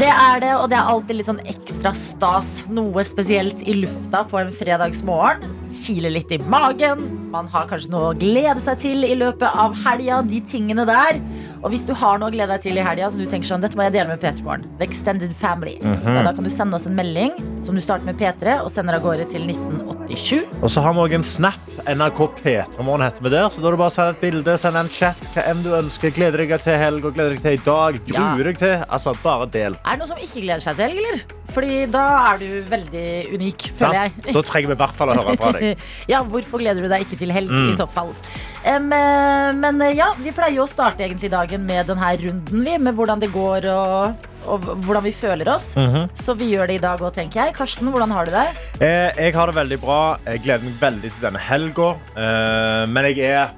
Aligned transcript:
Det 0.00 0.08
er 0.08 0.40
det, 0.40 0.50
og 0.56 0.68
det 0.70 0.76
er 0.78 0.88
alltid 0.88 1.16
litt 1.18 1.28
sånn 1.28 1.40
ekstra 1.50 1.90
stas. 1.96 2.48
Noe 2.72 3.02
spesielt 3.04 3.64
i 3.68 3.74
lufta 3.82 4.22
på 4.30 4.38
en 4.40 4.52
fredagsmorgen. 4.54 5.56
Kiler 5.70 6.10
litt 6.14 6.30
i 6.34 6.38
magen. 6.50 7.02
Man 7.30 7.46
har 7.50 7.66
kanskje 7.70 7.90
noe 7.92 8.10
å 8.10 8.16
glede 8.18 8.62
seg 8.64 8.80
til 8.82 9.06
i 9.06 9.12
løpet 9.18 9.50
av 9.50 9.74
helga. 9.84 10.20
De 10.26 10.40
tingene 10.50 10.86
der. 10.88 11.20
Og 11.60 11.70
hvis 11.74 11.84
du 11.86 11.92
har 11.98 12.18
noe 12.22 12.30
å 12.30 12.34
glede 12.34 12.54
deg 12.54 12.64
til 12.64 12.78
i 12.80 12.86
helga, 12.86 13.10
som 13.12 13.20
du 13.22 13.26
tenker 13.30 13.50
sånn, 13.50 13.62
dette 13.62 13.78
må 13.78 13.86
jeg 13.86 13.96
dele 13.98 14.14
med 14.14 14.22
P3 14.22 14.46
Morgen. 14.46 14.66
The 14.80 14.86
Extended 14.88 15.34
Family. 15.38 15.76
ja, 15.82 16.22
da 16.26 16.32
kan 16.34 16.46
du 16.46 16.50
sende 16.50 16.78
oss 16.78 16.86
en 16.88 16.96
melding 16.98 17.36
som 17.66 17.74
du 17.78 17.82
starter 17.84 18.06
med 18.08 18.18
P3 18.22 18.60
og 18.64 18.70
sender 18.74 18.98
av 18.98 19.04
gårde 19.06 19.28
til 19.34 19.46
1987. 20.10 20.62
Og 20.64 20.70
så 20.72 20.82
har 20.84 20.94
vi 20.96 21.02
også 21.04 21.18
en 21.20 21.24
snap. 21.26 21.66
NRK 21.90 22.20
P3morgen 22.42 23.04
heter 23.06 23.24
vi 23.24 23.30
der. 23.32 23.48
Så 23.54 23.62
da 23.62 23.68
er 23.70 23.74
det 23.76 23.80
bare 23.80 23.90
å 23.92 23.94
sende 23.94 24.14
et 24.16 24.22
bilde, 24.24 24.54
sende 24.60 24.82
en 24.84 24.90
chat. 24.92 25.26
Hva 25.34 25.44
enn 25.50 25.62
du 25.64 25.70
ønsker. 25.76 26.12
Gleder 26.16 26.42
deg 26.44 26.54
til 26.64 26.78
helg 26.80 27.06
og 27.08 27.14
gleder 27.16 27.36
deg 27.36 27.44
til 27.44 27.56
i 27.58 27.62
dag. 27.64 28.00
Ja. 28.10 28.24
Gruer 28.34 28.50
deg 28.50 28.58
til. 28.60 28.74
Altså, 28.88 29.14
bare 29.22 29.48
del. 29.54 29.76
Er 29.84 29.96
det 29.96 30.02
noen 30.02 30.10
som 30.12 30.22
ikke 30.26 30.42
gleder 30.44 30.64
seg 30.64 30.78
til 30.78 30.86
helg, 30.88 31.02
eller? 31.04 31.22
Fordi 31.50 31.78
da 31.90 32.04
er 32.30 32.38
du 32.42 32.48
veldig 32.70 33.04
unik, 33.34 33.64
føler 33.74 33.96
Sant? 33.96 34.18
jeg. 34.26 34.34
Da 34.36 34.42
trenger 34.46 34.70
vi 34.70 34.76
i 34.76 34.80
hvert 34.84 34.94
fall 35.00 35.10
å 35.10 35.16
høre 35.18 35.36
fra 35.40 35.52
deg. 35.56 35.84
ja, 36.12 36.20
hvorfor 36.34 36.62
gleder 36.62 36.84
du 36.86 36.90
deg 36.92 37.06
ikke 37.06 37.18
til 37.24 37.34
helg 37.34 37.50
Mm. 37.50 37.72
i 37.72 37.74
så 37.80 37.86
fall? 37.90 38.12
Eh, 38.62 38.78
men 38.78 39.80
eh, 39.82 39.96
ja, 39.98 40.10
vi 40.22 40.30
pleier 40.36 40.54
jo 40.60 40.66
å 40.68 40.70
starte 40.70 41.02
egentlig 41.02 41.32
dagen 41.32 41.64
med 41.66 41.88
denne 41.90 42.12
runden, 42.22 42.62
vi. 42.66 42.76
Med 42.78 42.94
hvordan 42.94 43.18
det 43.22 43.32
går 43.34 43.66
og, 43.74 44.28
og 44.46 44.60
hvordan 44.86 45.02
vi 45.04 45.12
føler 45.12 45.48
oss. 45.54 45.74
Mhm. 45.76 46.08
Så 46.14 46.34
vi 46.38 46.50
gjør 46.54 46.66
det 46.70 46.74
i 46.78 46.82
dag 46.84 47.00
òg, 47.00 47.12
tenker 47.14 47.44
jeg. 47.46 47.54
Karsten, 47.54 47.90
hvordan 47.92 48.10
har 48.14 48.24
du 48.24 48.30
det? 48.32 48.46
Eh, 48.80 49.12
jeg 49.26 49.34
har 49.34 49.46
det 49.50 49.54
veldig 49.56 49.80
bra. 49.80 50.18
Jeg 50.26 50.42
gleder 50.44 50.64
meg 50.64 50.78
veldig 50.80 51.10
til 51.12 51.20
denne 51.26 51.38
helga. 51.38 51.90
Eh, 52.16 52.86
men 52.86 53.04
jeg 53.10 53.18
er 53.28 53.50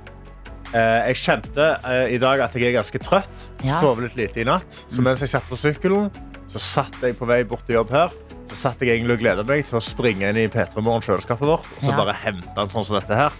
eh, 0.75 1.09
Jeg 1.13 1.17
kjente 1.17 1.71
eh, 1.85 2.15
i 2.15 2.19
dag 2.19 2.41
at 2.41 2.55
jeg 2.55 2.71
er 2.73 2.79
ganske 2.81 2.99
trøtt. 2.99 3.49
Ja. 3.63 3.79
Sovet 3.81 4.09
litt 4.11 4.17
lite 4.17 4.41
i 4.41 4.45
natt. 4.49 4.83
Så 4.89 5.03
mens 5.05 5.21
jeg 5.21 5.29
satt 5.29 5.49
på 5.49 5.57
sykkelen, 5.59 6.11
så 6.53 6.59
satt 6.59 6.99
jeg 7.03 7.17
på 7.19 7.27
vei 7.29 7.43
bort 7.45 7.67
til 7.67 7.77
jobb 7.81 7.91
her. 7.93 8.11
Så 8.51 8.57
satt 8.67 8.81
jeg 8.85 8.97
egentlig 8.99 9.15
og 9.17 9.23
gleda 9.23 9.45
meg 9.49 9.65
til 9.65 9.79
å 9.79 9.81
springe 9.81 10.29
inn 10.29 10.37
i 10.37 10.49
P3 10.53 10.83
Morgen 10.83 11.01
kjøleskapet 11.07 11.47
vårt 11.47 11.65
og 11.65 11.81
så 11.81 11.91
Ja. 11.93 11.97
bare 11.97 12.13
hente 12.13 12.53
en 12.61 12.69
sånn 12.69 12.85
som 12.85 12.99
dette 12.99 13.15
her. 13.17 13.33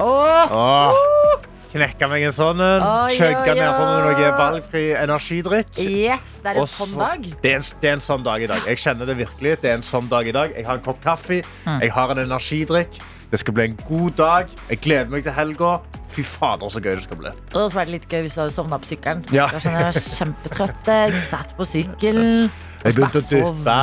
Åh, 0.00 0.52
Åh, 0.52 1.40
knekka 1.70 2.08
meg 2.10 2.26
en 2.28 2.34
sånn 2.34 2.62
en. 2.64 2.86
Chugga 3.14 3.52
oi, 3.52 3.58
med 3.58 4.08
noe 4.08 4.32
valgfri 4.38 4.84
energidrikk. 4.98 5.70
yes, 5.78 6.34
det 6.42 6.54
er 6.54 6.60
en 6.62 6.70
sånn 6.70 6.96
dag. 6.98 7.30
Det 7.30 7.52
er, 7.52 7.60
en, 7.60 7.68
det 7.82 7.92
er 7.92 7.96
en 7.98 8.04
sånn 8.04 8.26
dag 8.26 8.42
i 8.42 8.50
dag. 8.50 8.66
Jeg 8.70 8.82
kjenner 8.82 9.10
det 9.10 9.16
virkelig. 9.20 9.56
Det 9.62 9.70
er 9.70 9.78
en 9.78 9.86
sånn 9.86 10.10
dag 10.10 10.26
i 10.26 10.34
dag. 10.34 10.54
Jeg 10.56 10.66
har 10.66 10.80
en 10.80 10.84
kopp 10.84 11.00
kaffe. 11.04 11.42
Mm. 11.66 11.80
Jeg 11.86 11.94
har 11.96 12.14
en 12.14 12.24
energidrikk. 12.26 13.00
Det 13.30 13.38
skal 13.38 13.54
bli 13.54 13.68
en 13.68 13.76
god 13.86 14.16
dag. 14.18 14.54
Jeg 14.72 14.82
gleder 14.82 15.12
meg 15.12 15.26
til 15.26 15.36
helga. 15.36 15.76
Fy 16.10 16.24
fader, 16.26 16.72
så 16.74 16.82
gøy 16.82 16.96
det 16.98 17.04
skal 17.04 17.20
bli. 17.20 17.30
Og 17.54 17.68
så 17.70 17.76
var 17.76 17.86
det 17.86 17.94
litt 18.00 18.08
gøy 18.10 18.24
hvis 18.26 18.34
du 18.34 18.42
hadde 18.42 18.54
sovna 18.56 18.80
på 18.82 18.90
sykkelen. 18.90 19.22
Ja. 19.34 19.46
Jeg 19.54 19.76
var 19.76 19.94
kjempetrøtt. 19.94 20.90
Jeg 20.90 21.22
satt 21.28 21.54
på 21.58 21.68
sykkelen. 21.70 22.50
Jeg 22.80 22.96
begynte 22.96 23.20
å 23.20 23.24
dytte. 23.28 23.74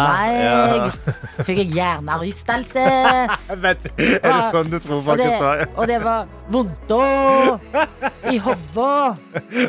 Ja. 0.42 0.90
Fikk 1.46 1.60
jeg 1.62 1.70
hjernerystelse. 1.78 2.86
Vet, 3.62 3.90
er 4.00 4.26
det 4.26 4.40
sånn 4.52 4.72
du 4.72 4.78
tror 4.82 5.04
folk 5.06 5.22
det, 5.22 5.30
står? 5.36 5.66
og 5.78 5.86
det 5.92 6.00
var 6.02 6.26
vondt 6.50 6.94
å 6.96 7.02
i 8.32 8.38
hodet. 8.42 9.18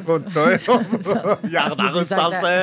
Rundt 0.09 0.39
og 0.73 1.49
Hjernerystelse. 1.53 2.55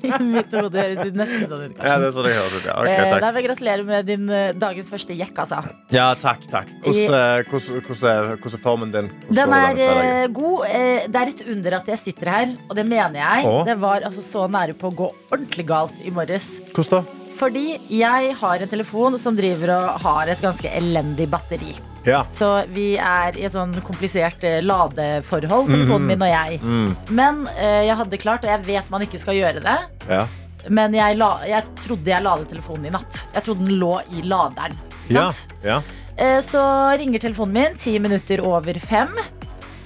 Mitt 0.30 0.54
hode 0.54 0.80
høres 0.80 1.00
ut 1.04 1.16
nesten 1.18 1.44
sånn 1.50 1.64
ut, 1.66 1.74
Ja, 1.76 1.96
det 2.00 2.08
er 2.08 2.14
sånn 2.14 2.28
jeg 2.30 2.38
hører 2.38 2.54
det. 2.54 2.68
Ja, 2.70 2.76
ok, 2.80 2.88
Eh, 2.90 3.10
takk. 3.10 3.20
da 3.24 3.30
vil 3.34 3.40
jeg 3.42 3.48
gratulere 3.50 3.84
med 3.90 4.06
din 4.08 4.30
eh, 4.32 4.52
dagens 4.56 4.88
første 4.92 5.16
jekk, 5.16 5.34
altså. 5.44 5.58
Ja, 5.92 6.06
takk, 6.18 6.46
takk. 6.50 6.70
Hvordan, 6.84 7.18
eh, 7.18 7.50
hvordan, 7.50 8.38
er, 8.46 8.58
formen 8.62 8.94
din? 8.94 9.10
Den 9.28 9.54
er 9.56 10.28
god. 10.32 10.66
Det 11.10 11.20
er 11.20 11.32
et 11.34 11.42
under 11.50 11.76
at 11.80 11.90
jeg 11.92 11.98
sitter 12.00 12.32
her, 12.32 12.54
og 12.68 12.76
det 12.78 12.86
mener 12.88 13.18
jeg. 13.20 13.52
Det 13.68 13.76
var 13.82 14.06
altså 14.08 14.24
så 14.24 14.46
nære 14.50 14.76
på 14.78 14.90
å 14.90 14.96
gå 14.99 14.99
ordentlig 15.32 15.66
galt 15.66 16.00
i 16.04 16.10
morges. 16.14 16.46
Hvordan 16.74 16.90
da? 16.90 17.16
Fordi 17.40 17.78
jeg 17.88 18.34
har 18.36 18.60
en 18.60 18.68
telefon 18.68 19.14
som 19.18 19.36
driver 19.38 19.70
og 19.72 20.00
har 20.02 20.28
et 20.28 20.42
ganske 20.44 20.68
elendig 20.76 21.24
batteri. 21.32 21.72
Ja. 22.04 22.22
Så 22.32 22.48
vi 22.72 22.94
er 23.00 23.36
i 23.40 23.44
et 23.48 23.52
sånn 23.56 23.72
komplisert 23.84 24.44
eh, 24.44 24.58
ladeforhold, 24.64 25.68
telefonen 25.72 26.06
min 26.10 26.22
og 26.26 26.30
jeg. 26.32 26.58
Mm. 26.60 26.90
Men 27.16 27.40
eh, 27.56 27.86
jeg 27.88 27.96
hadde 27.96 28.20
klart, 28.20 28.44
og 28.44 28.52
jeg 28.52 28.64
vet 28.68 28.90
man 28.92 29.04
ikke 29.06 29.20
skal 29.20 29.36
gjøre 29.40 29.62
det. 29.64 29.78
Ja. 30.08 30.26
Men 30.68 30.92
jeg, 30.96 31.16
la, 31.16 31.30
jeg 31.48 31.64
trodde 31.86 32.12
jeg 32.12 32.24
ladet 32.24 32.48
telefonen 32.52 32.90
i 32.90 32.94
natt. 32.98 33.22
Jeg 33.34 33.46
trodde 33.46 33.64
den 33.64 33.78
lå 33.80 33.94
i 34.12 34.20
laderen. 34.28 34.76
ikke 35.08 35.16
Ja. 35.16 35.26
sant? 35.32 35.54
ja. 35.64 35.80
Eh, 36.20 36.40
Så 36.44 36.60
ringer 37.00 37.18
telefonen 37.24 37.52
min 37.56 37.76
ti 37.80 37.94
minutter 37.98 38.42
over 38.44 38.76
fem. 38.80 39.16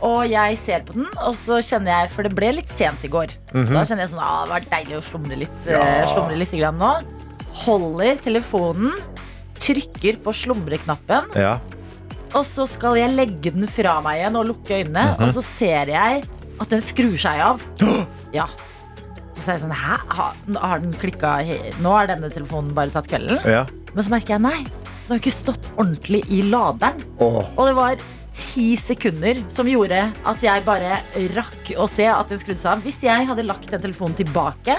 Og 0.04 0.26
jeg 0.28 0.58
ser 0.60 0.82
på 0.84 0.92
den, 0.98 1.06
og 1.24 1.32
så 1.38 1.60
kjenner 1.64 2.02
jeg 2.02 2.10
For 2.12 2.26
det 2.26 2.34
ble 2.36 2.50
litt 2.58 2.68
sent 2.76 3.04
i 3.06 3.08
går. 3.08 3.30
Så 3.54 3.62
da 3.72 3.84
kjenner 3.88 4.04
jeg 4.04 4.10
sånn 4.12 4.20
ah, 4.20 4.42
Det 4.44 4.52
var 4.52 4.66
deilig 4.74 4.98
å 4.98 5.04
slumre 5.06 5.38
litt, 5.40 5.54
eh. 5.64 5.72
Ja. 5.78 6.02
slumre 6.12 6.36
litt 6.42 6.52
grann 6.52 6.76
nå. 6.82 6.90
Holder 7.64 8.16
telefonen, 8.20 8.92
trykker 9.62 10.18
på 10.24 10.32
slumreknappen, 10.34 11.28
ja. 11.38 11.54
og 12.34 12.42
så 12.50 12.66
skal 12.68 12.96
jeg 12.98 13.12
legge 13.14 13.52
den 13.54 13.68
fra 13.70 14.00
meg 14.04 14.18
igjen 14.20 14.36
og 14.40 14.48
lukke 14.50 14.80
øynene, 14.82 15.04
Mhm. 15.14 15.22
og 15.28 15.30
så 15.36 15.42
ser 15.46 15.86
jeg 15.94 16.24
at 16.60 16.68
den 16.68 16.82
skrur 16.82 17.14
seg 17.16 17.40
av. 17.40 17.62
Ja. 18.34 18.44
Og 18.44 19.38
så 19.40 19.52
er 19.52 19.54
jeg 19.56 19.62
sånn 19.64 19.72
Hæ? 19.74 19.96
Har, 20.14 20.34
har 20.60 20.78
den 20.82 20.92
klikka 20.98 21.30
Nå 21.82 21.90
har 21.94 22.06
denne 22.10 22.28
telefonen 22.30 22.74
bare 22.74 22.90
tatt 22.90 23.06
kvelden? 23.10 23.38
ja. 23.46 23.64
Men 23.94 24.02
så 24.04 24.10
merker 24.10 24.34
jeg 24.34 24.42
nei. 24.42 24.64
Den 24.64 25.14
har 25.14 25.18
ikke 25.22 25.32
stått 25.32 25.66
ordentlig 25.78 26.24
i 26.28 26.42
laderen. 26.42 27.02
Oh. 27.22 27.44
Og 27.56 27.66
det 27.68 27.74
var 27.78 27.96
ti 28.34 28.74
sekunder 28.80 29.42
som 29.52 29.66
gjorde 29.70 30.00
at 30.26 30.42
jeg 30.42 30.64
bare 30.66 30.98
rakk 31.36 31.74
å 31.78 31.86
se 31.90 32.06
at 32.10 32.28
den 32.28 32.38
skrudde 32.42 32.60
seg 32.60 32.72
av. 32.72 32.82
Hvis 32.84 33.00
jeg 33.06 33.26
hadde 33.30 33.46
lagt 33.46 33.70
den 33.70 33.80
telefonen 33.84 34.16
tilbake, 34.18 34.76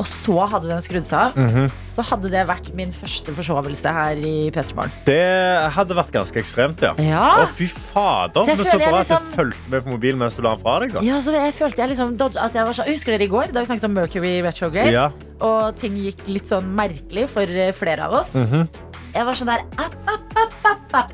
og 0.00 0.06
så 0.08 0.46
hadde 0.48 0.70
den 0.70 0.80
skrudd 0.80 1.04
seg 1.04 1.18
av, 1.18 1.34
Mhm. 1.36 1.66
så 1.92 2.02
hadde 2.08 2.30
det 2.32 2.46
vært 2.48 2.70
min 2.74 2.90
første 2.90 3.28
forsovelse 3.36 3.92
her 3.92 4.16
i 4.16 4.50
P3morgen. 4.50 4.90
Det 5.04 5.70
hadde 5.74 5.94
vært 5.94 6.10
ganske 6.14 6.38
ekstremt, 6.40 6.80
ja. 6.80 6.94
Ja. 6.96 7.44
Å, 7.44 7.48
fy 7.52 7.66
fader. 7.66 8.46
Så 8.46 8.56
så 8.64 8.78
bra 8.78 9.00
at 9.02 9.08
du 9.08 9.14
liksom- 9.14 9.34
fulgte 9.36 9.68
med 9.70 9.84
på 9.84 9.90
mobilen 9.90 10.18
mens 10.18 10.34
du 10.34 10.40
la 10.42 10.54
den 10.54 10.64
fra 10.64 10.78
deg. 10.80 10.92
da. 10.94 11.00
ja, 11.00 11.20
så 11.20 11.32
jeg 11.36 11.52
følte 11.54 11.76
jeg 11.76 11.90
liksom 11.90 12.14
at 12.14 12.52
jeg 12.54 12.64
var 12.64 12.72
sånn 12.72 12.86
Husker 12.88 13.12
dere 13.18 13.22
i 13.22 13.28
går, 13.28 13.52
da 13.52 13.60
vi 13.60 13.66
snakket 13.66 13.84
om 13.84 13.94
Mercury 13.94 14.40
retrograde? 14.42 14.90
Ja. 14.92 15.10
Og 15.42 15.76
ting 15.76 15.92
gikk 15.96 16.26
litt 16.26 16.46
sånn 16.48 16.74
merkelig 16.74 17.28
for 17.28 17.42
eh, 17.42 17.72
flere 17.72 18.00
av 18.00 18.12
oss. 18.14 18.32
Mhm. 18.32 18.68
Jeg 19.14 19.24
var 19.26 19.34
sånn 19.34 19.46
der 19.46 19.60
app, 19.76 19.94
app, 20.08 20.36
app, 20.36 20.52
app, 20.64 20.94
app. 20.94 21.12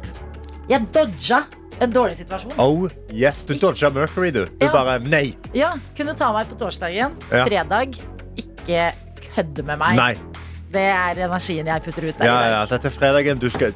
Jeg 0.69 0.87
dodga 0.93 1.43
en 1.81 1.93
dårlig 1.95 2.17
situasjon. 2.19 2.53
Oh, 2.61 2.89
yes. 3.15 3.45
Du 3.49 3.55
dodga 3.59 3.91
Mercury, 3.95 4.31
du. 4.35 4.45
Du 4.47 4.67
Ja. 4.67 4.73
bare 4.73 4.99
Nei. 5.01 5.37
Ja, 5.55 5.75
kunne 5.97 6.15
ta 6.19 6.33
meg 6.35 6.49
på 6.51 6.59
torsdagen. 6.59 7.15
Ja. 7.31 7.45
Fredag. 7.47 7.95
Ikke 8.37 8.93
kødde 9.35 9.65
med 9.65 9.79
meg. 9.79 9.97
Nei. 9.97 10.15
Det 10.69 10.83
er 10.85 11.17
energien 11.25 11.65
jeg 11.65 11.81
putter 11.83 12.05
ut 12.11 12.19
der 12.19 12.27
Ja, 12.29 12.33
i 12.35 12.43
dag. 12.43 12.51
Ja, 12.53 12.65
Dette 12.69 12.89
er 12.91 12.93
fredagen. 12.93 13.39
Du 13.41 13.49
skal, 13.49 13.73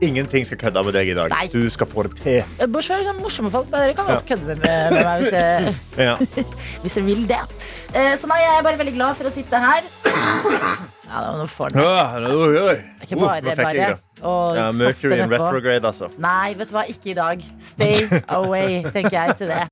ingenting 0.00 0.44
skal 0.46 0.58
kødde 0.60 0.84
med 0.84 0.94
deg 0.94 1.08
i 1.10 1.14
dag. 1.18 1.28
Nei. 1.32 1.48
Du 1.50 1.68
skal 1.68 1.86
få 1.90 2.04
det 2.06 2.14
til. 2.20 2.44
Bortsett 2.70 3.00
fra 3.00 3.08
sånne 3.08 3.24
morsomme 3.24 3.50
folk. 3.50 3.66
Dere 3.72 3.94
kan 3.98 4.06
godt 4.06 4.26
kødde 4.28 4.46
med, 4.46 4.60
med 4.62 5.00
meg 5.02 5.22
hvis 5.24 5.32
dere, 5.34 5.74
Ja. 6.06 6.14
hvis 6.84 6.94
dere 6.94 7.04
vil 7.08 7.26
det. 7.26 7.40
Eh, 7.94 8.14
Så 8.20 8.30
nei, 8.30 8.38
jeg 8.44 8.58
er 8.60 8.62
bare 8.68 8.78
veldig 8.78 8.94
glad 8.94 9.16
for 9.18 9.26
å 9.26 9.34
sitte 9.34 9.58
her. 9.58 9.82
Ja, 11.06 11.36
nå 11.38 11.46
får 11.46 11.68
den. 11.70 11.80
Oi, 11.80 12.56
oi. 12.58 12.74
Det 12.74 13.02
er 13.02 13.06
ikke 13.06 13.20
bare 13.20 13.42
bare 13.42 13.74
det. 13.74 13.98
Ja, 14.58 14.70
Mercury 14.74 15.18
in 15.20 15.30
retrograde, 15.30 15.86
altså. 15.86 16.08
Nei, 16.18 16.54
vet 16.58 16.68
du 16.70 16.74
hva, 16.76 16.86
ikke 16.90 17.10
i 17.12 17.14
dag. 17.18 17.44
Stay 17.62 18.08
away, 18.28 18.82
tenker 18.90 19.14
jeg 19.20 19.36
til 19.38 19.46
det. 19.54 19.62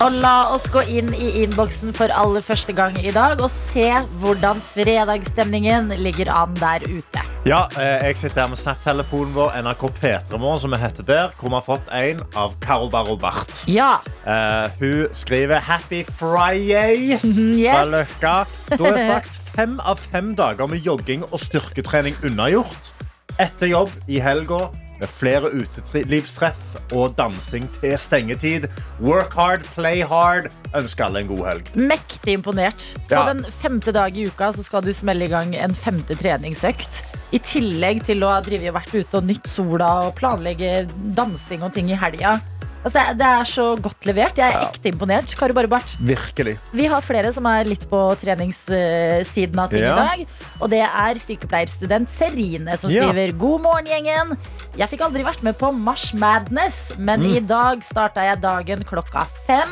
Og 0.00 0.14
la 0.22 0.46
oss 0.54 0.64
gå 0.72 0.80
inn 0.88 1.10
i 1.12 1.26
innboksen 1.42 1.90
for 1.92 2.08
aller 2.16 2.40
første 2.44 2.72
gang 2.72 2.94
i 3.04 3.10
dag 3.12 3.42
og 3.44 3.50
se 3.52 3.84
hvordan 4.22 4.62
fredagsstemningen 4.70 5.92
ligger 6.00 6.30
an 6.32 6.54
der 6.56 6.86
ute. 6.88 7.24
Ja, 7.44 7.66
eh, 7.76 8.06
jeg 8.08 8.16
sitter 8.16 8.46
her 8.46 8.48
med 8.48 8.60
Snap-telefonen 8.60 9.34
vår, 9.36 9.58
NRK 9.60 9.84
P3morgen, 10.00 10.62
som 10.64 10.72
vi 10.72 10.80
heter 10.80 11.04
der, 11.04 11.36
hvor 11.36 11.52
vi 11.52 11.58
har 11.58 11.66
fått 11.68 11.92
en 11.92 12.24
av 12.32 12.56
Karo 12.64 12.88
Barro 12.88 13.18
Barth. 13.20 13.66
Ja. 13.68 13.98
Uh, 14.24 14.72
hun 14.80 15.12
skriver 15.12 15.60
'Happy 15.60 16.04
Friday' 16.04 17.20
fra 17.20 17.84
Yes. 17.84 17.88
Løkka. 17.92 18.34
Da 18.70 18.84
er 18.88 19.00
straks 19.04 19.50
fem 19.52 19.80
av 19.84 20.00
fem 20.00 20.34
dager 20.34 20.66
med 20.66 20.80
jogging 20.80 21.24
og 21.28 21.40
styrketrening 21.40 22.16
unnagjort. 22.24 22.94
Etter 23.38 23.66
jobb 23.66 23.92
i 24.08 24.20
helga 24.20 24.70
med 25.00 25.08
flere 25.08 25.50
utelivstreff 25.56 26.76
og 26.96 27.14
dansing 27.18 27.66
til 27.80 27.96
stengetid. 27.98 28.68
Work 29.00 29.34
hard, 29.38 29.64
play 29.74 30.02
hard. 30.06 30.50
Ønsker 30.76 31.08
alle 31.08 31.24
en 31.24 31.30
god 31.32 31.44
helg. 31.48 31.70
Mektig 31.74 32.36
imponert. 32.38 32.84
På 33.08 33.14
Ja. 33.14 33.32
den 33.32 33.44
femte 33.62 33.92
dag 33.92 34.16
i 34.16 34.26
uka 34.26 34.52
så 34.52 34.64
skal 34.64 34.82
du 34.82 34.92
smelle 34.92 35.24
i 35.24 35.32
gang 35.32 35.54
en 35.56 35.74
femte 35.74 36.14
treningsøkt. 36.14 37.02
I 37.32 37.38
tillegg 37.38 38.04
til 38.04 38.24
å 38.24 38.30
ha 38.30 38.40
vært 38.42 38.94
ute 38.94 39.16
og 39.18 39.24
nytt 39.24 39.46
sola 39.46 40.08
og 40.08 40.16
planlegge 40.16 40.88
dansing 41.14 41.62
og 41.62 41.72
ting 41.72 41.90
i 41.90 41.94
helga. 41.94 42.40
Altså, 42.82 42.94
det, 42.96 43.02
er, 43.10 43.14
det 43.20 43.26
er 43.28 43.44
så 43.44 43.64
godt 43.82 44.06
levert. 44.08 44.38
Jeg 44.40 44.48
er 44.48 44.56
Ja. 44.56 44.68
ekte 44.70 44.88
imponert. 44.88 45.34
Kari 45.36 45.52
Barbart. 45.52 45.90
Virkelig. 46.00 46.54
Vi 46.72 46.86
har 46.88 47.00
flere 47.04 47.30
som 47.32 47.44
er 47.46 47.64
litt 47.68 47.84
på 47.90 47.98
treningssiden 48.22 49.58
av 49.58 49.68
ting 49.70 49.82
Ja. 49.82 49.92
i 49.92 50.00
dag. 50.00 50.26
Og 50.60 50.70
det 50.70 50.80
er 50.80 51.14
sykepleierstudent 51.20 52.08
Serine 52.08 52.78
som 52.78 52.90
Ja. 52.90 53.02
skriver 53.10 53.36
God 53.38 53.60
morgen, 53.62 53.84
gjengen. 53.86 54.38
Jeg 54.76 54.88
fikk 54.88 55.00
aldri 55.02 55.22
vært 55.24 55.42
med 55.42 55.58
på 55.58 55.72
Mars 55.76 56.12
Madness, 56.14 56.96
men 56.98 57.20
Mm. 57.20 57.36
i 57.36 57.40
dag 57.40 57.82
starta 57.82 58.24
jeg 58.24 58.40
dagen 58.40 58.82
klokka 58.84 59.26
fem 59.46 59.68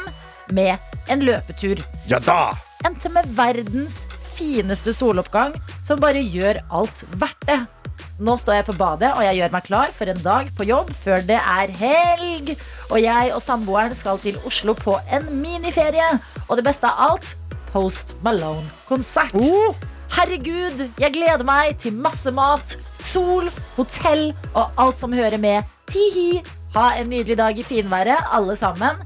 med 0.52 0.78
en 1.08 1.20
løpetur. 1.20 1.78
Ja 2.08 2.18
da! 2.18 2.52
Endte 2.84 3.08
med 3.10 3.24
verdens 3.34 4.04
fineste 4.36 4.92
soloppgang 4.94 5.54
som 5.82 5.98
bare 5.98 6.22
gjør 6.22 6.60
alt 6.70 7.04
verdt 7.16 7.46
det. 7.46 7.66
Nå 8.18 8.36
står 8.40 8.58
jeg 8.58 8.66
på 8.68 8.76
badet 8.78 9.12
og 9.14 9.24
jeg 9.26 9.38
gjør 9.40 9.52
meg 9.54 9.66
klar 9.66 9.92
for 9.94 10.10
en 10.10 10.22
dag 10.24 10.48
på 10.58 10.66
jobb 10.68 10.92
før 11.02 11.22
det 11.28 11.38
er 11.38 11.74
helg. 11.80 12.54
Og 12.90 13.02
jeg 13.02 13.34
og 13.36 13.42
samboeren 13.44 13.94
skal 13.98 14.20
til 14.22 14.40
Oslo 14.48 14.74
på 14.78 14.98
en 15.12 15.28
miniferie. 15.42 16.08
Og 16.48 16.58
det 16.58 16.66
beste 16.66 16.88
av 16.88 17.12
alt 17.12 17.36
Post 17.72 18.16
Malone-konsert. 18.24 19.34
Oh. 19.36 19.76
Herregud, 20.16 20.86
jeg 20.96 21.12
gleder 21.12 21.44
meg 21.44 21.76
til 21.82 21.92
masse 21.92 22.32
mat, 22.32 22.78
sol, 23.10 23.50
hotell 23.76 24.30
og 24.54 24.80
alt 24.80 25.02
som 25.02 25.12
hører 25.12 25.36
med. 25.40 25.68
Tihi! 25.92 26.40
Ha 26.74 26.90
en 27.00 27.08
nydelig 27.12 27.38
dag 27.38 27.58
i 27.58 27.64
finværet, 27.64 28.26
alle 28.32 28.56
sammen. 28.56 28.98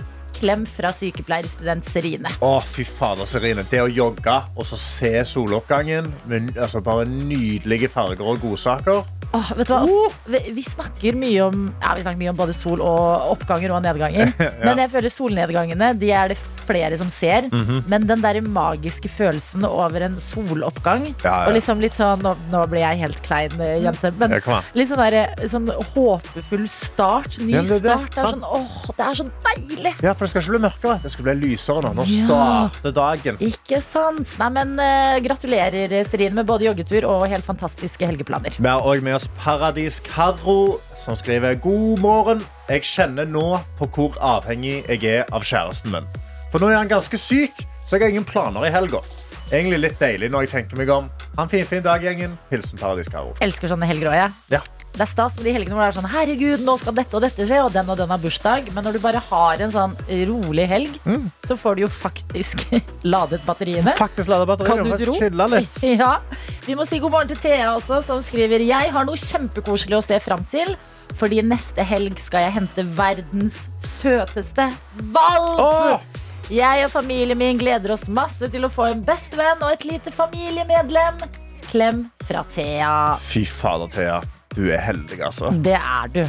Klem 0.43 0.65
fra 0.67 0.91
sykepleierstudent 0.91 1.87
Serine. 1.87 2.33
Å, 2.43 2.57
fy 2.67 2.83
fader, 2.89 3.29
Serine. 3.31 3.63
Det 3.71 3.79
å 3.79 3.87
jogge 3.87 4.35
og 4.57 4.67
så 4.67 4.79
se 4.81 5.13
soloppgangen 5.29 6.09
med 6.27 6.57
altså, 6.57 6.83
bare 6.83 7.07
nydelige 7.07 7.91
farger 7.93 8.27
og 8.27 8.43
godsaker. 8.43 9.05
Åh, 9.33 9.53
vet 9.57 9.69
du 9.69 9.73
hva? 9.73 9.85
Uh! 9.87 10.17
Vi, 10.53 10.63
snakker 10.67 11.17
mye 11.17 11.47
om 11.47 11.63
ja, 11.81 11.95
Vi 11.97 12.03
snakker 12.05 12.19
mye 12.21 12.33
om 12.35 12.37
både 12.37 12.53
sol 12.57 12.83
og 12.85 13.31
oppganger 13.33 13.73
og 13.73 13.81
nedganger. 13.85 14.33
Men 14.67 14.83
jeg 14.83 14.93
føler 14.93 15.15
solnedgangene 15.15 15.93
de 15.97 16.11
er 16.13 16.35
det 16.35 16.39
flere 16.41 16.99
som 17.01 17.09
ser. 17.13 17.49
Mhm. 17.49 17.85
Men 17.91 18.07
den 18.11 18.25
der 18.25 18.41
magiske 18.45 19.09
følelsen 19.13 19.65
over 19.69 20.05
en 20.05 20.19
soloppgang 20.21 21.09
Ja, 21.23 21.23
ja. 21.25 21.39
Og 21.49 21.57
liksom 21.57 21.81
litt 21.83 21.95
sånn 21.97 22.23
Nå, 22.23 22.35
nå 22.53 22.61
blir 22.71 22.83
jeg 22.85 23.01
helt 23.01 23.21
klein 23.25 23.55
eh, 23.63 23.79
jente, 23.83 24.13
men 24.19 24.35
Ja, 24.37 24.59
litt 24.77 24.91
sånn, 24.91 25.01
der, 25.03 25.49
sånn 25.51 25.71
håpefull 25.95 26.67
start. 26.71 27.39
Ny 27.41 27.57
Ja, 27.57 27.63
det 27.67 27.81
det, 27.87 27.97
start. 27.97 28.13
Det 28.15 28.23
er 28.23 28.31
sånn, 28.35 28.45
åh, 28.47 28.77
det 28.99 29.07
er 29.07 29.19
så 29.19 29.27
deilig! 29.47 29.95
Ja, 30.05 30.15
for 30.19 30.32
skal 30.33 30.43
ikke 30.43 30.55
bli 30.57 30.63
mørkere. 30.65 30.97
Det 31.05 31.13
skal 31.13 31.27
bli 31.29 31.35
lysere 31.45 31.83
nå. 31.85 31.93
Nå 32.01 32.07
Ja. 32.09 32.67
starter 32.73 32.95
dagen. 32.97 33.39
Ikke 33.45 33.79
sant? 33.85 34.33
Nei, 34.41 34.49
men 34.57 34.75
uh, 34.81 35.19
Gratulerer, 35.25 35.93
Serin, 36.09 36.35
med 36.39 36.49
både 36.49 36.67
joggetur 36.71 37.07
og 37.09 37.27
helt 37.31 37.45
fantastiske 37.47 38.09
helgeplaner. 38.09 38.57
Vi 38.59 38.69
har 38.69 38.81
òg 38.89 39.03
med 39.05 39.15
oss 39.21 39.29
Paradis 39.39 40.01
Karro, 40.07 40.79
som 40.99 41.15
skriver 41.19 41.55
God 41.63 42.01
morgen. 42.03 42.43
Jeg 42.73 42.83
kjenner 42.89 43.29
nå 43.29 43.47
på 43.79 43.89
hvor 43.93 44.17
avhengig 44.23 44.81
jeg 44.89 45.05
er 45.21 45.29
av 45.35 45.45
kjæresten 45.45 45.93
min. 45.93 46.07
For 46.53 46.61
nå 46.63 46.69
er 46.73 46.81
han 46.83 46.91
ganske 46.91 47.17
syk, 47.21 47.63
så 47.87 47.97
jeg 47.97 48.07
har 48.07 48.13
ingen 48.17 48.27
planer 48.29 48.65
i 48.69 48.73
helga. 48.73 49.01
Egentlig 49.53 49.79
litt 49.83 49.99
deilig 50.01 50.31
når 50.33 50.47
jeg 50.47 50.53
tenker 50.55 50.79
meg 50.81 50.89
om. 50.95 51.09
Ha 51.37 51.43
en 51.45 51.51
fin, 51.53 51.67
fin 51.69 51.83
dag, 51.85 52.01
gjengen. 52.05 52.39
Hilsen 52.51 52.79
Paradis 52.81 53.11
Karo. 53.13 53.35
Elsker 53.45 53.69
sånne 53.69 53.85
helger 53.89 54.09
òg, 54.09 54.17
jeg. 54.17 54.33
Ja. 54.55 54.61
Det 54.93 55.01
er 55.01 55.09
stas 55.09 55.37
med 55.39 55.47
de 55.49 55.53
helgene 55.55 55.73
hvor 55.73 55.87
det 55.87 55.91
er 55.95 55.97
sånn 55.97 56.09
Herregud, 56.13 56.63
nå 56.67 56.73
skal 56.77 56.93
dette 56.99 57.17
og 57.17 57.23
dette 57.25 57.45
skje, 57.49 57.59
og 57.65 57.71
den 57.73 57.89
og 57.89 57.97
den 57.97 58.11
har 58.13 58.21
bursdag. 58.21 58.67
Men 58.77 58.85
når 58.85 58.97
du 58.97 59.01
bare 59.05 59.23
har 59.25 59.63
en 59.65 59.73
sånn 59.73 59.95
rolig 60.29 60.67
helg, 60.69 60.99
Mm. 61.09 61.31
så 61.49 61.57
får 61.57 61.77
du 61.77 61.83
jo 61.85 61.89
faktisk 61.93 62.65
ladet 63.15 63.41
batteriene. 63.49 63.95
Faktisk 63.97 64.29
lade 64.33 64.45
Kan 64.65 64.83
batteriet. 64.83 64.99
du 65.01 65.05
tro? 65.07 65.15
Chille 65.21 65.49
litt. 65.55 65.79
Ja. 66.03 66.15
Vi 66.67 66.77
må 66.77 66.85
si 66.89 66.99
god 67.01 67.11
morgen 67.13 67.29
til 67.33 67.41
Thea 67.41 67.73
også, 67.77 68.03
som 68.05 68.21
skriver 68.25 68.61
Jeg 68.65 68.93
har 68.93 69.05
noe 69.09 69.17
kjempekoselig 69.21 69.97
å 70.01 70.05
se 70.05 70.21
fram 70.21 70.45
til. 70.53 70.77
Fordi 71.17 71.43
neste 71.45 71.85
helg 71.85 72.17
skal 72.21 72.47
jeg 72.47 72.55
hente 72.57 72.85
verdens 72.97 73.59
søteste 74.01 74.71
valp. 75.13 75.61
Åh! 75.61 76.22
Jeg 76.53 76.83
og 76.85 76.91
familien 76.93 77.39
min 77.41 77.57
gleder 77.57 77.95
oss 77.95 78.03
masse 78.13 78.45
til 78.53 78.67
å 78.67 78.69
få 78.69 78.91
en 78.91 78.99
bestevenn 79.07 79.63
og 79.65 79.73
et 79.73 79.87
lite 79.89 80.11
familiemedlem. 80.13 81.23
Klem 81.71 82.03
fra 82.29 82.43
Thea. 82.53 82.91
Fy 83.25 83.47
fader, 83.49 83.89
Thea. 83.89 84.19
Du 84.53 84.67
er 84.67 84.83
heldig, 84.85 85.17
altså. 85.25 85.49
Det 85.65 85.79
er 85.79 86.13
du. 86.13 86.21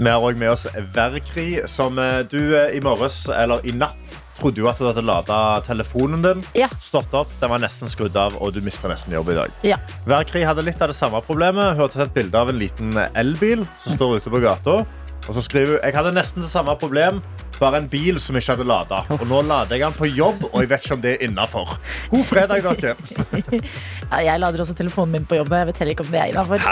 Vi 0.00 0.10
har 0.10 0.18
òg 0.18 0.40
med 0.40 0.50
oss 0.50 0.66
Verkri, 0.96 1.60
som 1.70 1.94
eh, 2.02 2.24
du 2.26 2.40
eh, 2.58 2.74
i 2.74 2.82
morges, 2.82 3.20
eller 3.30 3.62
i 3.62 3.76
natt, 3.78 4.18
trodde 4.40 4.64
jo 4.64 4.66
at 4.70 4.82
du 4.82 4.88
hadde 4.88 5.06
lada 5.06 5.38
telefonen 5.66 6.26
din. 6.26 6.42
Ja. 6.58 6.72
Stått 6.82 7.14
opp, 7.14 7.30
den 7.38 7.54
var 7.54 7.62
nesten 7.62 7.90
skrudd 7.90 8.18
av, 8.18 8.34
og 8.42 8.56
du 8.56 8.62
mista 8.66 8.90
nesten 8.90 9.14
jobb 9.14 9.30
i 9.30 9.38
dag. 9.38 9.58
Ja. 9.76 9.78
Verkri 10.10 10.42
hadde 10.42 10.66
litt 10.66 10.82
av 10.82 10.90
det 10.90 10.98
samme 10.98 11.22
problemet. 11.22 11.76
Hun 11.76 11.84
har 11.84 11.94
tatt 11.94 12.08
et 12.08 12.18
bilde 12.18 12.34
av 12.34 12.50
en 12.50 12.58
liten 12.58 12.98
elbil 13.14 13.62
som 13.78 13.94
står 13.94 14.18
ute 14.18 14.34
på 14.34 14.42
gata. 14.42 14.80
Og 15.28 15.36
så 15.36 15.44
skriver 15.44 15.76
hun 15.76 15.84
jeg 15.84 15.94
hadde 15.98 16.16
nesten 16.16 16.42
det 16.42 16.50
samme 16.50 16.74
problem, 16.80 17.22
bare 17.60 17.78
en 17.82 17.88
bil 17.90 18.18
som 18.22 18.36
ikke 18.38 18.54
hadde 18.56 18.66
lada. 18.68 19.00
Og 19.18 19.24
nå 19.28 19.40
lader 19.46 19.76
jeg 19.76 19.84
den 19.86 19.96
på 19.98 20.08
jobb, 20.10 20.44
og 20.52 20.60
jeg 20.62 20.70
vet 20.70 20.84
ikke 20.86 20.94
om 20.98 21.00
det 21.04 21.12
er 21.16 21.24
innafor. 21.28 21.72
God 22.12 22.24
fredag, 22.24 22.62
dere. 22.82 22.96
Ja, 24.08 24.18
Jeg 24.24 24.40
lader 24.40 24.62
også 24.64 24.74
telefonen 24.78 25.12
min 25.18 25.26
på 25.28 25.36
jobb. 25.36 25.50
og 25.52 25.58
Jeg 25.58 25.66
vet 25.68 25.78
heller 25.82 25.92
ikke 25.96 26.04
om 26.06 26.12
det 26.12 26.20
er 26.20 26.30
innafor. 26.32 26.62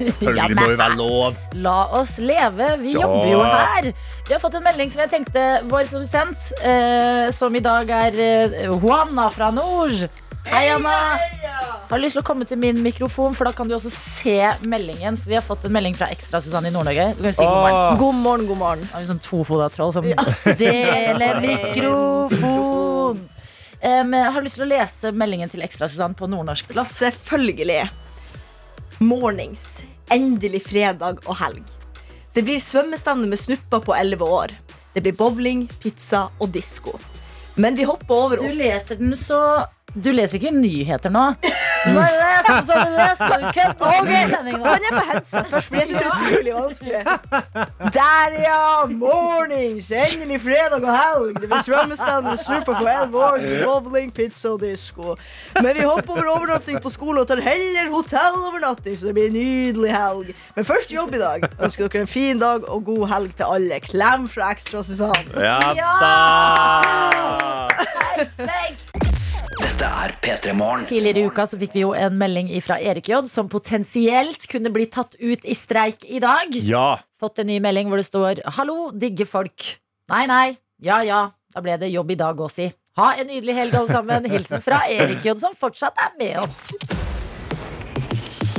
Selvfølgelig 0.00 0.56
må 0.56 0.68
jo 0.70 0.76
være 0.80 0.96
lov. 0.96 1.40
La 1.66 1.76
oss 2.00 2.16
leve. 2.18 2.70
Vi 2.80 2.92
Ja. 2.94 3.00
jobber 3.02 3.26
jo 3.32 3.42
her. 3.44 3.90
Vi 4.26 4.32
har 4.32 4.40
fått 4.40 4.54
en 4.56 4.64
melding 4.64 4.90
som 4.94 5.00
jeg 5.04 5.10
tenkte 5.12 5.46
vår 5.68 5.90
produsent, 5.92 6.52
eh, 6.64 7.30
som 7.36 7.54
i 7.54 7.60
dag 7.60 7.90
er 7.90 8.16
eh, 8.16 8.62
Juana 8.72 9.28
fra 9.30 9.50
Nord. 9.50 10.06
Hei, 10.46 10.68
Anna. 10.70 11.18
Har 11.88 11.98
du 11.98 12.02
lyst 12.02 12.14
til 12.14 12.22
å 12.22 12.26
komme 12.26 12.46
til 12.46 12.58
min 12.62 12.78
mikrofon, 12.82 13.34
for 13.34 13.48
da 13.48 13.52
kan 13.54 13.68
du 13.68 13.74
også 13.76 13.90
se 13.92 14.36
meldingen. 14.66 15.16
For 15.18 15.30
vi 15.30 15.36
har 15.38 15.44
fått 15.46 15.64
en 15.66 15.74
melding 15.74 15.94
fra 15.98 16.08
Ekstra 16.14 16.40
Susanne 16.42 16.70
i 16.70 16.74
Nord-Norge. 16.74 17.06
Du 17.18 17.22
kan 17.24 17.34
si 17.34 17.46
god 17.46 17.56
morgen. 17.62 17.98
God 18.00 18.20
morgen, 18.22 18.46
god 18.50 18.60
morgen. 18.60 18.84
Det 18.90 19.00
er 19.00 19.08
sånn 19.10 19.22
tofoda-troll 19.24 19.94
som 19.96 20.06
deler 20.62 21.40
mikrofon. 21.42 23.24
Um, 23.86 24.14
har 24.16 24.38
du 24.38 24.46
lyst 24.46 24.58
til 24.58 24.66
å 24.66 24.70
lese 24.70 25.12
meldingen 25.14 25.50
til 25.52 25.62
Ekstra 25.66 25.90
Susanne 25.90 26.18
på 26.18 26.30
nordnorsk 26.30 26.70
plass? 26.70 26.94
Selvfølgelig. 27.02 27.82
Mornings. 29.02 29.66
Endelig 30.14 30.62
fredag 30.68 31.22
og 31.26 31.38
helg. 31.42 31.74
Det 32.36 32.42
blir 32.46 32.62
svømmestevne 32.62 33.26
med 33.30 33.40
snupper 33.40 33.82
på 33.82 33.94
11 33.98 34.34
år. 34.38 34.54
Det 34.94 35.02
blir 35.04 35.14
bowling, 35.18 35.66
pizza 35.82 36.28
og 36.38 36.54
disko. 36.54 36.94
Men 37.56 37.76
vi 37.76 37.86
hopper 37.88 38.14
over 38.14 38.42
Du 38.44 38.52
leser 38.52 38.98
den 39.00 39.14
så 39.16 39.38
Du 39.96 40.10
leser 40.12 40.36
ikke 40.36 40.50
nyheter 40.52 41.08
nå. 41.12 41.22
Du 41.86 41.94
bare 41.96 42.16
leser, 42.18 42.56
så 42.66 42.74
du 42.82 42.90
leser, 42.92 43.30
du 43.40 43.46
kødder. 43.56 44.08
Kan 44.32 44.48
jeg 44.50 44.92
få 44.92 45.04
headset 45.10 45.46
først? 45.50 45.68
For 45.68 45.76
jeg 45.76 45.88
det 45.88 45.96
er 45.96 46.08
utrolig 46.10 46.54
vanskelig. 46.56 47.00
Der, 47.96 48.36
ja! 48.42 48.58
Mornings. 48.90 49.88
Endelig 49.96 50.40
fredag 50.44 50.82
og 50.82 50.90
helg. 50.92 51.40
Det 51.40 51.48
blir 51.48 51.64
svømmestevne 51.64 52.34
med 52.34 52.42
snupper 52.42 52.80
på 52.80 52.88
11 52.92 53.22
år. 53.28 53.46
Bowling, 53.64 54.12
pizza 54.14 54.52
og 54.52 54.60
disko. 54.60 55.16
Men 55.62 55.72
vi 55.78 55.86
hopper 55.86 56.12
over 56.18 56.32
overnatting 56.34 56.82
på 56.84 56.92
skole 56.92 57.24
og 57.24 57.30
tar 57.30 57.40
heller 57.46 57.88
hotellovernatting, 57.94 58.98
så 58.98 59.08
det 59.08 59.16
blir 59.16 59.30
en 59.30 59.38
nydelig 59.38 59.94
helg. 59.96 60.34
Men 60.58 60.68
først 60.68 60.92
jobb 60.92 61.16
i 61.16 61.22
dag. 61.24 61.48
Ønsker 61.56 61.88
dere 61.88 62.04
en 62.04 62.12
fin 62.18 62.42
dag 62.42 62.68
og 62.68 62.84
god 62.90 63.08
helg 63.14 63.36
til 63.40 63.48
alle. 63.56 63.80
Klem 63.86 64.28
fra 64.28 64.52
Ekstra 64.52 64.84
Susanne. 64.84 65.24
Ja 65.40 65.58
da! 65.80 67.68
Perfekt. 68.16 69.05
Dette 69.56 69.88
er 69.88 70.12
P3 70.20 70.52
Morgen. 70.56 70.84
Tidligere 70.88 71.22
i 71.22 71.28
uka 71.30 71.46
så 71.48 71.56
fikk 71.60 71.76
vi 71.76 71.84
jo 71.84 71.94
en 71.96 72.16
melding 72.20 72.50
fra 72.64 72.76
Erik 72.76 73.08
J, 73.08 73.22
som 73.30 73.48
potensielt 73.48 74.44
kunne 74.52 74.72
bli 74.74 74.84
tatt 74.92 75.16
ut 75.16 75.46
i 75.48 75.56
streik 75.56 76.04
i 76.04 76.20
dag. 76.20 76.52
Ja. 76.60 76.98
Fått 77.20 77.40
en 77.40 77.48
ny 77.48 77.56
melding 77.64 77.88
hvor 77.88 78.00
det 78.00 78.08
står 78.08 78.42
'Hallo, 78.44 78.90
digge 78.92 79.24
folk'. 79.24 79.78
Nei, 80.12 80.26
nei. 80.26 80.58
Ja, 80.82 81.00
ja. 81.00 81.30
Da 81.54 81.64
ble 81.64 81.78
det 81.80 81.88
jobb 81.88 82.10
i 82.12 82.20
dag 82.20 82.36
òg, 82.36 82.52
si. 82.52 82.68
Ha 82.96 83.14
en 83.16 83.28
nydelig 83.28 83.54
helg, 83.54 83.74
alle 83.74 83.88
sammen. 83.88 84.28
Hilsen 84.28 84.60
fra 84.60 84.84
Erik 84.88 85.24
J, 85.24 85.38
som 85.40 85.56
fortsatt 85.56 85.96
er 85.96 86.12
med 86.20 86.38
oss. 86.44 87.05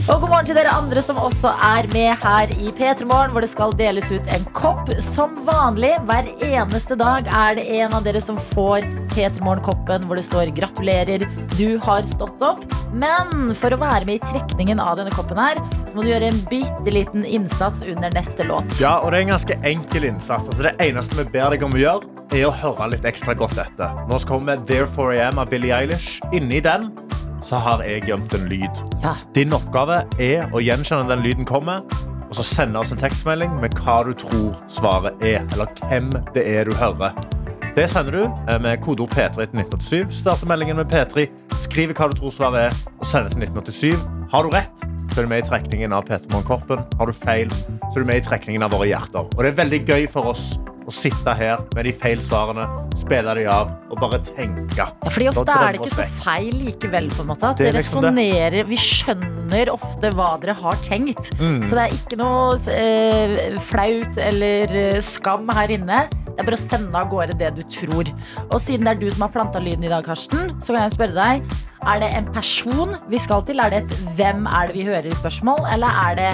Og 0.07 0.21
god 0.21 0.29
morgen 0.31 0.47
til 0.47 0.55
dere 0.55 0.71
andre 0.71 1.01
som 1.03 1.17
også 1.19 1.49
er 1.67 1.87
med 1.91 2.21
her 2.21 2.51
i 2.55 2.69
P3 2.71 3.03
Morgen, 3.09 3.33
hvor 3.33 3.43
det 3.43 3.49
skal 3.51 3.73
deles 3.75 4.07
ut 4.07 4.29
en 4.31 4.45
kopp 4.55 4.87
som 5.03 5.33
vanlig. 5.43 5.89
Hver 6.07 6.29
eneste 6.47 6.95
dag 6.95 7.27
er 7.27 7.57
det 7.57 7.65
en 7.81 7.95
av 7.97 8.05
dere 8.05 8.21
som 8.23 8.37
får 8.39 8.87
P3 9.11 9.43
Morgen-koppen 9.43 10.05
hvor 10.07 10.15
det 10.15 10.23
står 10.29 10.53
'gratulerer, 10.55 11.25
du 11.57 11.75
har 11.83 12.07
stått 12.07 12.39
opp'. 12.39 12.63
Men 12.95 13.51
for 13.51 13.75
å 13.75 13.81
være 13.81 14.07
med 14.07 14.21
i 14.21 14.31
trekningen 14.31 14.79
av 14.79 14.95
denne 15.01 15.11
koppen 15.11 15.41
her, 15.43 15.59
så 15.89 15.97
må 15.97 16.07
du 16.07 16.13
gjøre 16.13 16.31
en 16.31 16.39
bitte 16.47 16.93
liten 16.95 17.27
innsats 17.27 17.83
under 17.83 18.15
neste 18.15 18.47
låt. 18.47 18.79
Ja, 18.79 19.01
og 19.01 19.11
det 19.11 19.19
er 19.19 19.27
en 19.27 19.35
ganske 19.35 19.59
enkel 19.59 20.07
innsats. 20.07 20.47
Altså, 20.47 20.69
det 20.69 20.77
eneste 20.87 21.19
vi 21.19 21.27
ber 21.35 21.51
deg 21.51 21.67
om 21.67 21.75
å 21.75 21.83
gjøre, 21.83 22.07
er 22.31 22.47
å 22.47 22.55
høre 22.55 22.93
litt 22.95 23.03
ekstra 23.03 23.35
godt 23.35 23.59
etter. 23.59 23.91
Nå 24.07 24.39
med 24.39 24.63
Therefore 24.71 25.19
I 25.19 25.27
Am 25.27 25.37
av 25.37 25.51
Billie 25.51 25.75
Eilish. 25.75 26.21
Inni 26.31 26.63
den 26.63 26.93
så 27.45 27.61
har 27.61 27.83
jeg 27.85 28.05
gjemt 28.09 28.33
en 28.37 28.47
lyd. 28.49 28.83
Ja. 29.03 29.15
Din 29.35 29.55
oppgave 29.55 30.03
er 30.21 30.51
å 30.53 30.61
gjenkjenne 30.63 31.09
den 31.11 31.25
lyden 31.25 31.47
kommer, 31.47 31.85
og 32.27 32.35
så 32.35 32.43
sende 32.43 32.81
oss 32.81 32.91
en 32.91 33.01
tekstmelding 33.01 33.57
med 33.61 33.77
hva 33.81 34.01
du 34.07 34.13
tror 34.17 34.53
svaret 34.71 35.21
er, 35.23 35.43
eller 35.55 35.71
hvem 35.87 36.11
det 36.35 36.43
er 36.57 36.67
du 36.67 36.75
hører. 36.77 37.15
Det 37.77 37.85
sender 37.91 38.15
du 38.15 38.23
eh, 38.25 38.59
med 38.61 38.79
kodeord 38.81 39.11
P3 39.13 39.45
til 39.45 39.61
1987. 39.61 40.21
Starter 40.23 40.49
meldingen 40.49 40.79
med 40.79 40.89
P3, 40.89 41.27
skriver 41.61 41.93
hva 41.93 42.09
du 42.09 42.17
tror 42.17 42.33
svaret 42.33 42.71
er, 42.71 42.79
og 42.97 43.05
sender 43.05 43.29
til 43.29 43.45
1987. 43.45 44.07
Har 44.31 44.43
du 44.47 44.55
rett, 44.55 44.87
så 45.13 45.21
er 45.21 45.27
du 45.27 45.29
med 45.29 45.43
i 45.43 45.47
trekningen 45.47 45.93
av 45.93 46.07
P3 46.09 46.31
Morgenkorpen. 46.33 46.81
Har 46.97 47.09
du 47.09 47.13
feil, 47.13 47.53
så 47.53 47.93
er 47.93 48.01
du 48.01 48.09
med 48.09 48.23
i 48.23 48.25
trekningen 48.25 48.65
av 48.65 48.73
våre 48.73 48.89
hjerter. 48.89 49.29
Og 49.29 49.45
det 49.45 49.53
er 49.53 49.61
veldig 49.61 49.81
gøy 49.85 50.09
for 50.09 50.33
oss 50.33 50.55
å 50.87 50.93
sitte 50.95 51.33
her 51.35 51.59
med 51.75 51.87
de 51.87 51.91
feil 51.99 52.21
svarene, 52.23 52.63
spille 52.95 53.33
de 53.35 53.45
av 53.51 53.73
og 53.91 53.99
bare 53.99 54.19
tenke. 54.23 54.77
Ja, 54.79 54.87
fordi 55.11 55.27
ofte 55.33 55.55
er 55.55 55.75
det 55.75 55.81
ikke 55.81 55.95
så 55.97 56.05
feil 56.23 56.61
likevel, 56.63 57.09
på 57.11 57.25
en 57.25 57.31
måte. 57.33 57.49
At 57.49 57.59
Det 57.59 57.67
det 57.67 57.81
liksom 57.81 58.05
det. 58.05 58.13
resonnerer 58.13 58.69
Vi 58.69 58.79
skjønner 58.79 59.71
ofte 59.73 60.11
hva 60.15 60.29
dere 60.41 60.55
har 60.55 60.79
tenkt. 60.85 61.33
Mm. 61.41 61.59
Så 61.67 61.75
det 61.75 61.83
er 61.83 61.97
ikke 61.97 62.19
noe 62.21 62.55
eh, 62.71 63.57
flaut 63.67 64.17
eller 64.17 64.75
eh, 64.75 65.01
skam 65.03 65.49
her 65.59 65.75
inne. 65.75 66.05
Det 66.27 66.43
er 66.43 66.47
bare 66.51 66.59
å 66.59 66.63
sende 66.63 66.99
av 66.99 67.09
gårde 67.11 67.37
det 67.39 67.51
du 67.57 67.63
tror. 67.73 68.11
Og 68.47 68.59
siden 68.61 68.87
det 68.87 68.95
er 68.95 69.01
du 69.01 69.07
som 69.11 69.25
har 69.25 69.33
planta 69.33 69.59
lyden 69.63 69.87
i 69.87 69.91
dag, 69.91 70.05
Karsten, 70.05 70.53
så 70.61 70.75
kan 70.75 70.85
jeg 70.85 70.95
spørre 70.95 71.17
deg. 71.17 71.57
Er 71.87 71.99
det 72.03 72.11
en 72.15 72.31
person 72.35 72.95
vi 73.11 73.19
skal 73.21 73.43
til? 73.47 73.59
Er 73.59 73.69
det 73.73 73.83
et 73.83 73.97
'hvem 74.15 74.47
er 74.47 74.67
det 74.67 74.75
vi 74.75 74.83
hører' 74.87 75.11
i 75.11 75.19
spørsmål? 75.19 75.67
Eller 75.73 75.87
er 75.87 76.15
det 76.15 76.31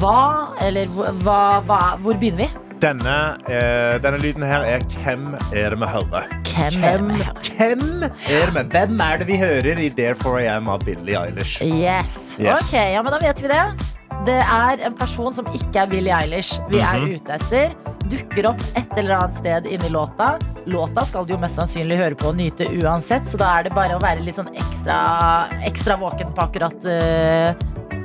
hva? 0.00 0.52
Eller 0.60 0.86
hva, 1.24 1.60
hva 1.64 1.96
Hvor 2.00 2.14
begynner 2.14 2.44
vi? 2.44 2.65
Denne, 2.76 3.38
eh, 3.48 3.96
denne 4.04 4.18
lyden 4.20 4.42
her 4.44 4.60
er 4.60 4.82
Hvem 5.00 5.30
er 5.54 5.72
det 5.72 5.78
vi 5.80 5.88
hører? 5.88 6.26
Hvem 6.52 6.84
er 6.84 6.98
det? 7.00 7.28
Hvem 7.56 8.02
er 8.02 8.10
det 8.28 8.54
vi 8.54 8.68
Hvem 8.76 9.00
er 9.00 9.16
det 9.22 9.28
vi 9.30 9.38
hører 9.40 9.80
i 9.80 9.88
Therefore 9.88 10.42
I 10.44 10.50
Am 10.52 10.68
av 10.68 10.84
Billie 10.84 11.16
Eilish? 11.16 11.62
Yes. 11.64 12.36
Yes. 12.38 12.68
Ok, 12.68 12.76
ja, 12.76 13.02
men 13.02 13.12
da 13.16 13.22
vet 13.22 13.40
vi 13.42 13.48
det 13.48 13.95
det 14.26 14.38
er 14.42 14.82
en 14.86 14.94
person 14.96 15.34
som 15.34 15.46
ikke 15.54 15.84
er 15.84 15.90
Billie 15.90 16.14
Eilish 16.14 16.60
vi 16.70 16.78
er 16.78 16.98
mm 16.98 17.04
-hmm. 17.04 17.14
ute 17.14 17.32
etter. 17.34 17.74
Dukker 18.10 18.46
opp 18.46 18.60
et 18.74 18.98
eller 18.98 19.14
annet 19.14 19.38
sted 19.38 19.66
inni 19.66 19.88
låta. 19.88 20.38
Låta 20.66 21.04
skal 21.04 21.26
du 21.26 21.32
jo 21.32 21.38
mest 21.38 21.54
sannsynlig 21.54 21.96
høre 21.96 22.14
på 22.14 22.28
og 22.28 22.36
nyte 22.36 22.64
uansett, 22.82 23.28
så 23.28 23.36
da 23.36 23.58
er 23.58 23.62
det 23.62 23.74
bare 23.74 23.96
å 23.96 24.00
være 24.02 24.20
litt 24.20 24.34
sånn 24.34 24.54
ekstra, 24.54 25.46
ekstra 25.62 25.96
våken 25.96 26.32
på 26.34 26.42
akkurat 26.42 26.74
uh, 26.74 27.54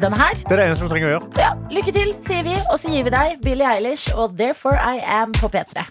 den 0.01 0.13
her. 0.13 0.33
Det 0.33 0.51
er 0.51 0.57
det 0.57 0.65
eneste 0.65 0.85
du 0.85 0.89
trenger 0.89 1.07
å 1.07 1.11
gjøre. 1.11 1.25
Ja, 1.37 1.53
lykke 1.69 1.91
til, 1.91 2.15
sier 2.27 2.43
vi, 2.43 2.55
og 2.71 2.79
så 2.79 2.89
gir 2.89 3.03
vi 3.03 3.09
deg 3.09 3.41
Billie 3.41 3.67
Eilish 3.67 4.15
og 4.15 4.37
Therefore 4.37 4.77
I 4.77 5.01
Am 5.05 5.31
på 5.33 5.47
P3. 5.47 5.85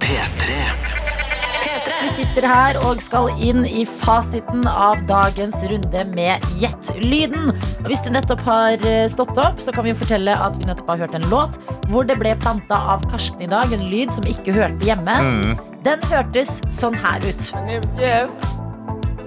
P3. 0.00 1.43
Petre. 1.64 1.96
Vi 2.04 2.10
sitter 2.18 2.46
her 2.48 2.78
og 2.84 3.00
skal 3.02 3.30
inn 3.42 3.64
i 3.64 3.84
fasiten 3.88 4.66
av 4.68 5.00
dagens 5.08 5.56
runde 5.70 6.04
med 6.12 6.44
Gjett 6.60 6.90
lyden. 7.00 7.52
Og 7.80 7.90
hvis 7.90 8.02
du 8.04 8.10
nettopp 8.14 8.42
har 8.46 8.84
eh, 8.88 9.06
stått 9.12 9.36
opp, 9.40 9.62
så 9.64 9.74
kan 9.74 9.88
vi 9.88 9.94
fortelle 9.96 10.34
at 10.36 10.58
vi 10.60 10.68
nettopp 10.68 10.94
har 10.94 11.04
hørt 11.06 11.16
en 11.16 11.28
låt 11.32 11.56
hvor 11.90 12.06
det 12.08 12.18
ble 12.20 12.34
planta 12.42 12.78
av 12.94 13.04
Karsten 13.10 13.44
i 13.44 13.50
dag, 13.50 13.72
en 13.72 13.86
lyd 13.90 14.12
som 14.14 14.26
ikke 14.28 14.54
hørte 14.56 14.84
hjemme. 14.86 15.16
Mm. 15.24 15.54
Den 15.84 16.04
hørtes 16.10 16.52
sånn 16.72 16.96
her 17.00 17.24
ut. 17.24 17.46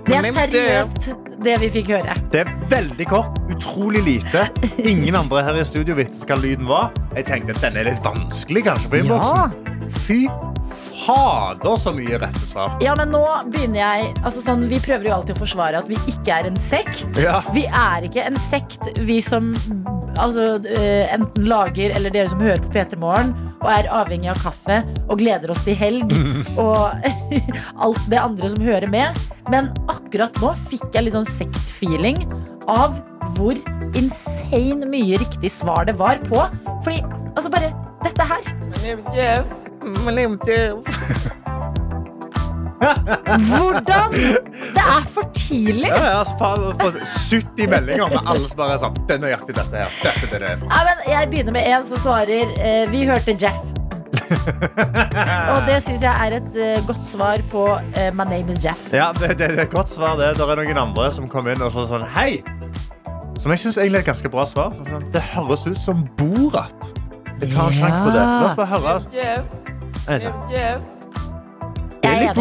Det 0.07 0.15
er 0.15 0.29
seriøst 0.33 1.09
det 1.43 1.57
vi 1.61 1.69
fikk 1.79 1.91
høre. 1.97 2.15
Det 2.33 2.43
er 2.45 2.51
veldig 2.71 3.07
kort, 3.11 3.37
utrolig 3.53 4.03
lite. 4.05 4.47
Ingen 4.81 5.17
andre 5.19 5.43
her 5.45 5.59
i 5.61 5.65
studio 5.67 5.97
visste 5.99 6.29
hva 6.29 6.39
lyden 6.41 6.69
var. 6.69 6.93
Jeg 7.17 7.29
tenkte 7.29 7.57
at 7.57 7.65
den 7.65 7.81
er 7.81 7.91
litt 7.91 8.05
vanskelig, 8.05 8.65
kanskje, 8.69 8.93
for 8.93 9.01
innboksen. 9.03 9.57
Ja. 9.65 9.76
Fy 10.05 10.25
fader, 10.67 11.75
så 11.79 11.93
mye 11.95 12.19
rette 12.21 12.43
svar. 12.47 12.75
Ja, 12.83 12.93
men 12.99 13.11
nå 13.13 13.23
begynner 13.51 13.79
jeg 13.79 14.09
altså 14.21 14.43
sånn, 14.43 14.65
Vi 14.69 14.79
prøver 14.83 15.09
jo 15.09 15.15
alltid 15.17 15.37
å 15.37 15.41
forsvare 15.41 15.79
at 15.81 15.89
vi 15.89 15.97
ikke 16.11 16.39
er 16.39 16.49
en 16.49 16.59
sekt. 16.59 17.07
Ja. 17.21 17.39
Vi 17.55 17.65
er 17.67 18.07
ikke 18.07 18.25
en 18.27 18.39
sekt, 18.49 18.89
vi 19.07 19.19
som 19.23 19.53
altså, 20.17 20.57
eh, 20.67 21.07
enten 21.13 21.47
lager 21.47 21.93
eller 21.95 22.13
dere 22.13 22.31
som 22.31 22.41
hører 22.43 22.61
på 22.63 22.73
P3 22.73 22.99
Morgen 23.01 23.35
og 23.57 23.69
er 23.73 23.89
avhengig 23.89 24.29
av 24.31 24.41
kaffe 24.41 24.81
og 25.07 25.17
gleder 25.21 25.51
oss 25.53 25.63
til 25.65 25.77
helg 25.77 26.13
og 26.61 27.07
alt 27.87 28.09
det 28.11 28.21
andre 28.21 28.51
som 28.53 28.65
hører 28.65 28.89
med. 28.91 29.17
Men 29.51 29.71
akkurat 29.91 30.35
nå 30.43 30.53
fikk 30.67 30.89
jeg 30.93 31.07
litt 31.07 31.17
sånn 31.17 31.29
sektfeeling 31.37 32.21
av 32.69 32.99
hvor 33.37 33.57
insane 33.97 34.87
mye 34.87 35.19
riktig 35.19 35.51
svar 35.53 35.87
det 35.87 35.97
var 35.99 36.21
på. 36.27 36.43
Fordi 36.85 37.01
altså 37.35 37.51
bare 37.53 37.73
dette 38.05 38.27
her. 38.29 38.51
My 39.87 40.11
name 40.11 40.37
is 40.47 40.85
Hvordan? 42.77 44.11
Det 44.75 44.83
er 44.83 45.05
for 45.13 45.29
tidlig. 45.33 45.87
Ja, 45.89 46.19
jeg 46.19 46.25
fått 46.81 46.99
70 47.07 47.69
meldinger 47.71 48.11
med 48.11 48.19
alle 48.29 48.49
som 48.49 48.59
bare 48.59 48.75
er 48.75 48.81
sånn 48.83 48.99
Det 49.07 49.15
er 49.15 49.23
nøyaktig 49.23 49.55
dette 49.57 49.81
her. 49.81 49.95
Dette 50.03 50.27
er 50.35 50.43
det 50.43 50.51
er. 50.51 50.65
Ja, 50.67 50.81
men 50.89 51.01
jeg 51.09 51.29
begynner 51.31 51.55
med 51.55 51.69
en 51.71 51.87
som 51.89 52.01
svarer 52.03 52.53
eh, 52.59 52.83
Vi 52.91 53.01
hørte 53.09 53.33
Jeff. 53.39 53.57
Og 55.53 55.59
det 55.69 55.79
syns 55.85 56.03
jeg 56.03 56.11
er 56.11 56.35
et 56.37 56.59
eh, 56.59 56.77
godt 56.87 57.03
svar 57.09 57.41
på 57.51 57.63
eh, 57.95 58.11
My 58.13 58.27
name 58.27 58.53
is 58.53 58.61
Jeff. 58.65 58.89
Ja, 58.93 59.09
det, 59.15 59.37
det, 59.39 59.49
det 59.55 59.63
er 59.63 59.65
et 59.69 59.73
godt 59.73 59.89
svar, 59.91 60.17
det. 60.19 60.33
Det 60.37 60.45
er 60.45 60.61
noen 60.61 60.81
andre 60.83 61.09
som 61.15 61.29
kom 61.31 61.47
inn 61.49 61.63
og 61.63 61.71
sa 61.73 61.87
sånn 61.95 62.05
Hei! 62.17 62.43
Som 63.39 63.53
jeg 63.53 63.63
syns 63.63 63.77
er 63.79 63.89
et 63.89 64.05
ganske 64.05 64.29
bra 64.33 64.45
svar. 64.49 64.75
Sånn, 64.77 65.07
Det 65.13 65.23
høres 65.33 65.65
ut 65.69 65.79
som 65.81 66.05
Borat. 66.19 66.91
Jeg 67.39 67.51
tar 67.53 67.67
en 67.67 67.73
Ja. 67.73 67.79
sjanse 67.79 68.03
på 68.03 68.11
det. 68.13 68.21
La 68.21 68.45
oss 68.45 68.55
bare 68.57 68.71
høre. 68.73 68.97
Det 70.07 70.61
er. 70.61 72.33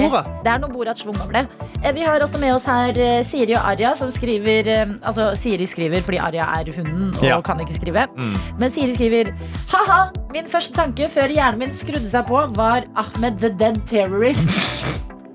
Det 0.44 0.50
er 0.52 0.60
noe 0.62 0.70
Borat-schwung 0.70 1.16
over 1.24 1.32
det. 1.34 1.46
Eh, 1.82 1.92
Vi 1.96 2.04
har 2.06 2.22
også 2.22 2.38
med 2.40 2.54
oss 2.54 2.64
her 2.68 2.96
eh, 3.02 3.22
Siri 3.26 3.56
og 3.58 3.64
Arja, 3.72 3.94
som 3.98 4.10
skriver 4.14 4.68
eh, 4.70 4.92
Altså, 5.02 5.32
Siri 5.38 5.66
skriver 5.66 6.04
fordi 6.06 6.20
Arja 6.22 6.46
er 6.60 6.70
hunden 6.76 7.10
og 7.18 7.24
Ja. 7.24 7.40
kan 7.40 7.60
ikke 7.60 7.74
skrive. 7.74 8.06
Mm. 8.16 8.36
Men 8.58 8.70
Siri 8.70 8.94
skriver 8.94 9.32
Ha-ha! 9.72 10.00
Min 10.32 10.46
første 10.46 10.74
tanke 10.76 11.08
før 11.10 11.28
hjernen 11.32 11.58
min 11.58 11.72
skrudde 11.74 12.08
seg 12.10 12.26
på, 12.28 12.46
var 12.56 12.86
Ahmed 12.96 13.38
the 13.42 13.50
Dead 13.50 13.80
Terrorist. 13.88 14.48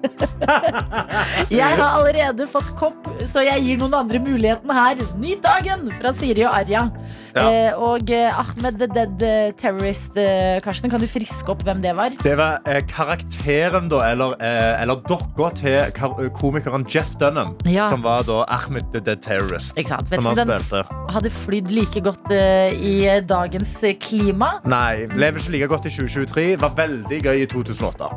jeg 1.52 1.62
har 1.78 2.00
allerede 2.00 2.48
fått 2.50 2.72
kopp, 2.80 3.06
så 3.30 3.44
jeg 3.46 3.62
gir 3.66 3.78
noen 3.82 3.94
andre 4.00 4.20
muligheten 4.24 4.72
her. 4.74 4.96
Nyt 5.22 5.44
dagen! 5.46 5.90
Fra 6.00 6.14
Siri 6.18 6.46
og 6.48 6.56
Arja. 6.58 6.88
Ja. 7.36 7.44
Eh, 7.48 7.78
og 7.80 8.10
eh, 8.12 8.40
Ahmed 8.40 8.78
the 8.82 8.88
Dead 8.92 9.22
eh, 9.24 9.52
Terrorist, 9.60 10.18
eh, 10.20 10.60
Karsten, 10.64 10.90
kan 10.92 11.00
du 11.00 11.08
friske 11.08 11.48
opp 11.54 11.62
hvem 11.68 11.82
det 11.84 11.94
var? 11.96 12.12
Det 12.24 12.34
var 12.40 12.60
eh, 12.68 12.82
karakteren, 12.90 13.88
da, 13.92 14.02
eller, 14.12 14.36
eh, 14.44 14.82
eller 14.82 15.00
dokka 15.08 15.50
til 15.56 16.30
komikeren 16.38 16.86
Jeff 16.92 17.14
Dunham. 17.22 17.56
Ja. 17.70 17.90
Som 17.92 18.04
var 18.04 18.24
da 18.28 18.42
Ahmed 18.52 18.90
the 18.94 19.00
Dead 19.00 19.22
Terrorist. 19.24 19.78
Ikke 19.80 19.94
sant? 19.96 20.10
Vet 20.12 20.20
Som 20.22 20.28
du 20.34 20.42
han 20.42 20.62
spilte. 20.62 20.84
hadde 21.16 21.32
flydd 21.32 21.72
like 21.72 22.02
godt 22.06 22.32
eh, 22.36 22.76
i 22.76 22.96
dagens 23.30 23.78
klima. 24.04 24.54
Nei, 24.68 25.08
lever 25.16 25.40
ikke 25.40 25.56
like 25.56 25.68
godt 25.72 25.88
i 25.88 25.94
2023. 25.96 26.48
Var 26.62 26.76
veldig 26.78 27.22
gøy 27.26 27.44
i 27.46 27.50
2008. 27.52 28.12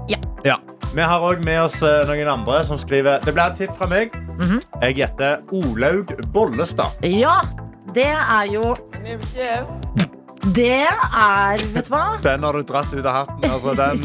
Ja. 0.45 0.59
Vi 0.95 1.03
har 1.03 1.25
òg 1.27 1.41
med 1.43 1.59
oss 1.65 1.81
noen 1.83 2.29
andre 2.31 2.61
som 2.63 2.79
skriver 2.79 3.19
Det 3.25 3.33
ble 3.35 3.47
et 3.51 3.57
tipp 3.59 3.73
fra 3.79 3.89
meg. 3.91 4.13
Mhm. 4.39 4.61
Jeg 4.83 4.97
gjetter 5.01 5.41
Olaug 5.55 6.11
Bollestad. 6.35 7.03
Ja, 7.07 7.41
det 7.93 8.09
er 8.09 8.45
jo. 8.49 8.75
Det 10.55 10.85
er 10.85 11.63
Vet 11.73 11.87
du 11.87 11.93
hva? 11.93 12.03
Den 12.25 12.45
har 12.45 12.57
du 12.57 12.65
dratt 12.69 12.93
ut 12.93 13.05
av 13.05 13.15
hatten. 13.23 13.45
Altså, 13.49 13.75
den. 13.77 14.03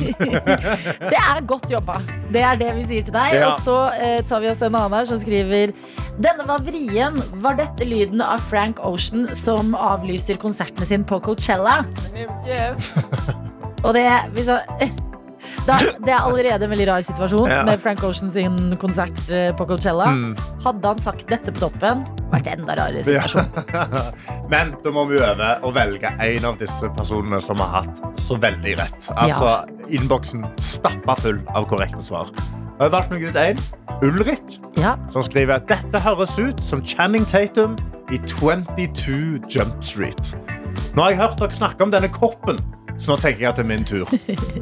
Det 1.11 1.19
er 1.19 1.41
godt 1.47 1.67
jobba. 1.71 1.99
Det 2.31 2.43
er 2.43 2.59
det 2.59 2.69
vi 2.77 2.85
sier 2.91 3.07
til 3.07 3.15
deg. 3.15 3.35
Ja. 3.35 3.49
Og 3.49 3.63
så 3.65 3.77
eh, 3.99 4.19
tar 4.27 4.43
vi 4.43 4.51
oss 4.51 4.63
en 4.63 4.75
annen 4.75 4.95
her 4.99 5.09
som 5.09 5.19
skriver 5.19 5.73
Denne 6.19 6.47
var 6.47 6.63
vrien. 6.63 7.19
Var 7.43 7.59
dette 7.59 7.87
lyden 7.87 8.23
av 8.23 8.43
Frank 8.51 8.79
Ocean 8.87 9.27
som 9.35 9.75
avlyser 9.75 10.39
konsertene 10.39 10.87
sine 10.87 11.07
på 11.07 11.19
Coachella? 11.23 11.81
Og 13.85 13.93
det 13.95 14.07
hvis 14.35 14.49
jeg, 14.51 14.91
da, 15.69 15.77
Det 16.05 16.11
er 16.13 16.19
allerede 16.25 16.65
en 16.67 16.71
veldig 16.73 16.87
rar 16.89 17.05
situasjon 17.05 17.49
Ja. 17.51 17.61
med 17.67 17.79
Frank 17.83 18.03
Ocean 18.07 18.31
sin 18.33 18.57
konsert 18.81 19.17
eh, 19.29 19.49
på 19.57 19.67
Coachella. 19.69 20.09
Mm. 20.11 20.35
Hadde 20.65 20.91
han 20.93 20.99
sagt 21.03 21.25
dette 21.29 21.53
på 21.55 21.63
toppen, 21.67 22.03
vært 22.33 22.49
enda 22.51 22.75
rarere 22.79 23.03
Ja. 23.05 23.23
situasjon. 23.27 23.49
Men 24.53 24.73
da 24.83 24.93
må 24.95 25.05
vi 25.09 25.21
øve 25.23 25.51
å 25.63 25.73
velge 25.75 26.11
en 26.25 26.45
av 26.51 26.57
disse 26.61 26.89
personene 26.97 27.41
som 27.43 27.61
har 27.63 27.83
hatt 27.83 28.01
så 28.21 28.37
veldig 28.41 28.77
rett. 28.81 29.11
Altså, 29.17 29.59
Innboksen 29.89 30.43
stappa 30.61 31.15
full 31.17 31.39
av 31.57 31.65
korrekte 31.69 32.03
svar. 32.05 32.27
Jeg 32.79 32.85
har 32.85 32.91
valgt 32.93 33.09
meg 33.11 33.23
ut 33.29 33.35
én. 33.35 33.59
Ulrik. 34.05 34.59
Ja. 34.77 34.93
som 35.11 35.21
skriver 35.25 35.55
at 35.59 35.67
Dette 35.67 35.99
høres 35.99 36.37
ut 36.39 36.61
som 36.63 36.79
Channing 36.85 37.25
Tatum 37.27 37.73
i 38.13 38.17
22 38.25 39.41
Jump 39.51 39.83
Street. 39.83 40.35
Nå 40.95 41.05
har 41.05 41.13
jeg 41.13 41.19
hørt 41.21 41.39
dere 41.39 41.55
snakke 41.55 41.85
om 41.85 41.93
denne 41.93 42.09
koppen, 42.11 42.59
så 42.99 43.13
nå 43.13 43.19
tenker 43.23 43.45
jeg 43.45 43.49
at 43.53 43.59
det 43.61 43.65
er 43.65 43.69
min 43.69 43.85
tur. 43.87 44.05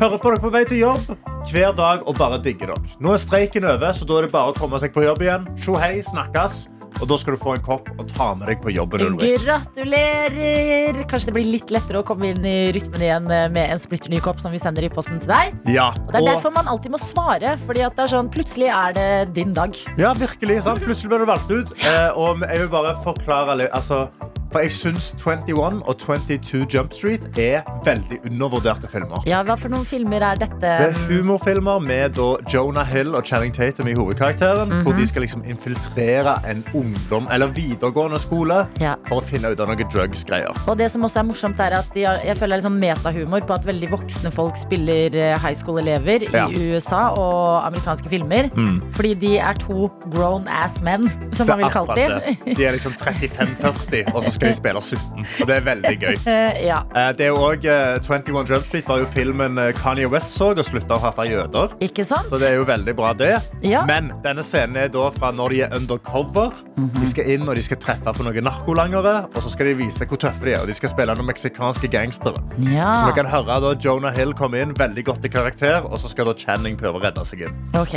Hører 0.02 0.18
på 0.22 0.30
dere 0.32 0.42
på 0.44 0.54
vei 0.54 0.64
til 0.70 0.84
jobb 0.84 1.08
hver 1.52 1.72
dag 1.78 2.04
og 2.08 2.18
bare 2.20 2.38
digger 2.44 2.74
dere. 2.74 2.96
Nå 3.02 3.14
er 3.16 3.22
streiken 3.24 3.66
over, 3.66 3.94
så 3.96 4.06
da 4.08 4.18
er 4.20 4.28
det 4.28 4.34
bare 4.36 4.52
å 4.54 4.58
komme 4.58 4.80
seg 4.84 4.94
på 4.94 5.06
jobb 5.08 5.24
igjen. 5.26 5.48
Tjo 5.62 5.78
hei, 5.82 5.96
snakkes. 6.06 6.66
Og 6.98 7.06
da 7.12 7.14
skal 7.22 7.36
du 7.36 7.38
få 7.38 7.52
en 7.54 7.62
kopp 7.62 7.90
og 8.02 8.08
ta 8.10 8.32
med 8.34 8.48
deg 8.50 8.62
på 8.64 8.72
jobben. 8.74 9.04
Ulrik. 9.06 9.44
Gratulerer! 9.46 10.98
Kanskje 11.10 11.30
det 11.30 11.34
blir 11.36 11.50
litt 11.52 11.70
lettere 11.74 12.02
å 12.02 12.06
komme 12.08 12.32
inn 12.32 12.46
i 12.48 12.72
rytmen 12.74 13.04
igjen 13.06 13.28
eh, 13.34 13.44
med 13.54 13.70
en 13.74 13.82
splitter 13.82 14.10
ny 14.10 14.18
kopp 14.24 14.40
som 14.42 14.54
vi 14.54 14.62
sender 14.62 14.88
i 14.88 14.90
posten 14.90 15.20
til 15.22 15.30
deg. 15.30 15.54
Ja, 15.70 15.92
Og 15.94 16.10
det 16.16 16.18
er 16.18 16.26
og, 16.26 16.30
derfor 16.32 16.56
man 16.56 16.72
alltid 16.72 16.96
må 16.96 17.02
svare, 17.04 17.54
Fordi 17.68 17.84
at 17.86 17.98
det 18.00 18.08
er 18.08 18.14
sånn, 18.16 18.32
plutselig 18.34 18.72
er 18.74 18.96
det 18.98 19.10
din 19.38 19.54
dag. 19.58 19.78
ja, 20.00 20.14
virkelig. 20.18 20.64
Sant? 20.66 20.82
Plutselig 20.86 21.14
ble 21.14 21.22
du 21.22 21.30
valgt 21.30 21.54
ut. 21.54 21.76
Eh, 21.86 22.18
og 22.18 22.42
jeg 22.48 22.64
vil 22.64 22.72
bare 22.74 22.96
forklare 23.06 23.70
altså, 23.70 24.08
For 24.52 24.64
jeg 24.64 24.72
syns 24.72 25.10
21 25.20 25.82
og 25.84 25.98
22 26.00 26.66
Jump 26.74 26.94
Street 26.96 27.26
er 27.38 27.66
veldig 27.84 28.20
undervurderte 28.30 28.88
filmer. 28.90 29.20
Ja, 29.28 29.42
Hva 29.44 29.58
for 29.60 29.68
noen 29.74 29.86
filmer 29.86 30.24
er 30.24 30.36
dette? 30.40 30.62
Det 30.62 30.88
er 30.88 30.94
humorfilmer 31.10 31.82
med 31.84 32.16
da 32.16 32.28
Jonah 32.54 32.88
Hill 32.88 33.14
og 33.16 33.26
Channing 33.28 33.52
Tatum 33.54 33.88
i 33.92 33.94
hovedkarakteren. 33.98 34.72
Hvor 34.84 34.94
Mhm. 34.94 34.98
de 35.02 35.08
skal 35.08 35.22
liksom 35.22 35.44
infiltrere 35.46 36.38
en 36.50 36.64
ungdom 36.74 37.28
eller 37.32 37.48
videregående 37.48 38.20
skole 38.20 38.68
Ja. 38.80 38.96
for 39.08 39.20
å 39.20 39.24
finne 39.24 39.52
ut 39.52 39.60
av 39.60 39.68
noe 39.68 39.76
drugs-greier. 39.76 40.56
Og 40.68 40.78
det 40.78 40.92
som 40.92 41.02
også 41.04 41.20
er 41.20 41.24
morsomt 41.24 41.60
er 41.60 41.78
at 41.78 41.94
de 41.94 42.04
har, 42.04 42.18
Jeg 42.28 42.38
føler 42.38 42.56
det 42.58 42.66
er 42.66 42.70
sånn 42.70 42.80
metahumor 42.80 43.42
på 43.48 43.54
at 43.54 43.66
veldig 43.66 43.90
voksne 43.90 44.32
folk 44.32 44.56
spiller 44.58 45.14
eh, 45.16 45.38
high 45.40 45.54
school-elever 45.54 46.32
Ja. 46.34 46.48
i 46.48 46.74
USA 46.74 47.10
og 47.14 47.64
amerikanske 47.66 48.10
filmer. 48.10 48.50
Fordi 48.94 49.14
de 49.14 49.38
er 49.40 49.54
to 49.54 49.92
grown 50.10 50.48
ass 50.48 50.82
men, 50.82 51.10
som 51.34 51.48
man 51.48 51.60
vil 51.60 51.70
kalle 51.70 51.96
dem. 51.96 52.38
De 52.56 52.66
er 52.66 52.72
liksom 52.74 52.94
35-40, 52.98 54.14
og 54.16 54.24
så 54.24 54.32
skal 54.38 54.52
de 54.52 54.56
spille 54.58 54.82
17. 54.82 55.26
Og 55.42 55.50
det 55.50 55.56
er 55.58 55.66
veldig 55.68 55.96
gøy. 56.02 56.16
Eh, 56.38 56.62
ja, 56.68 56.80
Eh, 56.96 57.12
Det 57.18 57.26
er 57.28 57.32
jo 57.34 57.38
også, 57.42 57.72
eh, 57.72 58.00
21 58.06 58.48
Jump 58.50 58.66
Street 58.68 58.88
var 58.90 59.00
jo 59.02 59.06
filmen 59.12 59.58
eh, 59.62 59.72
Kanye 59.78 60.08
West 60.12 60.34
så 60.38 60.52
og 60.54 60.64
slutta 60.66 60.96
å 60.98 61.02
hate 61.04 61.26
jøder. 61.30 61.74
ikke 61.84 62.06
sant? 62.06 62.28
Så 62.30 62.40
det 62.42 62.50
er 62.52 62.56
jo 62.60 62.66
veldig 62.68 62.96
bra, 62.98 63.14
det. 63.18 63.34
Ja. 63.66 63.84
Men 63.86 64.12
denne 64.24 64.44
scenen 64.46 64.78
er 64.86 64.88
da 64.94 65.10
fra 65.16 65.32
når 65.36 65.50
de 65.56 65.62
er 65.68 65.76
undercover. 65.78 66.52
Mhm. 66.78 67.00
De 67.02 67.08
skal 67.12 67.30
inn 67.36 67.48
og 67.50 67.56
de 67.56 67.62
skal 67.66 67.78
treffe 67.84 68.14
på 68.14 68.24
noen 68.26 68.44
narkolangere. 68.48 69.16
Og 69.36 69.42
så 69.44 69.50
skal 69.54 69.66
de 69.72 69.74
vise 69.84 70.06
hvor 70.06 70.18
tøffe 70.22 70.46
de 70.46 70.54
er. 70.54 70.62
Og 70.62 70.68
de 70.68 70.74
skal 70.78 70.90
spille 70.94 71.16
noen 71.18 71.28
meksikanske 71.32 71.90
gangstere. 71.92 72.40
Ja, 72.72 72.94
Så 73.02 73.08
vi 73.10 73.16
kan 73.22 73.26
høre 73.32 73.60
da 73.64 73.74
Jonah 73.84 74.14
Hill 74.16 74.34
komme 74.38 74.62
inn 74.62 74.74
veldig 74.78 75.04
godt 75.06 75.26
i 75.26 75.30
karakter, 75.34 75.82
og 75.86 75.98
så 76.00 76.10
skal 76.12 76.26
da 76.30 76.34
Channing 76.38 76.78
prøve 76.78 77.00
å 77.00 77.04
redde 77.04 77.26
seg 77.26 77.42
inn. 77.48 77.56
ok. 77.74 77.96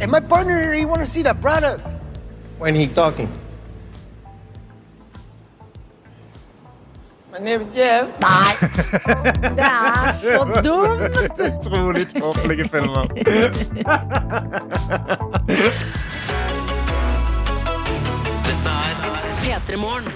Hey, 0.00 0.06
my 0.06 0.20
partner, 0.20 0.72
he 0.74 0.84
want 0.84 1.00
to 1.00 1.06
see 1.06 1.22
that 1.22 1.40
product. 1.40 1.80
When 2.58 2.74
he 2.74 2.86
talking? 2.86 3.28
My 7.36 7.42
name 7.44 7.66
is 7.68 7.76
Jeff. 7.76 8.08
Nei! 8.18 8.52
Det 9.56 9.64
er 9.66 10.20
så 10.22 10.44
dumt! 10.64 11.18
Utrolig 11.36 12.06
tåpelige 12.14 12.64
filmer. 12.72 13.10
Dette 18.46 18.72
er 18.72 19.28
P3 19.42 19.76
Morgen. 19.80 20.08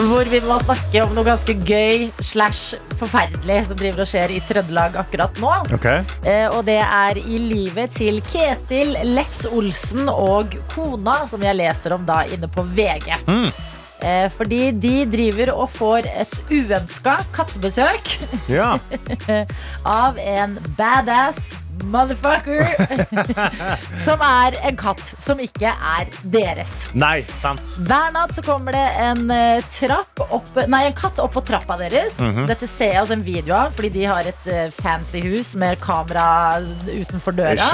Hvor 0.00 0.28
vi 0.32 0.42
må 0.44 0.58
snakke 0.66 1.02
om 1.04 1.16
noe 1.16 1.24
ganske 1.26 1.54
gøy 1.66 2.06
slash 2.24 2.76
forferdelig 3.00 3.58
som 3.70 3.80
driver 3.80 4.04
og 4.04 4.12
skjer 4.12 4.32
i 4.36 4.38
Trøndelag 4.44 5.00
akkurat 5.00 5.40
nå. 5.40 5.56
Eh, 5.80 6.46
og 6.52 6.62
det 6.68 6.78
er 6.84 7.20
i 7.20 7.40
livet 7.40 7.96
til 7.96 8.20
Ketil 8.28 8.94
Lett 9.14 9.48
Olsen 9.48 10.08
og 10.12 10.56
kona, 10.76 11.22
som 11.28 11.40
jeg 11.44 11.56
leser 11.60 11.96
om 11.96 12.04
da 12.08 12.22
inne 12.28 12.52
på 12.52 12.64
VG. 12.76 13.12
Eh, 13.16 13.66
fordi 14.36 14.70
de 14.82 14.94
driver 15.12 15.52
og 15.54 15.68
får 15.76 16.08
et 16.10 16.36
uønska 16.50 17.18
kattebesøk 17.36 18.14
Ja. 18.50 18.74
av 19.84 20.18
en 20.18 20.58
badass 20.78 21.52
motherfucker. 21.88 22.60
som 24.06 24.20
er 24.24 24.56
en 24.68 24.76
katt 24.76 25.00
som 25.22 25.40
ikke 25.40 25.70
er 25.72 26.10
deres. 26.32 26.72
Nei, 26.92 27.22
sant. 27.40 27.62
Hver 27.88 28.12
natt 28.12 28.34
så 28.36 28.44
kommer 28.44 28.76
det 28.76 28.84
en, 29.00 29.22
eh, 29.32 29.62
trapp 29.78 30.20
opp, 30.28 30.50
nei, 30.68 30.82
en 30.90 30.96
katt 30.98 31.20
opp 31.22 31.32
på 31.38 31.44
trappa 31.48 31.78
deres. 31.80 32.18
Mhm. 32.20 32.46
Dette 32.50 32.68
ser 32.68 32.94
jeg 32.94 33.02
også 33.04 33.16
en 33.16 33.24
video 33.26 33.56
av, 33.56 33.72
fordi 33.76 33.92
de 33.96 34.04
har 34.10 34.28
et 34.28 34.50
eh, 34.50 34.68
fancy 34.82 35.22
hus 35.24 35.54
med 35.60 35.80
kamera 35.80 36.60
utenfor 36.90 37.36
døra. 37.36 37.70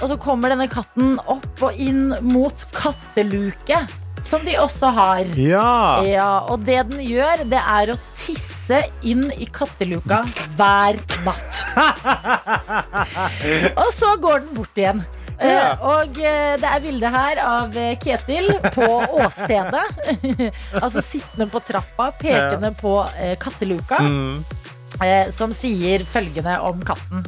Og 0.00 0.06
så 0.12 0.18
kommer 0.20 0.52
denne 0.52 0.68
katten 0.70 1.16
opp 1.24 1.64
og 1.64 1.80
inn 1.80 2.10
mot 2.20 2.64
katteluke, 2.76 3.84
som 4.26 4.44
de 4.44 4.56
også 4.60 4.90
har. 4.96 5.24
Ja. 5.38 6.02
Ja, 6.06 6.30
og 6.50 6.64
det 6.66 6.80
den 6.90 7.02
gjør, 7.06 7.44
det 7.50 7.60
er 7.60 7.92
å 7.94 7.98
tisse 8.18 8.82
inn 9.06 9.26
i 9.34 9.46
katteluka 9.50 10.22
hver 10.58 10.98
natt. 11.26 11.62
og 13.80 13.90
så 13.96 14.14
går 14.22 14.44
den 14.44 14.54
bort 14.56 14.78
igjen. 14.78 15.02
Ja. 15.40 15.70
Uh, 15.80 15.84
og 15.88 16.18
uh, 16.20 16.54
det 16.60 16.68
er 16.68 16.82
bilde 16.84 17.10
her 17.14 17.38
av 17.40 17.72
uh, 17.72 17.94
Ketil 18.02 18.50
på 18.74 18.88
åstedet. 19.24 19.86
altså 20.82 21.00
sittende 21.00 21.48
på 21.48 21.62
trappa, 21.64 22.10
pekende 22.20 22.74
på 22.80 22.98
eh, 23.16 23.36
katteluka, 23.40 24.00
Mm. 24.00 24.42
som 25.32 25.52
sier 25.54 26.02
følgende 26.04 26.58
om 26.66 26.80
katten. 26.84 27.22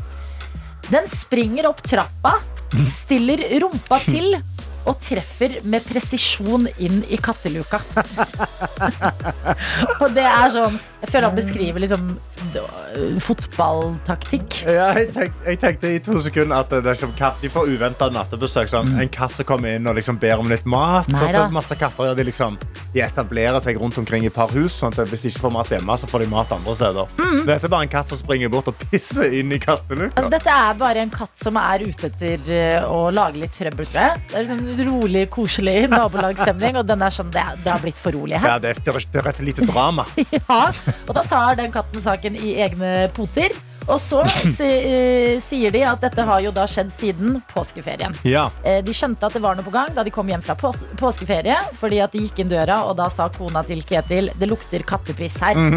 Den 0.90 1.06
springer 1.08 1.68
opp 1.70 1.80
trappa, 1.86 2.34
stiller 2.90 3.40
rumpa 3.62 4.00
til 4.04 4.34
og 4.88 4.98
treffer 5.02 5.58
med 5.68 5.84
presisjon 5.86 6.66
inn 6.82 7.02
i 7.12 7.18
katteluka. 7.20 7.80
og 10.02 10.08
det 10.14 10.24
er 10.26 10.52
sånn 10.54 10.78
Jeg 11.02 11.10
føler 11.10 11.26
han 11.28 11.36
beskriver 11.36 11.82
liksom 11.82 12.12
fotballtaktikk. 13.22 14.58
Ja, 14.68 14.90
jeg, 14.98 15.08
tenk, 15.14 15.36
jeg 15.46 15.58
tenkte 15.62 15.90
i 15.90 15.98
to 16.02 16.18
sekunder 16.22 16.62
at 16.62 16.70
det 16.72 16.80
er 16.82 16.88
liksom, 16.92 17.14
katt, 17.18 17.40
de 17.42 17.50
får 17.52 17.70
uventa 17.72 18.08
nattebesøk. 18.12 18.70
Sånn. 18.72 18.92
En 19.02 19.10
katt 19.12 19.34
som 19.34 19.46
kommer 19.48 19.76
inn 19.76 19.88
og 19.90 19.96
liksom 19.98 20.18
ber 20.22 20.42
om 20.42 20.50
litt 20.50 20.66
mat. 20.68 21.08
Nei 21.12 21.24
Så, 21.24 21.32
så 21.34 21.44
masse 21.54 21.78
katter 21.78 22.10
ja, 22.10 22.14
de, 22.18 22.26
liksom, 22.28 22.58
de 22.94 23.04
etablerer 23.04 23.60
seg 23.64 23.80
rundt 23.82 23.98
omkring 24.02 24.26
i 24.26 24.30
et 24.30 24.36
par 24.36 24.52
hus. 24.54 24.76
Sånn 24.78 24.94
at 24.94 25.10
hvis 25.10 25.26
de 25.26 25.32
ikke 25.32 25.44
får 25.46 25.54
mat 25.58 25.72
hjemme, 25.74 25.98
så 25.98 26.10
får 26.10 26.24
de 26.24 26.30
mat 26.32 26.54
andre 26.54 26.76
steder. 26.78 27.16
Dette 27.48 27.58
er 27.58 27.74
bare 27.74 27.88
en 27.88 27.94
katt 27.96 28.12
som 28.12 28.20
springer 28.20 28.52
bort 28.52 28.70
og 28.70 28.86
pisser 28.86 29.34
inn 29.40 29.52
i 29.54 29.60
katteluka. 29.62 30.14
Altså, 30.16 30.32
dette 30.36 30.50
er 30.68 30.78
bare 30.80 31.06
en 31.06 31.12
katt 31.12 31.34
som 31.42 31.58
er 31.60 31.86
ute 31.88 32.10
etter 32.10 32.52
eh, 32.54 32.86
å 32.86 33.08
lage 33.14 33.42
litt 33.42 33.54
trøbbel, 33.56 33.88
tror 33.90 34.02
jeg. 34.02 34.22
Det 34.30 34.38
er 34.38 34.46
liksom 34.46 34.64
rolig, 34.86 35.26
koselig 35.32 35.88
nabolagstemning, 35.92 36.78
og 36.80 36.86
den 36.88 37.02
er 37.04 37.14
sånn, 37.14 37.32
det, 37.34 37.42
det 37.64 37.72
har 37.72 37.82
blitt 37.82 38.00
for 38.02 38.14
rolig 38.16 38.38
her. 38.38 38.54
Ja, 38.54 38.60
det, 38.62 38.76
det, 38.84 38.94
er, 38.94 39.06
det 39.12 39.22
er 39.22 39.28
for 39.32 39.48
lite 39.48 39.68
drama. 39.68 40.06
Ja, 40.32 40.62
og 41.06 41.12
da 41.16 41.22
tar 41.28 41.56
den 41.58 41.72
katten 41.74 42.02
saken 42.02 42.36
i 42.38 42.54
egne 42.64 42.92
poter. 43.16 43.54
Og 43.88 43.98
så 44.00 44.22
si, 44.56 44.66
eh, 44.68 45.40
sier 45.42 45.72
de 45.74 45.82
at 45.88 46.00
dette 46.00 46.22
har 46.28 46.40
jo 46.44 46.52
da 46.54 46.64
skjedd 46.70 46.92
siden 46.94 47.40
påskeferien. 47.52 48.14
Ja. 48.28 48.44
Eh, 48.64 48.80
De 48.82 48.92
skjønte 48.94 49.26
at 49.26 49.32
det 49.34 49.42
var 49.42 49.56
noe 49.58 49.64
på 49.66 49.72
gang 49.74 49.90
da 49.96 50.04
de 50.06 50.10
kom 50.14 50.28
hjem 50.30 50.42
fra 50.44 50.54
pås 50.54 50.84
påskeferie. 51.00 51.56
Fordi 51.80 52.00
at 52.04 52.12
de 52.14 52.22
gikk 52.26 52.38
inn 52.44 52.48
døra, 52.52 52.82
og 52.86 52.96
da 53.00 53.08
sa 53.10 53.28
kona 53.28 53.62
til 53.66 53.82
Ketil 53.82 54.30
det 54.38 54.48
lukter 54.50 54.84
kattepiss 54.86 55.38
her. 55.42 55.56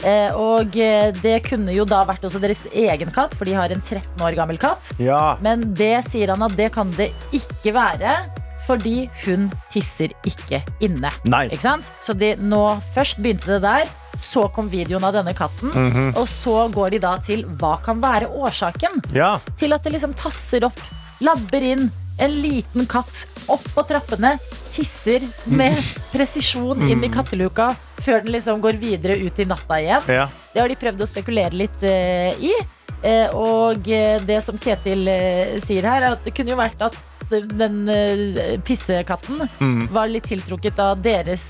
Eh, 0.00 0.32
Og 0.32 0.76
eh, 0.80 1.10
det 1.20 1.42
kunne 1.44 1.74
jo 1.74 1.84
da 1.84 2.04
vært 2.08 2.24
også 2.24 2.40
deres 2.40 2.62
egen 2.72 3.10
katt, 3.12 3.34
for 3.36 3.44
de 3.44 3.52
har 3.52 3.68
en 3.70 3.82
13 3.82 4.16
år 4.24 4.34
gammel 4.38 4.56
katt. 4.58 4.92
ja. 4.98 5.36
Men 5.42 5.74
det 5.74 6.06
sier 6.08 6.32
han 6.32 6.42
at 6.42 6.56
det 6.56 6.70
kan 6.72 6.90
det 6.96 7.10
ikke 7.36 7.74
være. 7.76 8.14
Fordi 8.66 9.08
hun 9.24 9.48
tisser 9.72 10.12
ikke 10.28 10.60
inne. 10.84 11.10
Nei. 11.24 11.46
Ikke 11.48 11.62
sant? 11.64 11.88
Så 12.04 12.14
de, 12.16 12.34
nå, 12.40 12.62
først 12.94 13.20
begynte 13.22 13.56
det 13.56 13.62
der. 13.64 13.88
Så 14.20 14.44
kom 14.52 14.68
videoen 14.68 15.04
av 15.06 15.14
denne 15.16 15.32
katten. 15.34 15.72
Mhm. 15.72 16.12
Og 16.20 16.28
så 16.28 16.66
går 16.74 16.96
de 16.96 17.02
da 17.06 17.14
til 17.24 17.44
hva 17.60 17.76
kan 17.84 18.02
være 18.02 18.28
årsaken 18.36 19.00
Ja. 19.16 19.38
til 19.56 19.72
at 19.72 19.82
det 19.86 19.94
liksom 19.96 20.14
tasser 20.18 20.64
opp, 20.68 20.80
labber 21.24 21.62
inn 21.64 21.90
en 22.20 22.34
liten 22.42 22.84
katt 22.86 23.24
opp 23.48 23.64
på 23.74 23.82
trappene, 23.88 24.34
tisser 24.74 25.24
med 25.48 25.78
presisjon 26.12 26.82
inn 26.90 27.02
i 27.04 27.08
katteluka 27.08 27.70
før 28.04 28.20
den 28.24 28.34
liksom 28.34 28.60
går 28.60 28.76
videre 28.80 29.16
ut 29.24 29.38
i 29.40 29.46
natta 29.48 29.80
igjen. 29.80 30.04
ja. 30.08 30.28
Det 30.52 30.60
har 30.60 30.68
de 30.68 30.74
prøvd 30.74 31.02
å 31.04 31.06
spekulere 31.06 31.54
litt 31.54 31.78
uh, 31.86 32.34
i. 32.42 32.50
Uh, 33.00 33.28
og 33.38 33.86
eh, 33.88 34.18
det 34.26 34.40
som 34.44 34.58
Ketil 34.60 35.06
uh, 35.08 35.52
sier 35.62 35.86
her, 35.86 36.02
er 36.02 36.16
at 36.16 36.24
det 36.26 36.32
kunne 36.36 36.50
jo 36.52 36.58
vært 36.58 36.82
at 36.84 36.96
den 37.30 37.88
eh, 37.88 38.56
pissekatten 38.66 39.46
Mm. 39.60 39.88
var 39.92 40.08
litt 40.10 40.26
tiltrukket 40.30 40.78
av 40.78 41.02
deres 41.02 41.46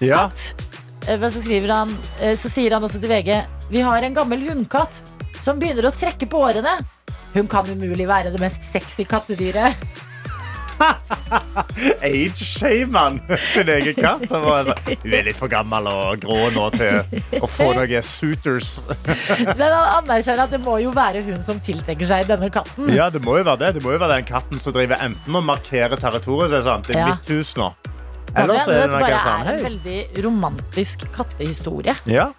ja. 0.00 0.28
katt. 0.28 0.70
Eh, 1.08 1.28
så, 1.28 1.42
han, 1.68 1.96
eh, 2.20 2.36
så 2.38 2.48
sier 2.48 2.76
han 2.76 2.84
også 2.84 3.00
til 3.00 3.10
VG 3.10 3.42
Vi 3.70 3.80
har 3.84 4.02
en 4.02 4.14
gammel 4.14 4.46
hundkatt 4.48 5.00
som 5.40 5.58
begynner 5.60 5.90
å 5.90 5.92
trekke 5.92 6.26
på 6.30 6.40
årene. 6.40 6.78
Hun 7.34 7.48
kan 7.50 7.66
umulig 7.68 8.06
være 8.08 8.30
det 8.32 8.40
mest 8.40 8.64
sexy 8.72 9.04
kattedyret. 9.04 9.74
Age-shamer 12.08 12.98
han 12.98 13.20
sin 13.40 13.70
egen 13.74 13.96
katt. 13.98 14.26
Han 14.30 14.44
sånn, 14.44 14.72
Hun 15.04 15.16
er 15.16 15.26
litt 15.28 15.38
for 15.38 15.52
gammel 15.52 15.88
og 15.90 16.24
grå 16.24 16.38
nå 16.54 16.68
til 16.74 17.40
å 17.40 17.48
få 17.50 17.70
noen 17.76 18.04
suitors. 18.06 18.76
Men 19.58 19.64
han 19.66 19.88
anerkjenner 20.02 20.46
at 20.46 20.54
det 20.54 20.62
må 20.64 20.78
jo 20.82 20.92
være 20.94 21.24
hun 21.26 21.40
som 21.44 21.60
tiltrekker 21.64 22.08
seg 22.10 22.28
denne 22.30 22.50
katten. 22.54 22.92
Ja, 22.94 23.10
det 23.12 23.22
må 23.24 23.38
jo 23.40 23.46
være 23.46 23.62
det. 23.66 23.72
Det 23.78 23.84
må 23.86 23.94
jo 23.94 24.02
være 24.02 24.20
den 24.20 24.28
katten 24.28 24.62
som 24.62 24.76
driver 24.76 25.00
enten 25.04 25.40
og 25.40 25.46
markerer 25.46 25.98
territoriet. 26.00 26.52
Er 26.52 26.60
det 26.60 26.66
sånn, 26.68 26.86
det 26.86 26.98
er 26.98 27.12
mitt 27.14 27.34
hus 27.34 27.54
nå. 27.60 27.72
Det 28.34 28.42
er 28.42 28.48
det 28.50 28.54
noe 28.58 28.86
bare 28.90 29.10
Det 29.14 29.18
er 29.30 29.50
en 29.52 29.64
veldig 29.68 30.24
romantisk 30.24 31.04
kattehistorie. 31.14 31.94
Ja. 32.10 32.32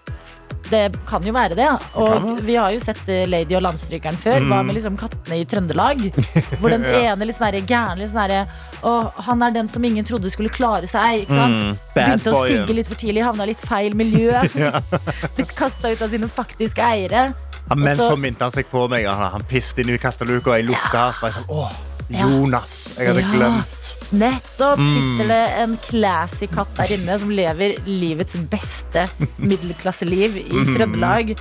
Det 0.70 0.96
kan 1.06 1.22
jo 1.26 1.34
være 1.36 1.56
det. 1.58 1.68
Og 2.02 2.40
vi 2.46 2.56
har 2.58 2.72
jo 2.74 2.80
sett 2.82 3.02
eh, 3.12 3.26
Lady 3.30 3.54
og 3.58 3.62
Landstrykeren 3.66 4.18
før. 4.18 4.40
Hva 4.50 4.64
med 4.66 4.76
liksom 4.78 4.96
kattene 4.98 5.38
i 5.42 5.46
Trøndelag? 5.46 6.02
Hvor 6.62 6.70
den 6.74 6.84
Ja. 6.86 7.14
ene 7.14 7.28
litt 7.30 7.38
sånn 7.38 7.60
gærne 7.70 8.00
litt 8.02 8.10
sånn 8.14 8.50
Og 8.86 9.12
han 9.28 9.42
er 9.46 9.52
den 9.56 9.68
som 9.68 9.84
ingen 9.86 10.06
trodde 10.06 10.30
skulle 10.34 10.50
klare 10.54 10.88
seg. 10.90 11.26
Ikke 11.26 11.38
sant? 11.38 11.56
Mm, 11.62 11.78
Begynte 11.96 12.34
å 12.34 12.44
sigge 12.48 12.74
litt 12.80 12.88
for 12.90 12.96
tidlig, 13.02 13.24
havna 13.26 13.46
litt 13.50 13.62
feil 13.62 13.94
miljø. 13.98 14.32
Blitt 15.36 15.56
kasta 15.58 15.92
ut 15.94 16.02
av 16.02 16.10
sine 16.14 16.28
faktiske 16.32 16.82
eiere. 16.82 17.28
Ja, 17.70 17.76
Men 17.76 17.98
så- 17.98 18.12
så 18.14 18.18
minte 18.18 18.42
han 18.46 18.52
seg 18.54 18.68
på 18.70 18.88
meg. 18.90 19.06
Han, 19.10 19.32
han 19.32 19.44
pisset 19.50 19.80
inn 19.86 19.94
i 19.96 19.98
katteluka, 20.02 20.52
og 20.52 20.58
jeg 20.60 20.68
lukta 20.70 21.06
her. 21.08 21.12
Så 21.18 21.22
var 21.26 21.32
jeg 21.32 21.38
sånn, 21.40 21.50
åh, 21.50 21.72
Jonas. 22.10 22.94
Jeg 23.00 23.08
hadde 23.10 23.24
glemt. 23.32 23.92
Nettopp 24.16 24.78
Mm. 24.80 24.94
sitter 24.96 25.28
det 25.32 25.44
en 25.64 25.78
classy 25.90 26.48
katt 26.48 26.74
der 26.78 26.92
inne 26.98 27.20
som 27.20 27.30
lever 27.34 27.78
livets 27.88 28.36
beste 28.52 29.08
middelklasseliv 29.42 30.38
i 30.38 30.50
Mm. 30.66 30.76
Trøndelag. 30.76 31.36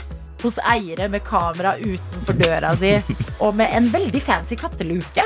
Hos 0.45 0.59
eiere 0.61 1.07
med 1.09 1.23
kamera 1.25 1.71
utenfor 1.81 2.37
døra 2.37 2.75
si, 2.77 2.91
og 3.41 3.55
med 3.57 3.71
en 3.73 3.87
veldig 3.89 4.21
fancy 4.21 4.57
katteluke. 4.61 5.23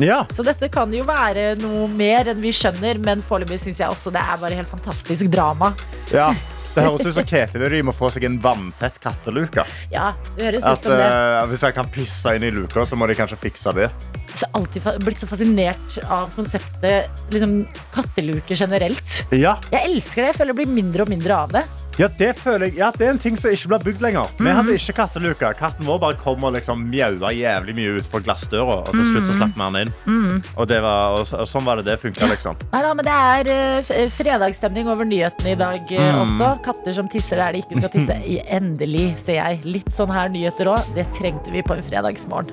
Ja. 0.00 0.22
Så 0.32 0.40
dette 0.46 0.70
kan 0.72 0.90
jo 0.96 1.02
være 1.04 1.58
noe 1.60 1.88
mer 1.92 2.30
enn 2.32 2.40
vi 2.40 2.54
skjønner, 2.56 2.96
men 3.04 3.20
foreløpig 3.20 3.58
syns 3.60 3.82
jeg 3.82 3.90
også 3.92 4.12
det 4.14 4.22
er 4.24 4.40
bare 4.40 4.56
helt 4.56 4.70
fantastisk 4.72 5.28
drama. 5.32 5.74
ja. 6.12 6.30
Det 6.72 6.84
høres 6.86 7.04
ut 7.04 7.16
som 7.18 7.26
Ketil 7.28 7.64
de 7.74 7.82
må 7.84 7.92
få 7.92 8.08
seg 8.14 8.24
en 8.24 8.38
vanntett 8.40 8.96
katteluke. 9.02 9.64
Ja, 9.92 10.12
det 10.38 10.46
høres 10.48 10.64
ut 10.64 10.86
som 10.86 10.96
det. 10.96 11.08
Uh, 11.12 11.42
hvis 11.50 11.64
jeg 11.66 11.76
kan 11.76 11.90
pisse 11.92 12.32
inn 12.38 12.46
i 12.48 12.52
luka, 12.54 12.86
så 12.88 12.96
må 12.96 13.08
de 13.10 13.16
kanskje 13.18 13.38
fikse 13.42 13.74
det. 13.76 13.90
Jeg 14.32 14.46
har 14.46 14.56
alltid 14.56 15.04
blitt 15.04 15.20
så 15.20 15.28
fascinert 15.28 15.98
av 16.08 16.32
konseptet 16.32 17.28
liksom, 17.34 17.58
katteluke 17.92 18.56
generelt. 18.56 19.18
Ja. 19.36 19.58
Jeg 19.74 19.90
elsker 19.90 20.24
det. 20.24 20.30
Jeg 20.32 20.40
føler 20.40 20.54
det 20.54 20.60
blir 20.62 20.76
mindre 20.80 21.04
og 21.04 21.12
mindre 21.12 21.40
av 21.44 21.56
det. 21.58 21.66
Ja, 22.00 22.06
det 22.18 22.30
føler 22.40 22.70
jeg. 22.70 22.78
Ja, 22.80 22.86
det 22.96 23.04
er 23.04 23.10
en 23.12 23.18
ting 23.20 23.34
som 23.36 23.52
ikke 23.52 23.68
blir 23.68 23.82
bygd 23.84 24.00
lenger. 24.02 24.30
Vi 24.38 24.44
Mhm. 24.48 24.56
hadde 24.56 24.74
ikke 24.78 24.94
katteluke. 24.96 25.50
Katten 25.58 25.84
vår 25.84 25.98
bare 26.00 26.14
kom 26.16 26.42
og 26.44 26.54
liksom 26.54 26.88
mjaua 26.90 27.30
jævlig 27.36 27.74
mye 27.76 27.98
utfor 28.00 28.22
glassdøra. 28.24 28.78
Og 28.80 28.86
til 28.86 28.96
Mhm. 29.00 29.10
slutt 29.12 29.26
så 29.28 29.36
slapp 29.36 29.54
vi 29.54 29.60
han 29.62 29.76
inn. 29.76 30.42
Og, 30.56 30.66
det 30.68 30.80
var, 30.80 31.12
og, 31.12 31.26
så- 31.26 31.38
og 31.40 31.46
sånn 31.46 31.64
var 31.64 31.76
det 31.76 31.84
det 31.84 32.00
funka, 32.00 32.26
liksom. 32.30 32.56
Nei 32.72 32.80
da, 32.82 32.94
men 32.94 33.04
det 33.04 33.12
er 33.12 33.76
uh, 33.76 34.08
fredagsstemning 34.08 34.88
over 34.88 35.04
nyhetene 35.04 35.52
i 35.52 35.54
dag 35.54 35.92
eh, 35.92 36.14
også. 36.24 36.62
Katter 36.64 36.94
som 36.94 37.08
tisser 37.08 37.36
der 37.36 37.52
de 37.52 37.58
ikke 37.62 37.76
skal 37.78 37.90
tisse. 37.90 38.24
I 38.34 38.40
endelig, 38.48 39.18
ser 39.18 39.34
jeg. 39.34 39.60
Litt 39.64 39.86
sånn 39.92 40.10
her 40.10 40.28
nyheter 40.30 40.64
òg. 40.72 40.94
Det 40.94 41.06
trengte 41.12 41.52
vi 41.52 41.60
på 41.62 41.76
en 41.76 41.82
fredagsmorgen. 41.82 42.52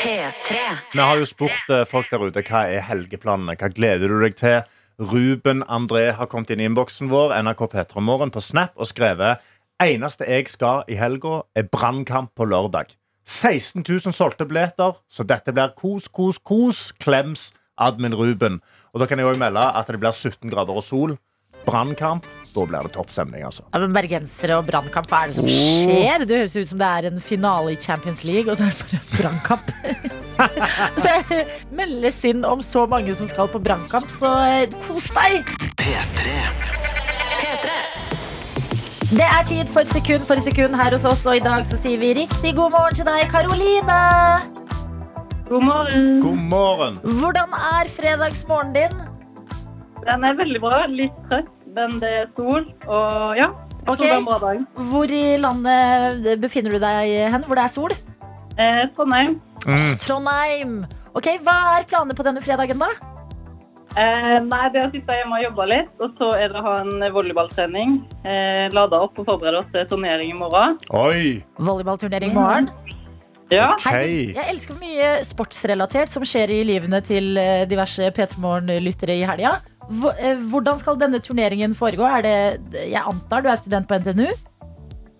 P3. 0.00 0.56
Vi 0.94 0.98
har 1.00 1.16
jo 1.16 1.24
spurt 1.24 1.88
folk 1.88 2.08
der 2.10 2.18
ute 2.24 2.42
hva 2.42 2.62
er 2.72 2.80
helgeplanene. 2.80 3.56
Hva 3.56 3.68
gleder 3.72 4.08
du 4.08 4.20
deg 4.22 4.36
til? 4.36 4.62
Ruben 5.00 5.62
André 5.64 6.10
har 6.12 6.28
kommet 6.28 6.50
inn 6.52 6.60
i 6.60 6.66
innboksen 6.68 7.08
vår 7.08 7.32
NRK 7.40 7.62
P3 7.72 8.02
Morgen 8.04 8.28
på 8.34 8.42
Snap 8.44 8.74
og 8.76 8.90
skrevet 8.90 9.40
Eneste 9.80 10.26
jeg 10.28 10.44
skal 10.52 10.82
i 10.92 10.98
helga, 11.00 11.38
er 11.56 11.70
brannkamp 11.72 12.34
på 12.36 12.44
lørdag. 12.44 12.90
16 13.24 13.80
000 13.80 14.12
solgte 14.12 14.44
billetter, 14.44 14.98
så 15.08 15.24
dette 15.24 15.54
blir 15.56 15.72
kos, 15.72 16.04
kos, 16.12 16.36
kos. 16.44 16.90
Klems 17.00 17.46
admin 17.80 18.12
Ruben. 18.12 18.58
Og 18.92 19.00
da 19.00 19.08
kan 19.08 19.16
jeg 19.16 19.30
også 19.30 19.40
melde 19.40 19.64
at 19.64 19.88
det 19.88 20.02
blir 20.02 20.12
17 20.12 20.52
grader 20.52 20.76
og 20.76 20.84
sol. 20.84 21.16
Brannkamp, 21.66 22.26
da 22.54 22.64
blir 22.66 22.86
det 22.86 22.92
toppstemning, 22.94 23.44
altså. 23.46 23.64
Ja, 23.70 23.80
men 23.82 23.92
Bergensere 23.94 24.56
og 24.58 24.66
brannkamp, 24.68 25.08
hva 25.10 25.22
er 25.24 25.30
det 25.30 25.36
som 25.38 25.46
skjer? 25.46 26.24
Det 26.26 26.38
høres 26.40 26.56
ut 26.56 26.70
som 26.72 26.80
det 26.80 26.88
er 26.88 27.08
en 27.10 27.20
finale 27.22 27.74
i 27.74 27.78
Champions 27.80 28.24
League, 28.26 28.50
og 28.50 28.58
så 28.58 28.66
er 28.66 28.74
det 28.74 28.80
bare 28.82 29.00
en 29.00 29.10
brannkamp. 29.18 29.66
så 31.02 31.14
jeg 31.14 31.46
meldes 31.76 32.22
inn 32.30 32.46
om 32.48 32.64
så 32.64 32.86
mange 32.90 33.14
som 33.18 33.28
skal 33.30 33.50
på 33.52 33.62
brannkamp, 33.62 34.08
så 34.18 34.32
eh, 34.48 34.78
kos 34.88 35.10
deg! 35.16 35.52
P3. 35.80 36.38
P3. 37.40 37.76
Det 39.10 39.26
er 39.26 39.46
tid 39.46 39.70
for 39.74 39.86
sekund 39.90 40.26
for 40.26 40.38
sekund 40.42 40.76
her 40.78 40.94
hos 40.94 41.04
oss, 41.08 41.26
og 41.26 41.40
i 41.40 41.44
dag 41.44 41.66
så 41.66 41.78
sier 41.82 41.98
vi 41.98 42.14
riktig 42.22 42.54
god 42.56 42.74
morgen 42.76 42.98
til 43.00 43.08
deg, 43.08 43.26
Karoline. 43.32 44.00
God 45.50 45.64
morgen. 45.66 46.20
God 46.22 46.44
morgen. 46.52 47.00
Hvordan 47.02 47.56
er 47.58 47.90
fredagsmorgenen 47.90 48.76
din? 48.76 49.09
Den 50.06 50.24
er 50.24 50.38
veldig 50.38 50.60
bra. 50.62 50.84
Litt 50.90 51.18
trøtt, 51.30 51.50
men 51.76 51.98
det 52.02 52.12
er 52.22 52.30
sol. 52.36 52.64
Og 52.86 53.36
ja, 53.38 53.50
jeg 53.80 53.86
tror 53.86 54.00
det 54.04 54.10
er 54.10 54.16
en 54.18 54.30
bra 54.30 54.38
dag. 54.42 54.64
Hvor 54.90 55.14
i 55.20 55.24
landet 55.40 56.40
befinner 56.42 56.76
du 56.76 56.80
deg 56.82 57.14
hen, 57.34 57.44
hvor 57.46 57.58
det 57.60 57.66
er 57.66 57.74
sol? 57.74 57.94
Eh, 58.60 58.82
Trondheim. 58.96 59.38
Mm. 59.66 59.94
Trondheim. 60.02 60.74
Ok, 61.16 61.32
Hva 61.44 61.56
er 61.78 61.88
planene 61.90 62.14
på 62.16 62.26
denne 62.26 62.42
fredagen, 62.44 62.78
da? 62.80 62.90
Eh, 63.98 64.36
nei, 64.46 64.66
det 64.70 64.78
er 64.78 64.86
å 64.86 64.92
sitte 64.92 65.16
hjemme 65.18 65.40
og 65.40 65.44
jobbe 65.48 65.66
litt. 65.72 65.90
Og 65.98 66.12
så 66.20 66.28
er 66.38 66.52
det 66.52 66.60
å 66.60 66.66
ha 66.66 66.74
en 66.84 67.06
volleyballtrening. 67.14 67.96
Eh, 68.22 68.68
lade 68.76 69.00
opp 69.02 69.18
og 69.18 69.26
forberede 69.26 69.64
oss 69.64 69.72
til 69.74 69.88
turnering 69.90 70.30
i 70.30 70.38
morgen. 70.38 70.76
Oi! 70.94 71.40
Volleyballturnering 71.58 72.30
i 72.30 72.38
morgen. 72.38 72.70
Ja. 73.50 73.72
Ok. 73.74 73.86
Jeg 74.36 74.46
elsker 74.52 74.76
mye 74.78 75.08
sportsrelatert 75.26 76.08
som 76.12 76.22
skjer 76.26 76.52
i 76.54 76.60
livene 76.68 77.00
til 77.02 77.36
eh, 77.40 77.64
diverse 77.70 78.10
P3 78.14 78.38
Morgen-lyttere 78.38 79.16
i 79.18 79.24
helga. 79.26 79.56
Eh, 80.20 80.36
Hvordan 80.52 80.78
skal 80.78 81.00
denne 81.00 81.18
turneringen 81.24 81.74
foregå? 81.74 82.06
Er 82.06 82.22
det, 82.22 82.34
jeg 82.92 83.02
antar 83.02 83.42
du 83.42 83.48
er 83.50 83.58
student 83.58 83.88
på 83.90 83.98
NTNU? 83.98 84.28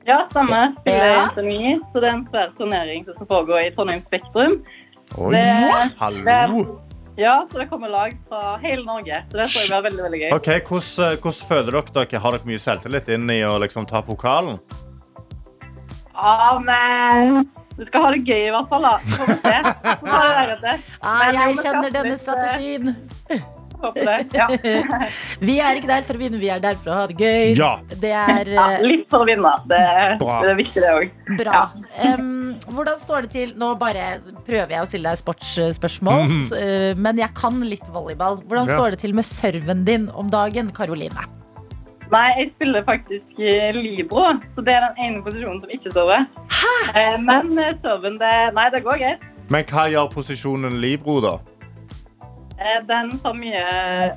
ja, 0.06 0.20
stemmer. 0.30 0.72
Spiller 0.80 1.06
Ja. 1.10 1.24
NTNU, 1.30 1.82
så 1.92 2.00
det 2.02 2.06
er 2.08 2.14
en 2.16 2.22
svær 2.30 2.54
turnering 2.58 3.04
som 3.06 3.14
skal 3.18 3.26
foregå 3.30 3.58
i 3.66 3.68
Trondheim 3.74 4.00
Spektrum. 4.06 4.56
Oi. 5.18 5.32
Det- 5.34 5.92
Hallo. 5.98 6.78
Ja, 7.18 7.34
så 7.50 7.58
det 7.58 7.66
kommer 7.68 7.90
lag 7.90 8.14
fra 8.30 8.56
hele 8.62 8.84
Norge. 8.86 9.18
Så 9.30 9.36
det 9.36 9.46
tror 9.50 9.60
jeg 9.60 9.70
blir 9.70 9.82
veldig, 9.90 10.04
veldig 10.06 10.20
gøy. 10.22 10.30
Ok, 10.38 10.48
hvordan, 10.70 11.18
hvordan 11.20 11.48
føler 11.50 11.72
dere 11.76 11.92
dere? 12.06 12.20
Har 12.22 12.32
dere 12.38 12.46
mye 12.48 12.62
selvtillit 12.62 13.08
inn 13.12 13.26
i 13.30 13.40
å 13.44 13.58
liksom 13.60 13.86
ta 13.90 14.00
pokalen? 14.06 14.58
Ja, 16.14 16.58
men 16.62 17.48
du 17.78 17.84
skal 17.86 18.02
ha 18.04 18.10
det 18.16 18.24
gøy 18.26 18.42
i 18.48 18.50
hvert 18.54 18.68
fall, 18.68 18.82
da. 18.82 18.96
Så 19.04 19.16
får 19.20 19.30
vi 19.30 19.38
se. 19.46 20.74
Ah, 21.00 21.30
jeg 21.32 21.56
kjenner 21.62 21.90
denne 21.94 22.12
eh, 22.16 22.20
strategien. 22.20 22.94
Ja. 23.80 24.46
Vi 25.40 25.54
er 25.64 25.78
ikke 25.78 25.88
der 25.88 26.02
for 26.04 26.18
å 26.18 26.20
vinne, 26.20 26.36
vi 26.36 26.50
er 26.52 26.58
der 26.60 26.74
for 26.76 26.92
å 26.92 26.96
ha 26.98 27.04
det 27.08 27.16
gøy. 27.16 27.54
Ja. 27.56 27.70
Det 27.88 28.10
er 28.12 28.50
Ja, 28.58 28.66
litt 28.84 29.06
for 29.08 29.24
å 29.24 29.28
vinne. 29.30 29.52
Det, 29.70 29.78
Bra. 30.20 30.34
det 30.44 30.50
er 30.52 30.58
viktig, 30.58 30.82
det 30.84 30.90
òg. 30.98 31.14
bra. 31.40 31.62
Um, 31.96 32.58
hvordan 32.74 33.00
står 33.00 33.24
det 33.24 33.30
til 33.32 33.54
Nå 33.56 33.70
bare 33.80 34.10
prøver 34.44 34.74
jeg 34.76 34.84
å 34.84 34.88
stille 34.90 35.08
deg 35.14 35.22
sportsspørsmål, 35.22 36.26
mm 36.28 36.46
eh, 36.60 36.92
men 37.00 37.22
jeg 37.24 37.32
kan 37.40 37.56
litt 37.64 37.88
volleyball. 37.94 38.42
Hvordan 38.44 38.68
Ja. 38.68 38.76
står 38.76 38.90
det 38.98 39.00
til 39.06 39.16
med 39.16 39.24
serven 39.24 39.84
din 39.88 40.10
om 40.12 40.28
dagen, 40.28 40.68
Karoline? 40.76 41.24
Nei, 42.10 42.26
jeg 42.38 42.48
spiller 42.56 42.82
faktisk 42.86 43.38
Libro, 43.76 44.24
så 44.56 44.64
det 44.66 44.74
er 44.74 44.88
den 44.88 45.04
ene 45.04 45.22
posisjonen 45.22 45.60
som 45.62 45.70
ikke 45.76 45.92
sover. 45.94 46.26
Hæ? 46.50 46.72
Men 47.22 47.52
eh, 47.58 47.76
serven, 47.84 48.18
det 48.18 48.32
Nei, 48.56 48.66
det 48.74 48.82
går 48.86 48.98
greit. 49.04 49.22
Men 49.50 49.64
hva 49.70 49.86
gjør 49.90 50.10
posisjonen 50.14 50.80
Libro, 50.82 51.20
da? 51.22 51.36
Eh, 52.60 52.80
Den 52.86 53.12
tar 53.22 53.32
mye 53.38 53.60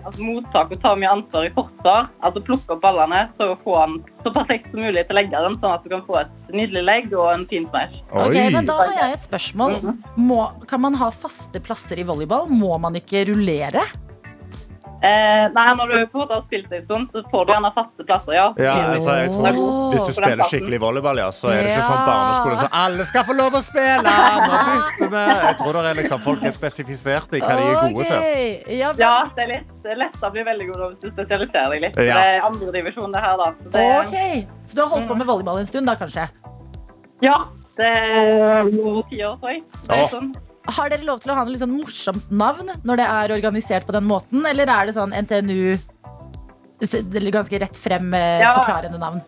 altså, 0.04 0.20
mottak 0.26 0.74
og 0.76 0.82
tar 0.84 0.98
mye 1.00 1.12
ansvar 1.16 1.46
i 1.48 1.52
forsvar. 1.56 2.10
Altså 2.26 2.42
plukke 2.44 2.76
opp 2.76 2.82
ballene 2.84 3.22
så 3.38 3.54
få 3.64 3.78
den 3.80 3.96
så 4.26 4.34
perfekt 4.36 4.68
som 4.72 4.84
mulig 4.84 5.06
til 5.08 5.18
leggeren, 5.20 5.56
sånn 5.62 5.76
at 5.78 5.86
du 5.86 5.92
kan 5.94 6.04
få 6.08 6.18
et 6.22 6.52
nydelig 6.52 6.84
legg 6.84 7.14
og 7.16 7.30
en 7.32 7.46
fin 7.52 7.68
smash. 7.70 7.96
Ok, 8.12 8.36
men 8.56 8.68
Da 8.68 8.80
har 8.82 8.96
jeg 9.00 9.20
et 9.20 9.28
spørsmål. 9.30 9.78
Mhm. 9.80 10.02
Må, 10.28 10.42
kan 10.68 10.82
man 10.84 10.98
ha 11.00 11.12
faste 11.14 11.62
plasser 11.64 12.02
i 12.02 12.08
volleyball? 12.10 12.50
Må 12.52 12.76
man 12.84 12.98
ikke 13.00 13.24
rullere? 13.32 13.86
Eh, 15.04 15.46
nei, 15.52 15.66
når 15.76 15.89
du 15.92 15.96
på 16.13 16.16
en 16.16 16.22
måte 16.22 16.36
har 16.38 16.44
spilt 16.46 16.72
en 16.72 16.84
stund, 16.86 17.10
så 17.12 17.24
får 17.28 17.48
du 17.48 17.52
gjerne 17.52 17.72
faste 17.76 18.06
plasser, 18.08 18.36
ja. 18.38 18.46
Ja, 18.56 18.76
altså, 18.94 19.16
jeg 19.20 19.34
tror, 19.34 19.72
hvis 19.92 20.06
du 20.08 20.12
spiller 20.16 20.44
skikkelig 20.48 20.80
volleyball, 20.80 21.20
ja, 21.20 21.26
så 21.36 21.52
er 21.52 21.66
det 21.66 21.74
ikke 21.74 21.88
sånn 21.89 22.06
barneskole 22.08 22.60
så 22.62 22.70
alle 22.84 23.08
skal 23.10 23.26
få 23.28 23.36
lov 23.36 23.58
å 23.60 23.62
spille! 23.66 24.13
Nå 24.48 24.62
bytter 24.70 25.12
vi! 25.12 25.26
Jeg 25.44 25.58
tror 25.60 25.80
det 25.80 25.84
er 25.92 26.00
liksom, 26.00 26.24
folk 26.24 26.46
er 26.48 26.56
spesifiserte 26.56 27.39
i 27.39 27.44
hva 27.44 27.58
de 27.60 27.66
er 27.68 27.82
gode 27.84 28.08
til. 28.08 28.78
Ja, 28.80 28.94
Ja, 29.02 29.13
det 29.36 29.50
er 29.50 29.54
er 29.94 30.00
lett 30.00 30.24
å 30.24 30.32
bli 30.34 30.46
veldig 30.48 30.70
god 30.72 30.86
hvis 30.86 31.02
du 31.04 31.10
spesialiserer 31.12 31.76
deg 31.76 31.84
litt. 31.88 32.00
Ja. 32.00 32.16
Det 32.22 32.32
er 32.38 32.48
andredivisjon, 32.48 33.12
det 33.13 33.26
her, 33.26 33.36
da. 33.44 33.50
Så 33.60 33.74
det, 33.76 33.84
okay. 34.00 34.46
Så 34.63 34.78
du 34.78 34.82
har 34.86 34.94
holdt 34.96 35.12
på 35.12 35.20
med 35.20 35.28
volleyball 35.30 35.60
en 35.62 35.68
stund, 35.70 35.89
da 35.89 35.98
kanskje? 36.00 36.30
Ja, 37.24 37.36
det 37.80 37.92
er 37.92 38.72
ti 39.12 39.20
år, 39.24 39.38
tror 39.42 39.52
jeg. 39.52 39.63
Det 39.84 40.00
er 40.00 40.12
sånn. 40.16 40.34
Har 40.63 40.89
dere 40.89 41.04
lov 41.04 41.19
til 41.19 41.34
å 41.34 41.36
ha 41.36 41.43
noe 41.43 41.52
litt 41.52 41.63
sånn 41.63 41.76
morsomt 41.76 42.30
navn 42.32 42.69
når 42.88 43.02
det 43.02 43.08
er 43.08 43.34
organisert 43.36 43.88
på 43.88 43.95
den 43.95 44.06
måten, 44.08 44.45
eller 44.47 44.69
er 44.71 44.88
det 44.88 44.95
sånn 44.95 45.12
NTNU 45.12 45.76
det 46.84 47.15
er 47.19 47.32
Ganske 47.32 47.60
rett 47.62 47.78
frem 47.80 48.13
eh, 48.13 48.41
Ja. 48.41 48.54
forklarende 48.58 48.99
navn? 48.99 49.21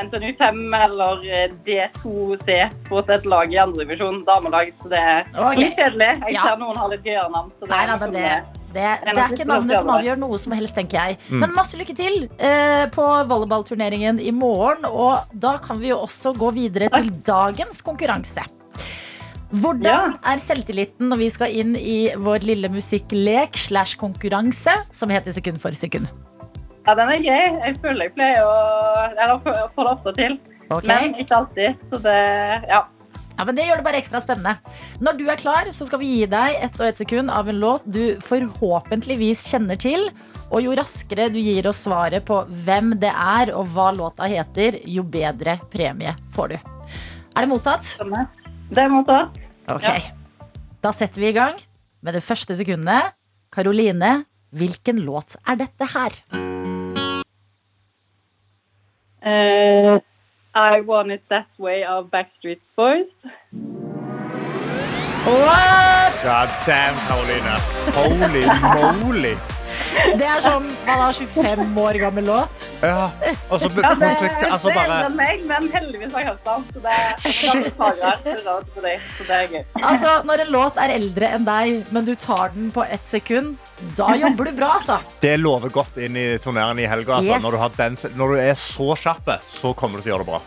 NTNU 0.00 0.32
5 0.38 0.74
eller 0.74 1.20
eh, 1.30 1.52
D2C 1.66 2.56
på 2.88 3.02
et 3.04 3.26
lag 3.30 3.52
i 3.52 3.58
andredivisjon, 3.62 4.24
damelag. 4.26 4.72
Så 4.82 4.90
det 4.90 4.98
er 4.98 5.20
okay. 5.36 5.60
litt 5.60 5.76
kjedelig. 5.78 6.10
Jeg 6.24 6.34
Ja. 6.34 6.48
ser 6.48 6.56
noen 6.58 6.76
har 6.76 6.88
litt 6.90 7.04
gøyere 7.04 7.30
navn. 7.30 7.52
Så 7.58 7.68
det 7.68 7.70
Nei 7.70 7.82
er 7.84 7.92
liksom, 7.92 8.12
det, 8.12 8.24
eh, 8.24 8.40
det, 8.74 8.88
det 9.04 9.22
er 9.22 9.36
ikke 9.36 9.46
navnet 9.46 9.78
som 9.78 9.92
avgjør 9.94 10.18
noe 10.18 10.38
som 10.38 10.52
helst, 10.52 10.74
tenker 10.74 10.98
jeg. 10.98 11.18
Mm. 11.30 11.40
Men 11.44 11.54
masse 11.54 11.78
lykke 11.78 11.94
til 11.94 12.28
eh, 12.38 12.86
på 12.90 13.06
volleyballturneringen 13.30 14.18
i 14.18 14.34
morgen. 14.34 14.84
Og 14.90 15.30
da 15.32 15.56
kan 15.62 15.78
vi 15.78 15.92
jo 15.92 16.00
også 16.02 16.34
gå 16.34 16.50
videre 16.58 16.90
til 16.90 17.12
dagens 17.22 17.82
konkurranse. 17.86 18.42
Hvordan 19.54 20.16
er 20.26 20.40
selvtilliten 20.42 21.10
når 21.12 21.20
vi 21.20 21.28
skal 21.30 21.54
inn 21.62 21.76
i 21.78 21.98
vår 22.18 22.46
lille 22.46 22.70
musikklek 22.72 23.58
slash 23.60 23.98
konkurranse 24.00 24.74
som 24.94 25.12
heter 25.12 25.34
Sekund 25.36 25.60
for 25.62 25.76
sekund? 25.76 26.08
Ja, 26.84 26.96
den 26.98 27.12
er 27.14 27.22
gøy. 27.22 27.44
Jeg 27.62 27.78
føler 27.80 28.08
jeg 28.08 28.14
pleier 28.16 28.42
å 28.44 28.56
Eller 29.14 29.38
får 29.44 29.62
får 29.76 29.86
det 29.86 29.92
ofte 29.94 30.14
til. 30.18 30.36
Okay. 30.74 30.90
Men 30.90 31.16
ikke 31.22 31.38
alltid. 31.38 31.86
Så 31.92 32.02
det 32.04 32.18
Ja. 32.68 32.84
Ja, 33.36 33.44
men 33.44 33.56
Det 33.56 33.64
gjør 33.66 33.80
det 33.80 33.84
bare 33.84 33.98
ekstra 33.98 34.20
spennende. 34.22 34.58
Når 35.02 35.16
du 35.18 35.24
er 35.28 35.36
klar, 35.36 35.66
så 35.74 35.86
skal 35.88 35.98
vi 35.98 36.10
gi 36.20 36.26
deg 36.30 36.54
ett 36.62 36.76
og 36.78 36.86
ett 36.86 37.00
sekund 37.00 37.30
av 37.30 37.48
en 37.48 37.58
låt 37.58 37.82
du 37.82 38.14
forhåpentligvis 38.22 39.42
kjenner 39.50 39.78
til. 39.80 40.06
Og 40.52 40.62
jo 40.62 40.76
raskere 40.78 41.32
du 41.32 41.40
gir 41.40 41.66
oss 41.66 41.82
svaret 41.82 42.24
på 42.28 42.44
hvem 42.46 42.94
det 43.02 43.10
er 43.10 43.50
og 43.56 43.66
hva 43.74 43.90
låta 43.96 44.28
heter, 44.30 44.78
jo 44.86 45.02
bedre 45.02 45.58
premie 45.72 46.14
får 46.30 46.54
du. 46.54 46.58
Er 47.34 47.42
det 47.42 47.50
mottatt? 47.50 47.82
Stemmer. 47.96 48.28
Det 48.74 48.84
må 48.90 49.02
mottatt. 49.02 49.36
Ok. 49.70 49.84
Ja. 49.86 50.00
Da 50.82 50.90
setter 50.92 51.22
vi 51.22 51.30
i 51.30 51.36
gang 51.36 51.60
med 52.04 52.16
det 52.16 52.24
første 52.26 52.56
sekundet. 52.58 53.14
Karoline, 53.54 54.24
hvilken 54.50 54.98
låt 55.06 55.36
er 55.46 55.60
dette 55.60 55.86
her? 55.94 56.18
Uh, 59.24 60.02
I 60.58 60.82
Want 60.84 61.14
It 61.14 61.22
That 61.30 61.48
Way 61.58 61.86
av 61.86 62.10
Backstreet 62.10 62.60
Boys. 62.76 63.14
What? 65.24 66.18
God 66.26 66.50
damn, 66.66 66.98
Karoline. 67.06 67.56
Holy 67.96 68.44
moly. 69.00 69.53
Det 70.18 70.26
er 70.26 70.40
sånn 70.44 70.66
man 70.86 71.00
har 71.00 71.16
25 71.16 71.78
år 71.80 71.98
gammel 72.02 72.26
låt. 72.28 72.64
Ja, 72.82 73.10
og 73.48 73.60
så 73.60 73.70
Ja, 73.74 73.92
det, 73.98 74.08
musikk, 74.10 74.40
altså 74.48 74.70
det 74.70 74.78
er 74.80 74.90
bare 74.90 75.08
enn 75.08 75.16
meg, 75.18 75.44
men 75.48 75.68
heldigvis 75.72 76.14
har 76.14 76.24
jeg 76.24 76.28
hørt 76.30 76.48
den. 76.48 76.64
Så 76.72 76.82
det 76.84 77.34
Shit. 77.34 77.66
er 77.66 77.74
på 77.78 77.90
så 77.94 78.12
det 78.84 79.36
er 79.38 79.52
gøy. 79.52 79.62
Altså, 79.82 80.14
Når 80.28 80.44
en 80.44 80.52
låt 80.54 80.80
er 80.80 80.94
eldre 80.96 81.30
enn 81.36 81.46
deg, 81.48 81.92
men 81.94 82.08
du 82.08 82.14
tar 82.14 82.54
den 82.54 82.70
på 82.74 82.84
ett 82.84 83.06
sekund, 83.10 83.56
da 83.98 84.14
jobber 84.18 84.50
du 84.50 84.58
bra, 84.58 84.74
altså. 84.80 84.98
Det 85.22 85.36
lover 85.40 85.72
godt 85.74 85.98
inn 86.02 86.16
i 86.16 86.26
turneren 86.42 86.78
i 86.78 86.88
helga. 86.90 87.18
Altså. 87.20 87.34
Yes. 87.34 87.42
Når, 87.44 87.56
du 87.56 87.62
har 87.62 87.78
den, 87.78 87.98
når 88.18 88.34
du 88.34 88.42
er 88.44 88.58
så 88.58 88.94
kjapp, 88.98 89.32
så 89.48 89.74
kommer 89.78 89.98
du 89.98 90.06
til 90.06 90.12
å 90.12 90.16
gjøre 90.16 90.26
det 90.26 90.32
bra. 90.34 90.42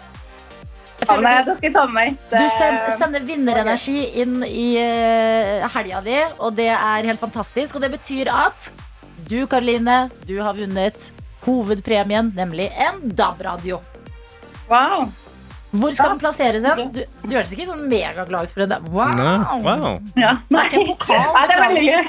Ja, 0.97 1.15
det 1.45 1.53
skal 1.59 1.67
jeg 1.67 1.73
ta 1.75 1.83
med 1.93 2.15
du 2.31 2.45
send, 2.57 2.79
sender 2.97 3.25
vinnerenergi 3.25 3.99
inn 4.23 4.39
i 4.41 4.65
uh, 4.81 5.67
helga 5.75 6.01
di, 6.01 6.17
og 6.41 6.55
det 6.57 6.71
er 6.73 7.05
helt 7.11 7.21
fantastisk. 7.21 7.77
Og 7.77 7.85
det 7.85 7.91
betyr 7.93 8.31
at 8.33 8.71
du, 9.27 9.37
Karoline, 9.51 10.09
du 10.27 10.37
har 10.41 10.53
vunnet 10.57 11.11
hovedpremien, 11.47 12.33
nemlig 12.35 12.69
en 12.75 13.01
DAB-radio. 13.15 13.79
Wow. 14.69 15.07
Hvor 15.77 15.91
skal 15.91 16.05
Ja. 16.05 16.11
den 16.13 16.19
plasseres 16.19 16.63
hen? 16.63 16.91
Du, 16.95 17.01
du 17.27 17.33
høres 17.35 17.49
ikke 17.51 17.65
sånn 17.67 17.81
megaglad 17.91 18.47
ut 18.47 18.53
for 18.55 18.63
en. 18.63 18.73
Wow! 18.87 19.59
Wow. 19.65 19.97
Ja, 20.15 20.37
nei. 20.49 20.63
Det 20.71 20.79
er 20.79 20.85
ikke 20.85 20.95
pokal, 20.95 21.25
Nei, 21.35 21.43
det 21.47 21.55
er 21.55 21.61
veldig 21.63 21.83
gøy. 21.87 22.05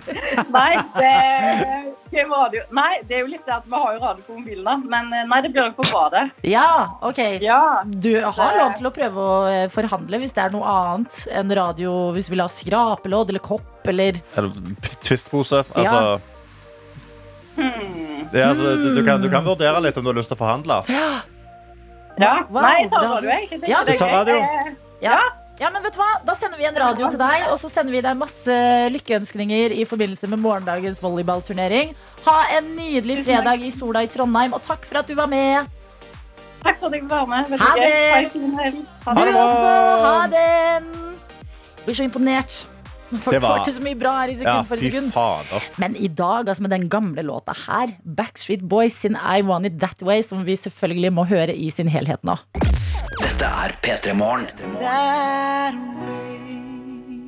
Nei, 0.56 0.70
det, 0.94 1.10
det, 2.14 2.22
er 2.22 2.72
nei, 2.74 2.88
det 3.10 3.16
er 3.18 3.20
jo 3.24 3.28
litt 3.32 3.44
det 3.50 3.54
at 3.58 3.66
vi 3.66 3.74
har 3.82 3.96
jo 3.96 4.00
radio 4.06 4.24
på 4.28 4.38
mobilen, 4.38 4.64
da. 4.64 4.76
Men 4.94 5.12
eh, 5.18 5.26
nei, 5.30 5.40
det 5.44 5.50
blir 5.54 5.66
jo 5.68 5.74
på 5.82 5.88
badet. 5.90 6.24
Ja, 6.46 6.68
ok. 7.02 7.20
Ja. 7.42 7.60
Du 7.84 8.12
har 8.22 8.56
lov 8.62 8.78
til 8.78 8.88
å 8.90 8.94
prøve 8.94 9.26
å 9.26 9.36
eh, 9.50 9.66
forhandle 9.74 10.22
hvis 10.22 10.34
det 10.38 10.46
er 10.46 10.54
noe 10.54 10.70
annet 10.78 11.20
enn 11.34 11.54
radio. 11.60 11.96
Hvis 12.14 12.30
du 12.30 12.36
vil 12.38 12.46
ha 12.46 12.50
skrapelodd 12.50 13.34
eller 13.34 13.42
kopp 13.42 13.90
eller 13.90 14.22
Eller 14.38 14.76
Twistpose. 15.02 15.64
Altså, 15.74 16.20
Hmm. 16.20 16.28
Det, 17.56 18.42
altså, 18.44 18.76
du, 18.76 18.94
du, 18.94 19.02
kan, 19.04 19.20
du 19.22 19.28
kan 19.32 19.44
vurdere 19.44 19.80
litt 19.82 19.96
om 19.98 20.06
du 20.06 20.12
har 20.12 20.18
lyst 20.20 20.30
til 20.32 20.38
å 20.38 20.42
forhandle. 20.44 20.80
Ja. 20.90 21.10
Wow, 22.50 22.60
nei, 22.60 22.72
jeg 22.82 22.90
tar 22.92 23.06
radio. 23.08 23.30
jeg. 23.30 23.60
Ja, 23.70 23.82
du 23.86 23.92
tar 23.96 24.10
radio. 24.12 24.38
Ja. 25.00 25.18
ja, 25.60 25.70
men 25.72 25.82
vet 25.86 25.94
du 25.96 26.00
hva? 26.02 26.08
Da 26.26 26.34
sender 26.36 26.60
vi 26.60 26.66
en 26.68 26.76
radio 26.76 27.08
til 27.08 27.20
deg, 27.20 27.46
og 27.48 27.56
så 27.62 27.70
sender 27.72 27.96
vi 27.96 28.02
deg 28.04 28.18
masse 28.20 28.56
lykkeønskninger 28.96 29.72
i 29.72 29.86
forbindelse 29.88 30.28
med 30.28 30.42
morgendagens 30.42 31.00
volleyballturnering. 31.02 31.94
Ha 32.26 32.38
en 32.58 32.74
nydelig 32.76 33.22
fredag 33.24 33.64
i 33.64 33.72
sola 33.72 34.04
i 34.04 34.10
Trondheim, 34.12 34.52
og 34.56 34.64
takk 34.66 34.84
for 34.88 35.00
at 35.00 35.08
du 35.08 35.16
var 35.16 35.30
med. 35.32 35.70
Takk 36.60 36.76
for 36.76 36.90
at 36.90 36.98
jeg 36.98 37.06
fikk 37.06 37.14
være 37.14 37.30
med. 37.30 37.56
Ha 37.62 37.70
det. 37.80 37.94
Ha 38.12 38.18
en 38.20 38.30
fin 38.34 38.58
helg. 38.60 38.82
Ha 39.06 39.14
Du 39.16 39.22
også. 39.30 39.72
Ha 40.04 40.26
det. 40.34 40.50
Blir 41.86 41.96
så 41.96 42.04
imponert. 42.04 42.60
Folk 43.10 43.34
Det 43.34 43.40
var- 43.42 43.58
får 43.58 43.64
til 43.64 43.74
så 43.74 43.82
mye 43.82 43.98
bra 43.98 44.12
her 44.20 44.28
i 44.30 44.34
sekund 44.34 44.54
Ja, 44.54 44.62
for 44.62 44.76
sekund. 44.76 45.12
fader. 45.12 45.62
Men 45.78 45.96
i 45.96 46.06
dag, 46.08 46.46
altså 46.48 46.60
med 46.62 46.70
den 46.70 46.88
gamle 46.88 47.22
låta 47.26 47.52
her, 47.66 47.96
Backstreet 48.06 48.62
Boys 48.68 48.94
sin 48.94 49.16
I 49.16 49.42
Want 49.42 49.66
It 49.66 49.80
That 49.80 50.02
Way, 50.02 50.22
som 50.22 50.44
vi 50.44 50.54
selvfølgelig 50.56 51.12
må 51.12 51.24
høre 51.26 51.54
i 51.56 51.70
sin 51.70 51.88
helhet 51.88 52.22
nå. 52.22 52.38
Dette 53.20 53.44
er 53.44 53.72
P3 53.82 54.14
Morgen. 54.14 54.46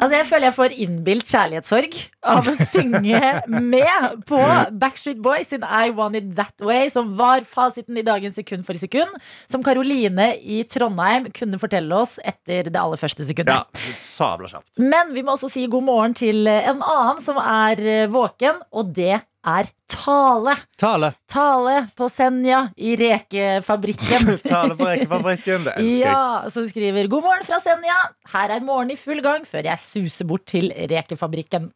Altså 0.02 0.16
Jeg 0.18 0.26
føler 0.26 0.48
jeg 0.48 0.56
får 0.56 0.72
innbilt 0.82 1.28
kjærlighetssorg 1.30 1.96
av 2.32 2.48
å 2.50 2.54
synge 2.72 3.20
med 3.46 4.24
på 4.26 4.40
Backstreet 4.82 5.20
Boys 5.22 5.52
sin 5.52 5.62
I 5.62 5.92
Want 5.94 6.18
It 6.18 6.32
That 6.38 6.64
Way, 6.64 6.88
som 6.90 7.12
var 7.18 7.46
fasiten 7.46 8.00
i 8.00 8.04
dagens 8.06 8.34
sekund 8.38 8.66
for 8.66 8.78
sekund, 8.78 9.14
som 9.50 9.62
Karoline 9.62 10.32
i 10.42 10.62
Trondheim 10.66 11.28
kunne 11.36 11.60
fortelle 11.62 12.02
oss 12.02 12.16
etter 12.18 12.70
det 12.72 12.80
aller 12.80 12.98
første 12.98 13.26
sekundet. 13.28 13.62
Ja, 13.62 13.94
sabla 14.02 14.50
kjapt. 14.50 14.72
Men 14.82 15.14
vi 15.14 15.22
må 15.22 15.36
også 15.36 15.52
si 15.52 15.68
god 15.70 15.86
morgen 15.86 16.18
til 16.18 16.50
en 16.50 16.82
annen 16.82 17.22
som 17.22 17.38
er 17.38 17.82
eh, 17.86 18.08
våken, 18.10 18.58
og 18.74 18.90
det 18.96 19.20
er 19.42 19.70
Tale. 19.92 20.54
Tale. 20.80 21.12
Tale 21.28 21.74
på 21.98 22.08
Senja 22.08 22.62
i 22.76 22.94
rekefabrikken. 22.96 24.36
Tale 24.44 24.76
på 24.78 24.86
Rekefabrikken. 24.88 25.66
Det 25.66 25.74
elsker 25.76 25.88
jeg. 25.90 26.04
Ja, 26.06 26.50
som 26.52 26.68
skriver 26.68 27.10
God 27.12 27.26
morgen 27.26 27.48
fra 27.48 27.58
Senja. 27.62 27.98
Her 28.32 28.54
er 28.56 28.64
morgen 28.64 28.94
i 28.94 28.98
full 28.98 29.20
gang 29.24 29.44
før 29.48 29.68
jeg 29.68 29.82
suser 29.82 30.28
bort 30.28 30.46
til 30.50 30.72
rekefabrikken. 30.72 31.72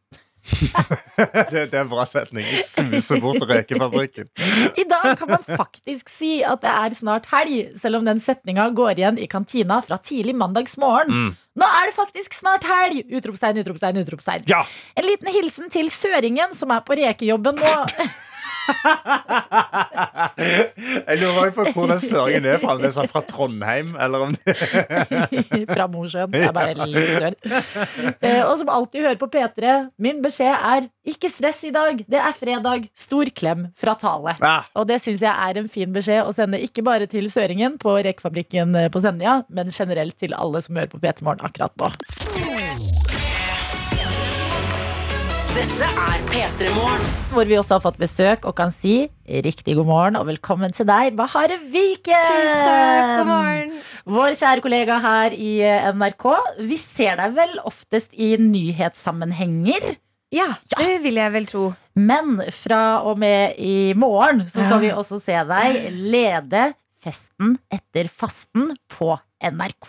Det, 1.17 1.63
det 1.73 1.75
er 1.75 1.81
en 1.81 1.91
bra 1.91 2.05
setning. 2.07 2.45
Jeg 2.47 2.63
suser 2.63 3.19
bort 3.23 3.43
Rekefabrikken. 3.49 4.29
I 4.79 4.85
dag 4.87 5.17
kan 5.19 5.33
man 5.33 5.43
faktisk 5.43 6.11
si 6.13 6.37
at 6.47 6.63
det 6.63 6.71
er 6.71 6.95
snart 6.95 7.27
helg, 7.33 7.73
selv 7.79 7.99
om 7.99 8.07
den 8.07 8.21
setninga 8.23 8.69
går 8.77 9.01
igjen 9.01 9.19
i 9.19 9.27
kantina 9.31 9.81
fra 9.83 9.99
tidlig 9.99 10.37
mandagsmorgen. 10.39 11.11
Mm. 11.11 11.33
Nå 11.57 11.65
er 11.65 11.89
det 11.89 11.97
faktisk 11.97 12.37
snart 12.37 12.67
helg! 12.69 13.07
Utropstegn, 13.17 13.63
utropstegn, 13.65 14.01
utropstegn. 14.05 14.45
Ja! 14.51 14.61
En 14.97 15.09
liten 15.09 15.31
hilsen 15.33 15.73
til 15.73 15.89
søringen 15.93 16.53
som 16.57 16.73
er 16.75 16.85
på 16.85 16.99
rekejobben 17.01 17.61
nå. 17.63 17.75
Jeg 21.07 21.19
lurer 21.21 21.53
på 21.55 21.65
hvor 21.75 21.89
den 21.91 22.01
søringen 22.03 22.47
er 22.51 22.59
fra. 22.63 22.75
Om 22.77 22.83
det 22.83 22.89
er 22.91 22.95
sånn 22.97 23.11
fra 23.11 23.23
Trondheim, 23.29 23.93
eller 24.03 24.27
om 24.27 24.35
det 24.37 25.67
fra 25.75 25.87
Mosjøen. 25.91 26.33
Det 26.35 26.43
er 26.49 26.55
bare 26.57 26.87
litt 26.91 27.13
sør. 27.17 27.37
Eh, 28.21 28.43
og 28.45 28.55
som 28.61 28.71
alltid 28.73 29.07
hører 29.07 29.21
på 29.21 29.29
P3, 29.33 29.75
min 30.03 30.21
beskjed 30.25 30.53
er 30.55 30.89
ikke 31.09 31.31
stress 31.33 31.63
i 31.69 31.73
dag. 31.75 32.03
Det 32.11 32.21
er 32.21 32.37
fredag. 32.37 32.89
Stor 32.99 33.31
klem 33.37 33.69
fra 33.79 33.97
Tale. 34.01 34.37
ah, 34.45 34.67
Og 34.79 34.89
det 34.91 35.01
syns 35.05 35.23
jeg 35.25 35.33
er 35.33 35.61
en 35.63 35.71
fin 35.73 35.93
beskjed 35.95 36.27
å 36.27 36.35
sende 36.37 36.61
ikke 36.63 36.85
bare 36.87 37.09
til 37.11 37.29
søringen 37.33 37.79
på 37.83 37.97
rekefabrikken 38.07 38.77
på 38.93 39.03
Senja, 39.05 39.41
men 39.49 39.73
generelt 39.75 40.17
til 40.21 40.35
alle 40.37 40.63
som 40.65 40.77
hører 40.79 40.93
på 40.93 41.01
P3 41.03 41.27
Morgen 41.27 41.47
akkurat 41.47 41.75
nå. 41.81 41.93
Dette 45.57 45.87
er 45.89 46.23
P3 46.29 46.69
Morgen. 46.77 47.05
Hvor 47.33 47.47
vi 47.49 47.57
også 47.59 47.77
har 47.79 47.83
fått 47.85 47.99
besøk 48.01 48.45
og 48.49 48.55
kan 48.59 48.71
si 48.73 49.07
riktig 49.45 49.75
god 49.79 49.89
morgen 49.89 50.19
og 50.21 50.27
velkommen 50.29 50.73
til 50.77 50.87
deg, 50.89 51.15
Bahare 51.19 51.57
Viken. 51.73 52.27
Tusen 52.27 52.63
takk, 52.67 53.13
god 53.23 53.29
morgen. 53.31 53.73
Vår 54.17 54.37
kjære 54.39 54.65
kollega 54.65 54.99
her 55.03 55.37
i 55.37 55.53
eh, 55.65 55.89
NRK. 55.97 56.27
Vi 56.69 56.79
ser 56.81 57.17
deg 57.23 57.35
vel 57.39 57.57
oftest 57.69 58.13
i 58.13 58.35
nyhetssammenhenger. 58.41 59.95
Ja, 60.35 60.51
det 60.77 60.99
vil 61.05 61.21
jeg 61.23 61.33
vel 61.37 61.49
tro. 61.49 61.67
Men 61.97 62.37
fra 62.53 62.83
og 63.09 63.17
med 63.23 63.57
i 63.63 63.93
morgen 63.97 64.45
så 64.45 64.61
skal 64.61 64.77
Ja. 64.77 64.83
vi 64.85 64.93
også 64.93 65.21
se 65.25 65.41
deg 65.49 65.87
lede 65.97 66.69
festen 67.03 67.57
etter 67.73 68.09
fasten 68.13 68.75
på 68.93 69.15
NRK. 69.37 69.89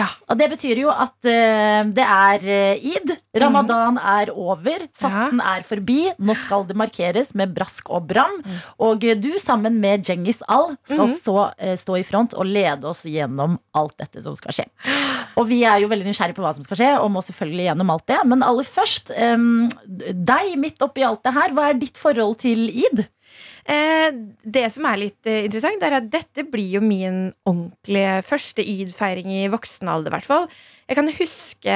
Ja. 0.00 0.08
Og 0.26 0.38
det 0.40 0.48
betyr 0.52 0.80
jo 0.82 0.90
at 0.90 1.14
uh, 1.22 1.86
det 1.94 2.04
er 2.04 2.46
eh, 2.50 2.86
id. 2.96 3.12
Ramadan 3.38 3.98
er 4.00 4.32
over. 4.34 4.88
Fasten 4.98 5.38
er 5.44 5.62
forbi. 5.66 6.08
Nå 6.18 6.34
skal 6.38 6.66
det 6.66 6.76
markeres 6.78 7.30
med 7.38 7.54
brask 7.54 7.86
og 7.94 8.08
bram. 8.10 8.40
Og 8.82 9.06
eh, 9.06 9.18
du 9.18 9.30
sammen 9.42 9.78
med 9.82 10.02
Djengis 10.06 10.42
Al 10.50 10.72
skal 10.82 11.06
mm. 11.06 11.14
stå, 11.20 11.36
uh, 11.54 11.74
stå 11.78 12.00
i 12.00 12.06
front 12.06 12.34
og 12.34 12.48
lede 12.48 12.90
oss 12.90 13.04
gjennom 13.06 13.58
alt 13.78 13.94
dette 14.02 14.24
som 14.24 14.34
skal 14.38 14.58
skje. 14.58 14.66
Og 15.38 15.46
vi 15.46 15.60
er 15.62 15.78
jo 15.84 15.90
veldig 15.92 16.08
nysgjerrige 16.08 16.34
på 16.34 16.42
hva 16.42 16.52
som 16.56 16.66
skal 16.66 16.80
skje, 16.80 16.90
og 16.98 17.12
må 17.14 17.22
selvfølgelig 17.22 17.68
gjennom 17.68 17.94
alt 17.94 18.08
det. 18.10 18.18
Men 18.26 18.42
aller 18.46 18.66
først, 18.66 19.14
um, 19.14 19.68
deg 19.86 20.56
midt 20.58 20.82
oppi 20.82 21.06
alt 21.06 21.22
det 21.22 21.36
her, 21.38 21.54
hva 21.54 21.70
er 21.70 21.78
ditt 21.78 22.02
forhold 22.02 22.40
til 22.42 22.66
id? 22.66 23.06
Eh, 23.68 24.08
det 24.48 24.64
som 24.72 24.86
er 24.88 25.00
litt 25.02 25.28
eh, 25.28 25.44
interessant, 25.44 25.82
er 25.84 25.98
at 25.98 26.08
dette 26.12 26.46
blir 26.48 26.78
jo 26.78 26.80
min 26.84 27.28
ordentlige 27.48 28.22
første 28.24 28.64
id-feiring 28.64 29.28
i 29.42 29.48
voksen 29.52 29.90
alder, 29.92 30.12
i 30.12 30.16
hvert 30.16 30.28
fall. 30.28 30.48
Jeg 30.88 30.96
kan 30.96 31.08
huske 31.12 31.72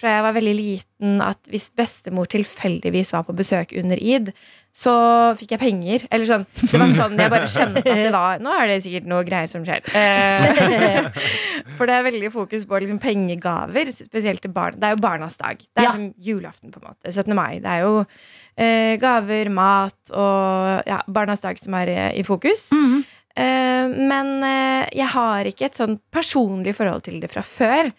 fra 0.00 0.12
jeg 0.14 0.22
var 0.24 0.32
veldig 0.38 0.52
liten 0.56 1.18
at 1.20 1.50
hvis 1.52 1.66
bestemor 1.76 2.24
tilfeldigvis 2.32 3.10
var 3.12 3.26
på 3.26 3.34
besøk 3.36 3.74
under 3.76 4.00
id, 4.00 4.30
så 4.74 4.94
fikk 5.36 5.52
jeg 5.52 5.60
penger. 5.60 6.06
Eller 6.10 6.24
sånn. 6.30 6.46
Det 6.70 6.80
var 6.80 6.94
sånn 6.96 7.18
jeg 7.20 7.32
bare 7.34 7.50
kjente 7.52 7.82
at 7.84 8.00
det 8.06 8.12
var 8.14 8.40
Nå 8.42 8.54
er 8.56 8.70
det 8.72 8.78
sikkert 8.86 9.10
noe 9.10 9.26
greier 9.28 9.50
som 9.52 9.66
skjer. 9.68 9.84
Eh, 9.92 11.10
for 11.76 11.84
det 11.90 11.98
er 11.98 12.06
veldig 12.08 12.30
fokus 12.32 12.64
på 12.70 12.80
liksom 12.82 12.98
pengegaver, 13.04 13.92
spesielt 13.92 14.40
til 14.46 14.54
barn. 14.56 14.78
Det 14.80 14.88
er 14.88 14.96
jo 14.96 15.02
barnas 15.04 15.36
dag. 15.40 15.60
Det 15.60 15.82
er 15.84 15.88
Ja. 15.90 15.92
som 15.92 16.08
julaften, 16.24 16.72
på 16.72 16.80
en 16.80 16.88
måte. 16.88 17.12
17. 17.12 17.34
mai. 17.36 17.58
Det 17.60 17.68
er 17.74 17.84
jo 17.84 18.00
eh, 18.56 18.94
gaver, 19.02 19.52
mat 19.52 20.14
og 20.16 20.88
ja, 20.88 21.02
barnas 21.06 21.44
dag 21.44 21.60
som 21.60 21.76
er 21.82 21.92
eh, 21.92 22.10
i 22.18 22.24
fokus. 22.26 22.70
Eh, 22.72 23.92
men 23.92 24.34
eh, 24.46 24.88
jeg 24.94 25.12
har 25.12 25.44
ikke 25.52 25.68
et 25.68 25.76
sånn 25.78 25.98
personlig 26.14 26.74
forhold 26.80 27.04
til 27.04 27.20
det 27.20 27.28
fra 27.32 27.44
før. 27.44 27.92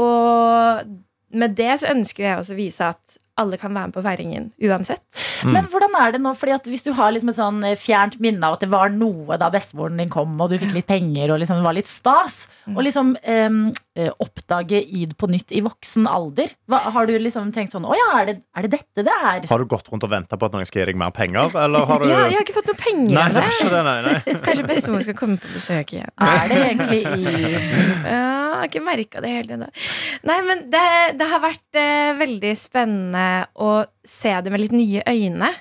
Og 0.00 0.94
med 1.32 1.56
det 1.56 1.74
så 1.80 1.90
ønsker 1.92 2.26
jeg 2.26 2.38
også 2.38 2.54
å 2.56 2.60
vise 2.60 2.92
at 2.92 3.18
alle 3.40 3.56
kan 3.56 3.72
være 3.72 3.88
med 3.88 3.94
på 3.96 4.02
feiringen 4.04 4.50
uansett. 4.60 5.00
Men 5.48 5.64
hvordan 5.72 5.94
er 5.98 6.12
det 6.12 6.18
nå? 6.20 6.34
Fordi 6.36 6.52
at 6.52 6.66
Hvis 6.68 6.84
du 6.84 6.90
har 6.92 7.14
liksom 7.14 7.30
et 7.32 7.38
sånn 7.38 7.62
eh, 7.64 7.78
fjernt 7.80 8.18
minne 8.20 8.44
av 8.44 8.58
at 8.58 8.60
det 8.60 8.68
var 8.70 8.92
noe 8.92 9.38
da 9.40 9.48
bestemoren 9.50 9.96
din 9.96 10.10
kom, 10.12 10.34
og 10.36 10.52
du 10.52 10.58
fikk 10.60 10.74
litt 10.76 10.86
penger 10.90 11.32
og 11.32 11.40
liksom 11.40 11.56
det 11.62 11.64
var 11.64 11.78
litt 11.78 11.88
stas, 11.90 12.42
Mm. 12.62 12.76
og 12.78 12.84
liksom 12.86 13.08
eh, 13.26 14.10
oppdage 14.22 14.78
id 14.86 15.16
på 15.18 15.26
nytt 15.26 15.50
i 15.50 15.58
voksen 15.66 16.04
alder, 16.06 16.52
hva, 16.70 16.78
har 16.94 17.08
du 17.10 17.16
liksom 17.18 17.48
tenkt 17.50 17.72
sånn 17.74 17.82
Å 17.90 17.96
ja, 17.98 18.04
er 18.20 18.28
det, 18.28 18.34
er 18.54 18.68
det 18.68 18.70
dette 18.76 19.02
det 19.08 19.10
er? 19.10 19.48
Har 19.50 19.58
du 19.58 19.66
gått 19.66 19.90
rundt 19.90 20.04
og 20.06 20.12
venta 20.12 20.38
på 20.38 20.46
at 20.46 20.54
noen 20.54 20.68
skal 20.70 20.84
gi 20.84 20.92
deg 20.92 21.00
mer 21.00 21.10
penger? 21.10 21.50
Eller 21.58 21.82
har 21.90 21.98
du 21.98 22.06
Ja, 22.06 22.20
jeg 22.30 22.36
har 22.38 22.44
ikke 22.46 22.54
fått 22.60 22.70
noe 22.70 22.78
penger. 22.78 23.16
Nei, 23.16 23.24
det 23.34 23.42
er 23.42 23.50
ikke 23.56 23.72
det, 23.72 23.82
nei. 23.88 23.96
nei. 24.06 24.36
Kanskje 24.46 24.68
bestemor 24.70 25.02
skal 25.02 25.18
komme 25.18 25.40
på 25.42 25.50
besøk 25.56 25.90
igjen. 25.96 26.14
Er 26.22 26.46
det 26.52 26.60
egentlig 26.68 27.02
id? 27.02 28.06
Ja, 28.06 28.41
har 28.62 28.70
ikke 28.70 28.84
merka 28.84 29.22
det 29.24 29.32
hele 29.32 29.56
ennå. 29.58 29.68
Nei, 30.28 30.38
men 30.46 30.64
det, 30.72 30.86
det 31.18 31.28
har 31.28 31.42
vært 31.42 31.78
eh, 31.78 32.14
veldig 32.20 32.54
spennende 32.58 33.26
å 33.54 33.74
se 34.06 34.32
det 34.42 34.54
med 34.54 34.64
litt 34.64 34.76
nye 34.76 35.04
øyne. 35.08 35.52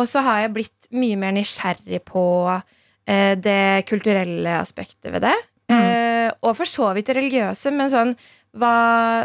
Og 0.00 0.08
så 0.08 0.22
har 0.24 0.42
jeg 0.42 0.54
blitt 0.56 0.92
mye 0.96 1.18
mer 1.20 1.34
nysgjerrig 1.36 2.02
på 2.08 2.26
eh, 2.50 3.32
det 3.40 3.84
kulturelle 3.88 4.58
aspektet 4.60 5.12
ved 5.12 5.24
det. 5.26 5.36
Eh, 5.72 6.28
og 6.42 6.56
for 6.58 6.68
så 6.68 6.90
vidt 6.96 7.08
det 7.08 7.16
religiøse, 7.18 7.72
men 7.74 7.90
sånn 7.92 8.14
hva, 8.52 8.74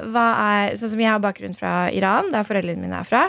hva 0.07 0.27
er 0.39 0.77
Sånn 0.79 0.93
som 0.93 1.01
jeg 1.01 1.11
har 1.11 1.23
bakgrunn 1.23 1.55
fra 1.57 1.89
Iran, 1.91 2.31
der 2.31 2.47
foreldrene 2.47 2.83
mine 2.83 3.01
er 3.01 3.07
fra. 3.07 3.25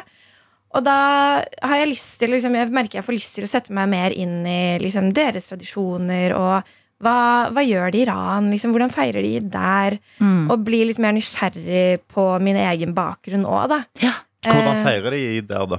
Og 0.77 0.85
da 0.85 0.99
har 1.41 1.81
jeg 1.81 1.93
lyst 1.95 2.19
til 2.21 2.35
liksom, 2.35 2.57
Jeg 2.59 2.71
merker 2.75 3.01
jeg 3.01 3.07
får 3.07 3.17
lyst 3.17 3.39
til 3.39 3.47
å 3.47 3.51
sette 3.51 3.75
meg 3.75 3.89
mer 3.91 4.15
inn 4.15 4.43
i 4.47 4.77
liksom, 4.83 5.13
deres 5.17 5.49
tradisjoner 5.49 6.35
og 6.37 6.75
hva, 7.05 7.17
hva 7.55 7.63
gjør 7.63 7.93
de 7.95 8.01
i 8.01 8.05
Iran? 8.07 8.49
Liksom, 8.51 8.73
hvordan 8.75 8.91
feirer 8.95 9.23
de 9.23 9.35
der? 9.53 9.99
Mm. 10.19 10.49
Og 10.51 10.65
bli 10.67 10.81
litt 10.89 10.99
mer 11.03 11.15
nysgjerrig 11.17 12.01
på 12.11 12.25
min 12.43 12.59
egen 12.59 12.95
bakgrunn 12.97 13.47
òg, 13.47 13.69
da. 13.75 13.83
Ja. 14.03 14.17
Hvordan 14.47 14.81
Eh, 14.81 14.85
feirer 14.87 15.15
de 15.15 15.23
der, 15.51 15.67
da? 15.71 15.79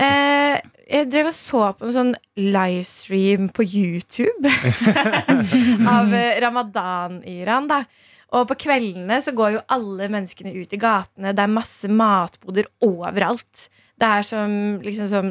Eh, 0.00 0.56
jeg 0.88 1.08
drev 1.12 1.28
og 1.28 1.36
så 1.36 1.62
på 1.76 1.88
en 1.88 1.94
sånn 1.94 2.14
livestream 2.40 3.50
på 3.52 3.64
YouTube 3.68 4.48
av 5.94 6.12
eh, 6.14 6.40
ramadan 6.44 7.20
i 7.24 7.38
Iran. 7.42 7.68
da 7.68 7.82
Og 8.36 8.48
på 8.48 8.56
kveldene 8.66 9.20
så 9.24 9.32
går 9.36 9.56
jo 9.58 9.62
alle 9.76 10.08
menneskene 10.12 10.54
ut 10.56 10.72
i 10.72 10.80
gatene. 10.80 11.34
Det 11.36 11.44
er 11.44 11.52
masse 11.52 11.88
matboder 11.88 12.68
overalt. 12.84 13.68
Det 14.00 14.08
er 14.08 14.26
som 14.26 14.56
liksom 14.84 15.08
som 15.12 15.28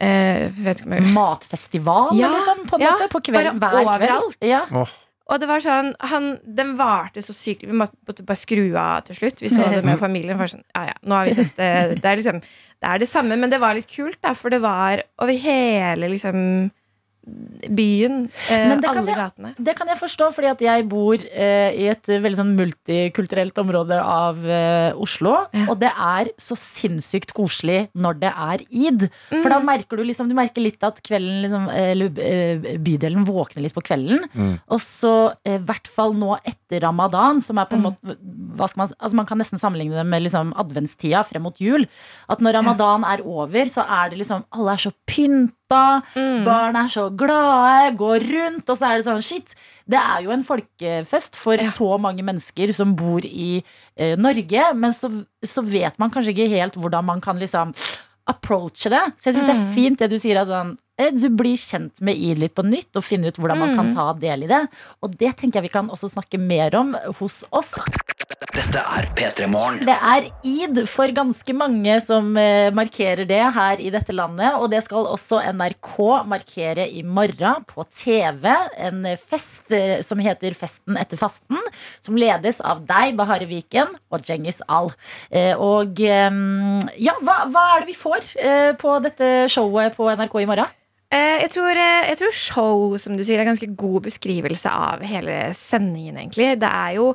eh, 0.00 0.50
vet 0.64 0.82
ikke 0.82 1.00
Matfestival, 1.14 2.12
Ja, 2.18 2.32
liksom? 2.34 2.66
På 2.68 2.76
en 2.78 2.86
ja, 2.86 2.92
måte? 2.96 3.08
På 3.12 3.22
kveld, 3.24 3.58
bare 3.60 3.82
hver 3.82 3.88
kveld? 3.88 3.94
overalt. 3.94 4.38
Ja. 4.44 4.64
Oh. 4.74 4.92
Og 5.32 5.40
det 5.40 5.48
var 5.48 5.62
sånn 5.64 5.94
han, 6.04 6.34
Den 6.44 6.74
varte 6.76 7.22
så 7.24 7.32
sykt 7.32 7.62
Vi 7.64 7.72
måtte 7.72 8.26
bare 8.26 8.36
skru 8.36 8.66
av 8.76 9.06
til 9.06 9.16
slutt. 9.16 9.40
Vi 9.40 9.48
så 9.48 9.70
det 9.72 9.80
med 9.86 9.96
familien. 10.02 10.36
For 10.36 10.52
sånn, 10.52 10.64
ja, 10.76 10.90
ja, 10.90 10.96
nå 11.00 11.16
har 11.16 11.30
vi 11.30 11.36
sett 11.38 11.54
det, 11.56 11.70
det, 12.02 12.10
er 12.10 12.20
liksom, 12.20 12.42
det 12.44 12.90
er 12.90 13.00
det 13.00 13.08
samme, 13.08 13.38
men 13.40 13.52
det 13.52 13.60
var 13.62 13.76
litt 13.78 13.88
kult, 13.88 14.18
da, 14.20 14.34
for 14.36 14.52
det 14.52 14.60
var 14.64 15.00
over 15.22 15.32
hele 15.46 16.10
liksom 16.12 16.38
byen. 17.24 18.28
Eh, 18.50 18.68
Men 18.68 18.80
det 18.80 18.88
kan 18.90 18.98
alle 18.98 19.12
jeg- 19.14 19.16
gatene. 19.20 19.54
Det 19.58 19.74
kan 19.76 19.88
jeg 19.88 19.98
forstå, 19.98 20.26
fordi 20.34 20.48
at 20.50 20.60
jeg 20.60 20.88
bor 20.88 21.14
eh, 21.14 21.70
i 21.72 21.86
et 21.88 22.08
eh, 22.08 22.20
veldig 22.20 22.36
sånn 22.40 22.54
multikulturelt 22.58 23.56
område 23.58 23.98
av 24.02 24.38
eh, 24.44 24.92
Oslo. 25.00 25.34
Ja. 25.54 25.66
Og 25.72 25.78
det 25.80 25.90
er 25.92 26.30
så 26.38 26.56
sinnssykt 26.58 27.32
koselig 27.36 27.88
når 27.96 28.20
det 28.20 28.32
er 28.34 28.64
id. 28.70 29.06
For 29.30 29.48
da 29.48 29.60
merker 29.64 29.96
du 29.96 30.04
liksom 30.04 30.28
Du 30.28 30.34
merker 30.36 30.62
litt 30.64 30.82
at 30.86 31.00
kvelden 31.04 31.42
liksom, 31.44 31.68
eller, 31.72 32.12
eh, 32.20 32.76
bydelen 32.78 33.24
våkner 33.28 33.62
litt 33.64 33.74
på 33.74 33.82
kvelden. 33.84 34.24
Mm. 34.34 34.54
Og 34.68 34.80
så 34.80 35.14
i 35.44 35.56
hvert 35.58 35.88
fall 35.88 36.14
nå 36.16 36.36
etter 36.44 36.80
ramadan, 36.84 37.40
som 37.44 37.58
er 37.58 37.66
på 37.70 37.76
en 37.78 37.86
måte 37.88 38.16
hva 38.54 38.68
skal 38.68 38.84
man, 38.84 38.92
altså 39.00 39.14
man 39.18 39.26
kan 39.26 39.38
nesten 39.40 39.58
sammenligne 39.60 39.96
det 39.96 40.06
med 40.06 40.22
liksom 40.22 40.52
adventstida 40.60 41.24
frem 41.26 41.42
mot 41.42 41.56
jul. 41.60 41.86
At 42.28 42.40
når 42.44 42.58
ramadan 42.60 43.04
er 43.04 43.22
over, 43.24 43.64
så 43.70 43.84
er 43.88 44.10
det 44.10 44.18
liksom 44.22 44.44
Alle 44.54 44.72
er 44.76 44.76
så 44.84 44.92
pynta. 45.08 45.52
Barn 45.68 46.76
er 46.76 46.88
så 46.92 47.08
glade, 47.16 47.96
går 47.96 48.20
rundt, 48.30 48.68
og 48.68 48.76
så 48.78 48.90
er 48.90 48.98
det 49.00 49.06
sånn 49.06 49.22
shit. 49.24 49.54
Det 49.88 49.98
er 50.00 50.22
jo 50.26 50.30
en 50.34 50.44
folkefest 50.44 51.36
for 51.36 51.54
Ja. 51.60 51.70
så 51.70 51.98
mange 52.00 52.22
mennesker 52.22 52.72
som 52.74 52.94
bor 52.94 53.20
i 53.24 53.62
eh, 53.96 54.14
Norge, 54.16 54.74
men 54.74 54.92
så, 54.92 55.10
så 55.44 55.62
vet 55.64 55.98
man 55.98 56.10
kanskje 56.10 56.34
ikke 56.34 56.50
helt 56.52 56.74
hvordan 56.76 57.04
man 57.04 57.20
kan 57.20 57.38
liksom 57.38 57.74
approache 58.26 58.88
det. 58.92 59.02
Så 59.18 59.30
jeg 59.30 59.34
syns 59.36 59.46
det 59.46 59.56
er 59.56 59.64
Mm. 59.64 59.74
fint 59.74 59.98
det 59.98 60.10
du 60.10 60.18
sier, 60.18 60.40
at 60.40 60.48
sånn, 60.48 60.76
du 60.96 61.28
blir 61.34 61.56
kjent 61.58 62.00
med 62.00 62.14
id 62.16 62.38
litt 62.38 62.54
på 62.54 62.62
nytt, 62.62 62.92
og 62.94 63.02
finne 63.02 63.26
ut 63.32 63.36
hvordan 63.40 63.58
man 63.58 63.74
kan 63.74 63.86
Mm. 63.90 63.94
ta 63.96 64.12
del 64.14 64.44
i 64.44 64.46
det. 64.46 64.68
Og 65.02 65.10
det 65.18 65.36
tenker 65.36 65.58
jeg 65.60 65.62
vi 65.70 65.72
kan 65.74 65.88
også 65.90 66.12
snakke 66.12 66.38
mer 66.38 66.74
om 66.78 66.94
hos 67.18 67.42
oss. 67.50 67.72
Dette 68.54 68.78
er 68.78 69.08
P3 69.16 69.48
Morgen. 69.50 69.80
Det 69.84 69.96
er 69.98 70.28
id 70.46 70.78
for 70.86 71.10
ganske 71.10 71.52
mange 71.52 71.96
som 72.00 72.36
eh, 72.38 72.70
markerer 72.70 73.26
det 73.26 73.40
her 73.56 73.80
i 73.82 73.90
dette 73.90 74.14
landet. 74.14 74.54
Og 74.54 74.70
det 74.70 74.84
skal 74.84 75.08
også 75.10 75.40
NRK 75.52 75.98
markere 76.30 76.86
i 76.86 77.02
morgen 77.02 77.64
på 77.66 77.82
TV. 77.90 78.46
En 78.78 79.04
eh, 79.10 79.16
fest 79.18 79.72
eh, 79.74 80.00
som 80.06 80.22
heter 80.22 80.54
Festen 80.54 80.96
etter 80.96 81.18
fasten. 81.18 81.58
Som 82.00 82.14
ledes 82.16 82.60
av 82.62 82.86
deg, 82.86 83.16
Bahare 83.18 83.48
Viken, 83.50 83.96
og 84.14 84.22
Djengis 84.22 84.62
Al. 84.68 84.92
Eh, 85.34 85.58
og 85.58 85.98
eh, 85.98 86.30
ja, 87.02 87.18
hva, 87.26 87.40
hva 87.50 87.66
er 87.74 87.82
det 87.82 87.90
vi 87.90 87.98
får 87.98 88.30
eh, 88.38 88.72
på 88.78 88.94
dette 89.02 89.34
showet 89.50 89.98
på 89.98 90.06
NRK 90.14 90.40
i 90.44 90.46
morgen? 90.46 90.80
Eh, 91.12 91.44
jeg, 91.44 91.52
tror, 91.54 91.76
eh, 91.76 92.08
jeg 92.10 92.20
tror 92.20 92.34
show, 92.38 92.96
som 92.98 93.18
du 93.18 93.24
sier, 93.24 93.38
er 93.38 93.46
en 93.46 93.52
ganske 93.52 93.70
god 93.78 94.06
beskrivelse 94.08 94.70
av 94.70 95.04
hele 95.06 95.36
sendingen, 95.58 96.18
egentlig. 96.18 96.54
Det 96.62 96.70
er 96.70 96.96
jo 96.98 97.12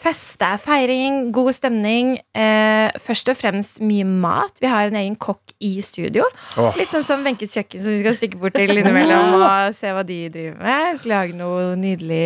fest, 0.00 0.38
det 0.40 0.48
er 0.48 0.62
feiring, 0.62 1.18
god 1.34 1.52
stemning. 1.56 2.14
Eh, 2.36 2.88
først 3.02 3.30
og 3.32 3.38
fremst 3.38 3.80
mye 3.84 4.06
mat. 4.06 4.60
Vi 4.62 4.70
har 4.70 4.88
en 4.88 4.98
egen 5.02 5.16
kokk 5.20 5.54
i 5.60 5.74
studio. 5.84 6.24
Oh. 6.56 6.72
Litt 6.78 6.94
sånn 6.94 7.06
som 7.06 7.24
Wenches 7.26 7.56
kjøkken, 7.56 7.82
som 7.82 7.96
vi 7.96 8.02
skal 8.04 8.16
stikke 8.16 8.40
bort 8.40 8.56
til 8.56 8.72
innimellom 8.76 9.36
og 9.40 9.76
se 9.76 9.92
hva 9.94 10.04
de 10.06 10.22
driver 10.32 10.60
med. 10.62 10.88
Jeg 10.92 11.02
skal 11.02 11.14
lage 11.16 11.38
noe 11.40 11.70
nydelig 11.80 12.24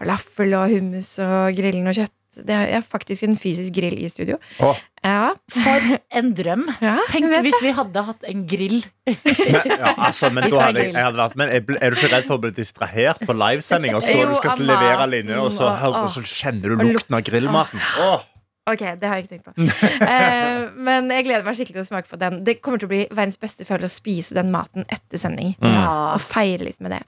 falafel 0.00 0.56
og 0.56 0.72
hummus 0.72 1.16
og 1.24 1.58
grillen 1.58 1.90
og 1.90 1.98
kjøtt. 1.98 2.16
Det 2.46 2.54
er 2.54 2.84
faktisk 2.86 3.24
en 3.26 3.34
fysisk 3.40 3.74
grill 3.74 3.98
i 3.98 4.08
studio. 4.08 4.36
Åh. 4.62 4.78
Ja, 5.00 5.30
For 5.48 5.84
en 6.12 6.34
drøm! 6.36 6.66
ja 6.84 6.98
Tenk 7.08 7.30
hvis 7.46 7.56
vi 7.64 7.70
hadde 7.72 8.02
hatt 8.04 8.26
en 8.28 8.42
grill. 8.48 8.82
Men, 9.08 9.70
ja, 9.72 9.94
altså, 9.96 10.28
men 10.28 10.44
da 10.52 10.66
hadde 10.66 10.82
jeg, 10.84 10.92
jeg 10.92 11.06
hadde 11.06 11.20
vært, 11.22 11.36
men 11.40 11.48
er 11.54 11.62
er 11.80 11.94
du 11.94 11.96
ikke 11.96 12.10
redd 12.12 12.26
for 12.28 12.36
å 12.36 12.42
bli 12.44 12.50
distrahert 12.58 13.22
på 13.24 13.36
livesending? 13.36 13.96
Og 13.96 14.04
stå, 14.04 14.16
Jo, 14.18 14.26
du 14.28 14.36
skal 14.36 14.52
av 14.58 14.66
levere 14.68 15.06
maten 15.08 15.32
og 15.40 15.48
så, 15.54 15.70
hører- 15.80 16.04
og 16.04 16.12
så 16.12 16.24
kjenner 16.28 16.74
du 16.76 16.84
lukten 16.84 17.16
av 17.16 17.24
grillmaten. 17.30 17.86
Åh. 18.04 18.26
Ok, 18.70 18.84
det 19.00 19.08
har 19.10 19.18
jeg 19.18 19.26
ikke 19.26 19.36
tenkt 19.36 19.48
på. 19.48 19.54
uh, 19.56 20.70
men 20.88 21.10
jeg 21.12 21.26
gleder 21.26 21.46
meg 21.46 21.58
skikkelig 21.58 21.80
til 21.80 21.84
å 21.84 21.90
smake 21.90 22.10
på 22.10 22.20
den. 22.20 22.40
Det 22.46 22.58
kommer 22.64 22.80
til 22.80 22.90
å 22.90 22.92
bli 22.92 23.02
verdens 23.10 23.40
beste 23.40 23.66
følelse 23.68 23.90
å 23.90 24.00
spise 24.00 24.36
den 24.38 24.52
maten 24.54 24.86
etter 24.88 25.20
sending. 25.20 25.54
Ja. 25.64 25.84
Og 26.14 26.24
feire 26.24 26.66
litt 26.66 26.80
med 26.84 26.94
det. 26.94 27.02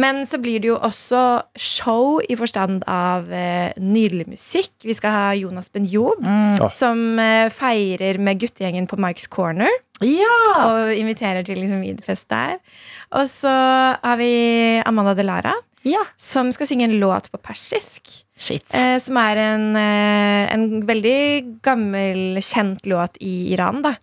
Men 0.00 0.22
så 0.28 0.40
blir 0.42 0.62
det 0.62 0.72
jo 0.72 0.78
også 0.80 1.22
show 1.58 2.20
i 2.22 2.38
forstand 2.38 2.86
av 2.90 3.30
uh, 3.30 3.70
nydelig 3.82 4.28
musikk. 4.32 4.74
Vi 4.86 4.96
skal 4.98 5.16
ha 5.16 5.24
Jonas 5.38 5.72
Ben-Job, 5.72 6.22
som 6.72 7.04
uh, 7.20 7.48
feirer 7.52 8.20
med 8.22 8.42
guttegjengen 8.42 8.88
på 8.90 9.00
Mike's 9.00 9.28
Corner. 9.32 9.70
Ja! 10.02 10.38
Og 10.66 10.94
inviterer 10.98 11.44
til 11.46 11.60
liksom 11.62 11.82
videofest 11.84 12.28
der. 12.32 12.58
Og 13.18 13.28
så 13.30 13.52
har 13.52 14.18
vi 14.18 14.32
Amanda 14.86 15.14
Delara, 15.18 15.54
ja. 15.88 16.04
som 16.16 16.52
skal 16.54 16.68
synge 16.70 16.88
en 16.88 16.98
låt 17.00 17.30
på 17.32 17.40
persisk. 17.42 18.24
Shit. 18.36 18.66
Eh, 18.74 18.96
som 19.02 19.18
er 19.22 19.38
en, 19.38 19.66
eh, 19.76 20.52
en 20.52 20.86
veldig 20.88 21.60
gammel, 21.62 22.40
kjent 22.42 22.86
låt 22.90 23.20
i 23.20 23.52
Iran, 23.54 23.82
da. 23.84 23.96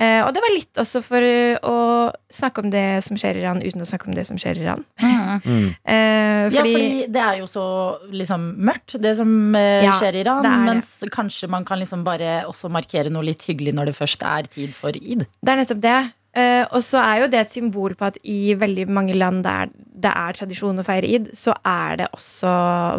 Eh, 0.00 0.22
og 0.24 0.30
det 0.32 0.40
var 0.40 0.52
litt 0.54 0.78
også 0.80 1.02
for 1.04 1.24
eh, 1.26 1.58
å 1.66 2.08
snakke 2.32 2.62
om 2.62 2.70
det 2.72 3.02
som 3.04 3.18
skjer 3.20 3.36
i 3.36 3.42
Iran, 3.42 3.60
uten 3.60 3.82
å 3.82 3.88
snakke 3.88 4.08
om 4.08 4.14
det 4.16 4.24
som 4.28 4.38
skjer 4.40 4.60
i 4.60 4.62
Iran. 4.64 4.84
Mm. 5.02 5.66
Eh, 5.84 6.46
fordi, 6.46 6.56
Ja, 6.56 6.62
fordi 6.64 7.08
det 7.12 7.24
er 7.24 7.40
jo 7.42 7.48
så 7.50 7.64
liksom 8.14 8.46
mørkt, 8.70 8.96
det 9.02 9.16
som 9.18 9.34
eh, 9.58 9.84
Ja, 9.84 9.98
skjer 9.98 10.16
i 10.16 10.22
Iran. 10.22 10.46
det 10.46 10.54
er 10.54 10.64
mens 10.70 10.94
ja. 11.04 11.10
kanskje 11.12 11.50
man 11.52 11.66
kan 11.68 11.82
liksom 11.82 12.06
bare 12.06 12.46
også 12.48 12.70
markere 12.72 13.12
noe 13.12 13.26
litt 13.28 13.44
hyggelig 13.48 13.74
når 13.76 13.90
det 13.90 13.98
først 13.98 14.24
er 14.24 14.48
tid 14.48 14.72
for 14.76 14.96
id. 14.96 15.26
Det 15.42 15.52
er 15.52 15.60
nettopp 15.60 15.84
det. 15.84 15.98
Eh, 16.30 16.62
og 16.70 16.82
så 16.86 17.00
er 17.02 17.24
jo 17.24 17.30
det 17.32 17.40
et 17.40 17.50
symbol 17.50 17.96
på 17.98 18.06
at 18.06 18.18
i 18.22 18.54
veldig 18.58 18.86
mange 18.92 19.16
land 19.18 19.42
der 19.46 19.72
det 20.00 20.12
er 20.14 20.36
tradisjon 20.38 20.78
å 20.80 20.84
feire 20.86 21.08
id, 21.10 21.26
så 21.36 21.52
er 21.66 21.98
det 22.00 22.06
også 22.16 22.52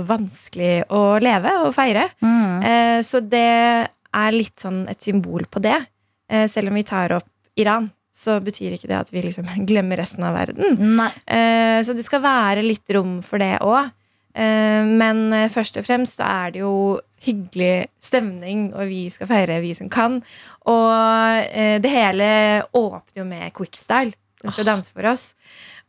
vanskelig 0.10 0.84
å 0.94 1.02
leve 1.24 1.54
og 1.64 1.72
feire. 1.74 2.10
Eh, 2.68 3.00
så 3.08 3.24
det 3.24 3.48
er 3.88 4.36
litt 4.36 4.60
sånn 4.62 4.84
et 4.92 5.02
symbol 5.02 5.48
på 5.50 5.64
det. 5.64 5.80
Uh, 6.32 6.46
selv 6.52 6.72
om 6.72 6.78
vi 6.78 6.84
tar 6.88 7.12
opp 7.16 7.28
Iran, 7.60 7.90
så 8.16 8.38
betyr 8.44 8.76
ikke 8.76 8.88
det 8.92 9.00
at 9.00 9.10
vi 9.12 9.24
liksom 9.24 9.48
glemmer 9.70 10.00
resten 10.00 10.28
av 10.28 10.36
verden. 10.36 10.78
Så 11.84 11.96
det 11.96 12.06
skal 12.06 12.22
være 12.24 12.64
litt 12.64 12.92
rom 12.96 13.18
for 13.26 13.42
det 13.42 13.58
òg. 13.64 13.90
Eh, 14.36 14.88
men 14.88 15.28
eh, 15.36 15.50
først 15.52 15.80
og 15.80 15.88
fremst 15.88 16.20
så 16.20 16.28
er 16.28 16.54
det 16.56 16.64
jo 16.64 17.00
hyggelig 17.22 17.90
stemning, 18.02 18.72
og 18.74 18.90
vi 18.90 19.04
skal 19.14 19.30
feire, 19.30 19.60
vi 19.64 19.74
som 19.78 19.92
kan. 19.92 20.22
Og 20.70 21.52
eh, 21.52 21.78
det 21.84 21.92
hele 21.92 22.32
åpner 22.72 23.24
jo 23.24 23.28
med 23.28 23.52
quickstyle. 23.58 24.16
Den 24.42 24.54
skal 24.54 24.66
danse 24.72 24.94
for 24.96 25.06
oss. 25.06 25.32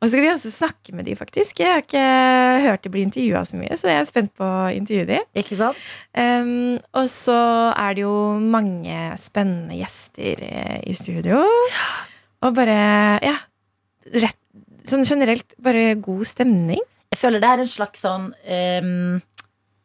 Og 0.03 0.09
så 0.09 0.17
skal 0.17 0.25
vi 0.25 0.33
også 0.33 0.51
snakke 0.51 0.93
med 0.99 1.07
de, 1.07 1.15
faktisk. 1.17 1.63
Jeg 1.63 1.71
har 1.71 1.85
ikke 1.85 2.67
hørt 2.67 2.83
de 2.85 2.91
bli 2.93 3.05
intervjua 3.07 3.45
så 3.49 3.57
mye, 3.57 3.77
så 3.79 3.89
jeg 3.89 4.01
er 4.01 4.09
spent 4.09 4.33
på 4.37 4.45
å 4.45 4.73
intervjue 4.75 5.07
de. 5.09 5.21
Ikke 5.39 5.57
sant? 5.57 5.93
Um, 6.19 6.75
og 6.99 7.07
så 7.09 7.39
er 7.71 7.95
det 7.95 8.03
jo 8.03 8.17
mange 8.43 8.99
spennende 9.23 9.79
gjester 9.79 10.43
i 10.83 10.97
studio. 10.99 11.45
Og 12.43 12.59
bare, 12.59 12.77
ja 13.23 13.39
rett, 14.11 14.39
Sånn 14.83 15.05
generelt 15.07 15.55
bare 15.63 15.93
god 16.03 16.27
stemning. 16.27 16.81
Jeg 17.13 17.21
føler 17.21 17.43
det 17.43 17.51
er 17.53 17.63
en 17.63 17.71
slags 17.71 18.03
sånn 18.03 18.31
um, 18.33 19.21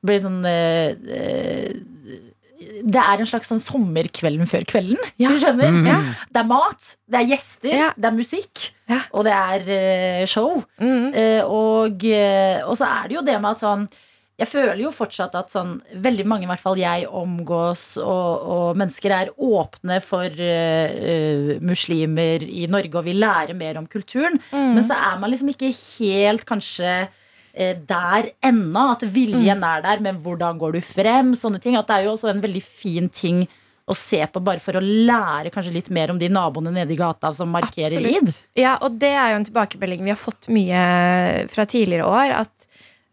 blir 0.08 0.22
sånn 0.24 0.40
eh, 0.48 0.94
Det 2.88 3.02
er 3.02 3.22
en 3.24 3.28
slags 3.30 3.50
sånn 3.52 3.62
sommerkvelden 3.62 4.48
før 4.50 4.66
kvelden. 4.70 5.00
Ja. 5.20 5.34
Du 5.34 5.42
skjønner? 5.42 5.74
Mm. 5.74 5.88
Ja. 5.90 5.98
Det 6.32 6.42
er 6.42 6.50
mat, 6.50 6.90
det 7.10 7.20
er 7.20 7.30
gjester, 7.34 7.72
Ja. 7.74 7.90
det 7.98 8.10
er 8.10 8.16
musikk, 8.16 8.68
og 9.12 9.28
det 9.28 9.34
er 9.36 9.68
uh, 9.68 10.26
show. 10.30 10.62
Mm. 10.80 11.08
Uh, 11.12 11.42
og, 11.46 12.06
og 12.70 12.76
så 12.80 12.88
er 12.88 13.10
det 13.10 13.18
jo 13.20 13.26
det 13.28 13.40
med 13.42 13.52
at 13.56 13.64
sånn 13.66 13.88
jeg 14.38 14.48
føler 14.52 14.82
jo 14.84 14.92
fortsatt 14.94 15.34
at 15.40 15.50
sånn, 15.50 15.80
veldig 15.98 16.26
mange, 16.30 16.46
i 16.46 16.50
hvert 16.52 16.62
fall 16.62 16.78
jeg, 16.78 17.08
omgås 17.10 17.96
og, 17.98 18.44
og 18.54 18.78
mennesker 18.78 19.14
er 19.16 19.32
åpne 19.34 19.98
for 20.06 20.30
eh, 20.30 21.56
muslimer 21.66 22.44
i 22.46 22.68
Norge 22.70 23.00
og 23.00 23.08
vil 23.08 23.18
lære 23.24 23.56
mer 23.58 23.80
om 23.82 23.88
kulturen. 23.90 24.38
Mm. 24.52 24.76
Men 24.76 24.84
så 24.86 24.98
er 24.98 25.18
man 25.22 25.34
liksom 25.34 25.50
ikke 25.56 25.72
helt 25.74 26.46
kanskje 26.46 26.92
uh, 27.10 27.74
der 27.90 28.30
ennå. 28.46 28.84
At 28.94 29.08
viljen 29.10 29.58
Mm. 29.58 29.70
er 29.72 29.82
der, 29.88 30.04
men 30.06 30.20
hvordan 30.22 30.60
går 30.62 30.78
du 30.78 30.82
frem? 30.86 31.34
Sånne 31.34 31.62
ting. 31.64 31.76
At 31.80 31.90
det 31.90 31.96
er 31.98 32.06
jo 32.06 32.14
også 32.14 32.30
en 32.30 32.44
veldig 32.46 32.62
fin 32.62 33.10
ting 33.10 33.42
å 33.88 33.96
se 33.96 34.20
på, 34.28 34.42
bare 34.44 34.60
for 34.60 34.76
å 34.76 34.84
lære 34.84 35.50
kanskje 35.54 35.72
litt 35.74 35.90
mer 35.96 36.12
om 36.12 36.18
de 36.20 36.28
naboene 36.30 36.74
nede 36.76 36.92
i 36.94 37.00
gata 37.00 37.30
som 37.34 37.50
markerer 37.56 38.04
id. 38.06 38.34
Ja, 38.60 38.76
og 38.84 38.98
det 39.00 39.14
er 39.16 39.32
jo 39.32 39.38
en 39.42 39.48
tilbakemelding 39.48 40.04
vi 40.04 40.12
har 40.12 40.20
fått 40.20 40.50
mye 40.52 40.82
fra 41.50 41.66
tidligere 41.66 42.06
år. 42.06 42.34
At 42.44 42.67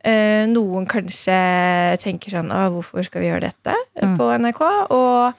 noen 0.05 0.85
kanskje 0.87 1.37
tenker 2.03 2.31
sånn 2.35 2.51
Å, 2.53 2.67
hvorfor 2.75 3.05
skal 3.07 3.23
vi 3.25 3.31
gjøre 3.31 3.47
dette 3.49 3.75
Mm. 4.03 4.17
på 4.19 4.27
NRK? 4.39 4.61
Og, 4.91 5.33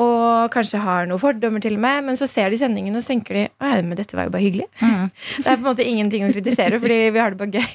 og 0.00 0.50
kanskje 0.54 0.80
har 0.82 1.08
noen 1.08 1.20
fordommer 1.22 1.62
til 1.62 1.76
og 1.76 1.84
med. 1.84 2.06
Men 2.08 2.18
så 2.18 2.28
ser 2.30 2.50
de 2.52 2.60
sendingen 2.60 2.96
og 2.96 3.04
så 3.04 3.14
tenker 3.14 3.36
de 3.36 3.46
Å, 3.50 3.72
ja, 3.74 3.80
men 3.84 3.98
dette 3.98 4.16
var 4.16 4.28
jo 4.28 4.34
bare 4.34 4.44
hyggelig. 4.46 4.68
Mm. 4.80 5.06
Det 5.10 5.46
er 5.46 5.56
på 5.56 5.60
en 5.60 5.68
måte 5.68 5.86
ingenting 5.86 6.26
å 6.26 6.32
kritisere, 6.32 6.80
fordi 6.82 6.98
vi 7.14 7.22
har 7.22 7.34
det 7.34 7.40
bare 7.40 7.60
gøy. 7.60 7.68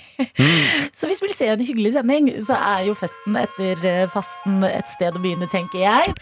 Så 0.96 1.10
hvis 1.10 1.22
vi 1.22 1.30
vil 1.30 1.38
se 1.38 1.50
en 1.52 1.66
hyggelig 1.66 1.96
sending, 1.98 2.32
så 2.46 2.58
er 2.58 2.86
jo 2.90 2.96
festen 2.98 3.38
etter 3.40 3.88
eh, 3.90 4.06
fasten 4.12 4.64
et 4.68 4.96
sted 4.96 5.18
å 5.18 5.22
begynne, 5.22 5.50
tenker 5.52 5.84
jeg. 5.84 6.16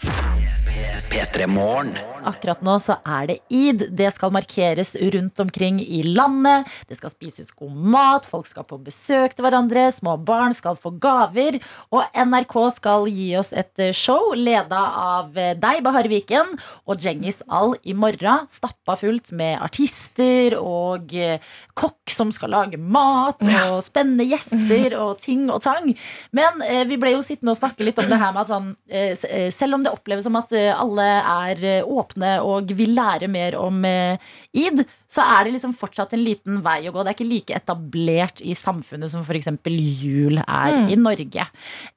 Akkurat 2.26 2.62
nå 2.64 2.74
så 2.82 2.96
er 3.06 3.28
det 3.28 3.36
id. 3.52 3.84
Det 3.94 4.08
skal 4.14 4.32
markeres 4.34 4.94
rundt 5.14 5.38
omkring 5.44 5.78
i 5.82 6.00
landet. 6.02 6.66
Det 6.88 6.96
skal 6.98 7.12
spises 7.12 7.52
god 7.54 7.76
mat, 7.94 8.26
folk 8.26 8.48
skal 8.48 8.66
på 8.66 8.80
besøk 8.82 9.36
til 9.36 9.46
hverandre, 9.46 9.86
små 9.94 10.16
barn 10.18 10.56
skal 10.56 10.74
få 10.80 10.90
gaver. 10.98 11.60
Og 11.94 12.02
NRK 12.18 12.56
skal 12.74 13.06
gi 13.12 13.28
oss 13.38 13.52
et 13.54 13.70
eh, 13.78 13.94
show 13.94 14.32
leda 14.34 14.80
av 15.04 15.38
eh, 15.38 15.54
deg, 15.54 15.84
Bahar 15.86 15.93
Viken, 16.10 16.50
og 16.90 16.98
Djengis 16.98 17.38
Al 17.48 17.76
i 17.86 17.94
morgen. 17.94 18.48
Stappa 18.50 18.96
fullt 18.98 19.30
med 19.32 19.60
artister 19.62 20.56
og 20.58 21.14
eh, 21.14 21.38
kokk 21.78 22.10
som 22.10 22.32
skal 22.34 22.50
lage 22.50 22.76
mat, 22.78 23.40
og 23.70 23.78
spennende 23.86 24.26
gjester 24.26 24.96
og 24.98 25.20
ting 25.22 25.46
og 25.50 25.62
tang. 25.64 25.92
Men 26.34 26.60
eh, 26.66 26.82
vi 26.90 26.98
ble 27.00 27.14
jo 27.14 27.22
sittende 27.22 27.54
og 27.54 27.60
snakke 27.60 27.84
litt 27.86 27.98
om 28.02 28.08
det 28.10 28.18
her 28.20 28.32
med 28.34 28.42
at 28.42 28.50
sånn, 28.52 28.68
eh, 28.90 29.14
eh, 29.30 29.48
selv 29.54 29.78
om 29.78 29.84
det 29.86 29.92
oppleves 29.94 30.26
som 30.26 30.36
at 30.40 30.52
eh, 30.52 30.72
alle 30.74 31.06
er 31.22 31.84
åpne 31.86 32.34
og 32.42 32.74
vil 32.74 32.94
lære 32.98 33.28
mer 33.30 33.56
om 33.60 33.84
eh, 33.86 34.18
id, 34.52 34.82
så 35.14 35.22
er 35.22 35.44
det 35.46 35.52
liksom 35.54 35.76
fortsatt 35.78 36.12
en 36.16 36.24
liten 36.26 36.58
vei 36.64 36.88
å 36.88 36.92
gå. 36.94 37.04
Det 37.06 37.12
er 37.12 37.16
ikke 37.18 37.28
like 37.30 37.54
etablert 37.60 38.40
i 38.42 38.54
samfunnet 38.58 39.12
som 39.12 39.22
f.eks. 39.22 39.46
jul 39.70 40.40
er 40.42 40.72
Mm. 40.74 40.88
i 40.90 40.96
Norge. 40.98 41.44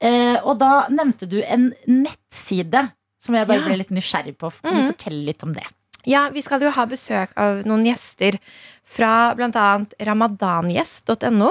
Eh, 0.04 0.36
og 0.44 0.58
da 0.60 0.86
nevnte 0.94 1.26
du 1.30 1.40
en 1.42 1.72
nettside 1.88 2.84
som 3.28 3.36
jeg 3.38 3.48
bare 3.50 3.60
Ja. 3.62 3.68
ble 3.68 3.78
litt 3.84 3.92
nysgjerrig 3.94 4.38
på. 4.40 4.50
Kan 4.64 4.74
du 4.80 4.82
Mm. 4.82 4.92
fortelle 4.96 5.26
litt 5.28 5.44
om 5.44 5.54
det? 5.54 5.68
Ja, 6.08 6.30
vi 6.32 6.42
skal 6.42 6.62
jo 6.64 6.72
ha 6.72 6.86
besøk 6.88 7.30
av 7.36 7.66
noen 7.68 7.84
gjester 7.86 8.40
fra 8.88 9.34
bl.a. 9.36 9.86
ramadangjest.no. 10.00 11.50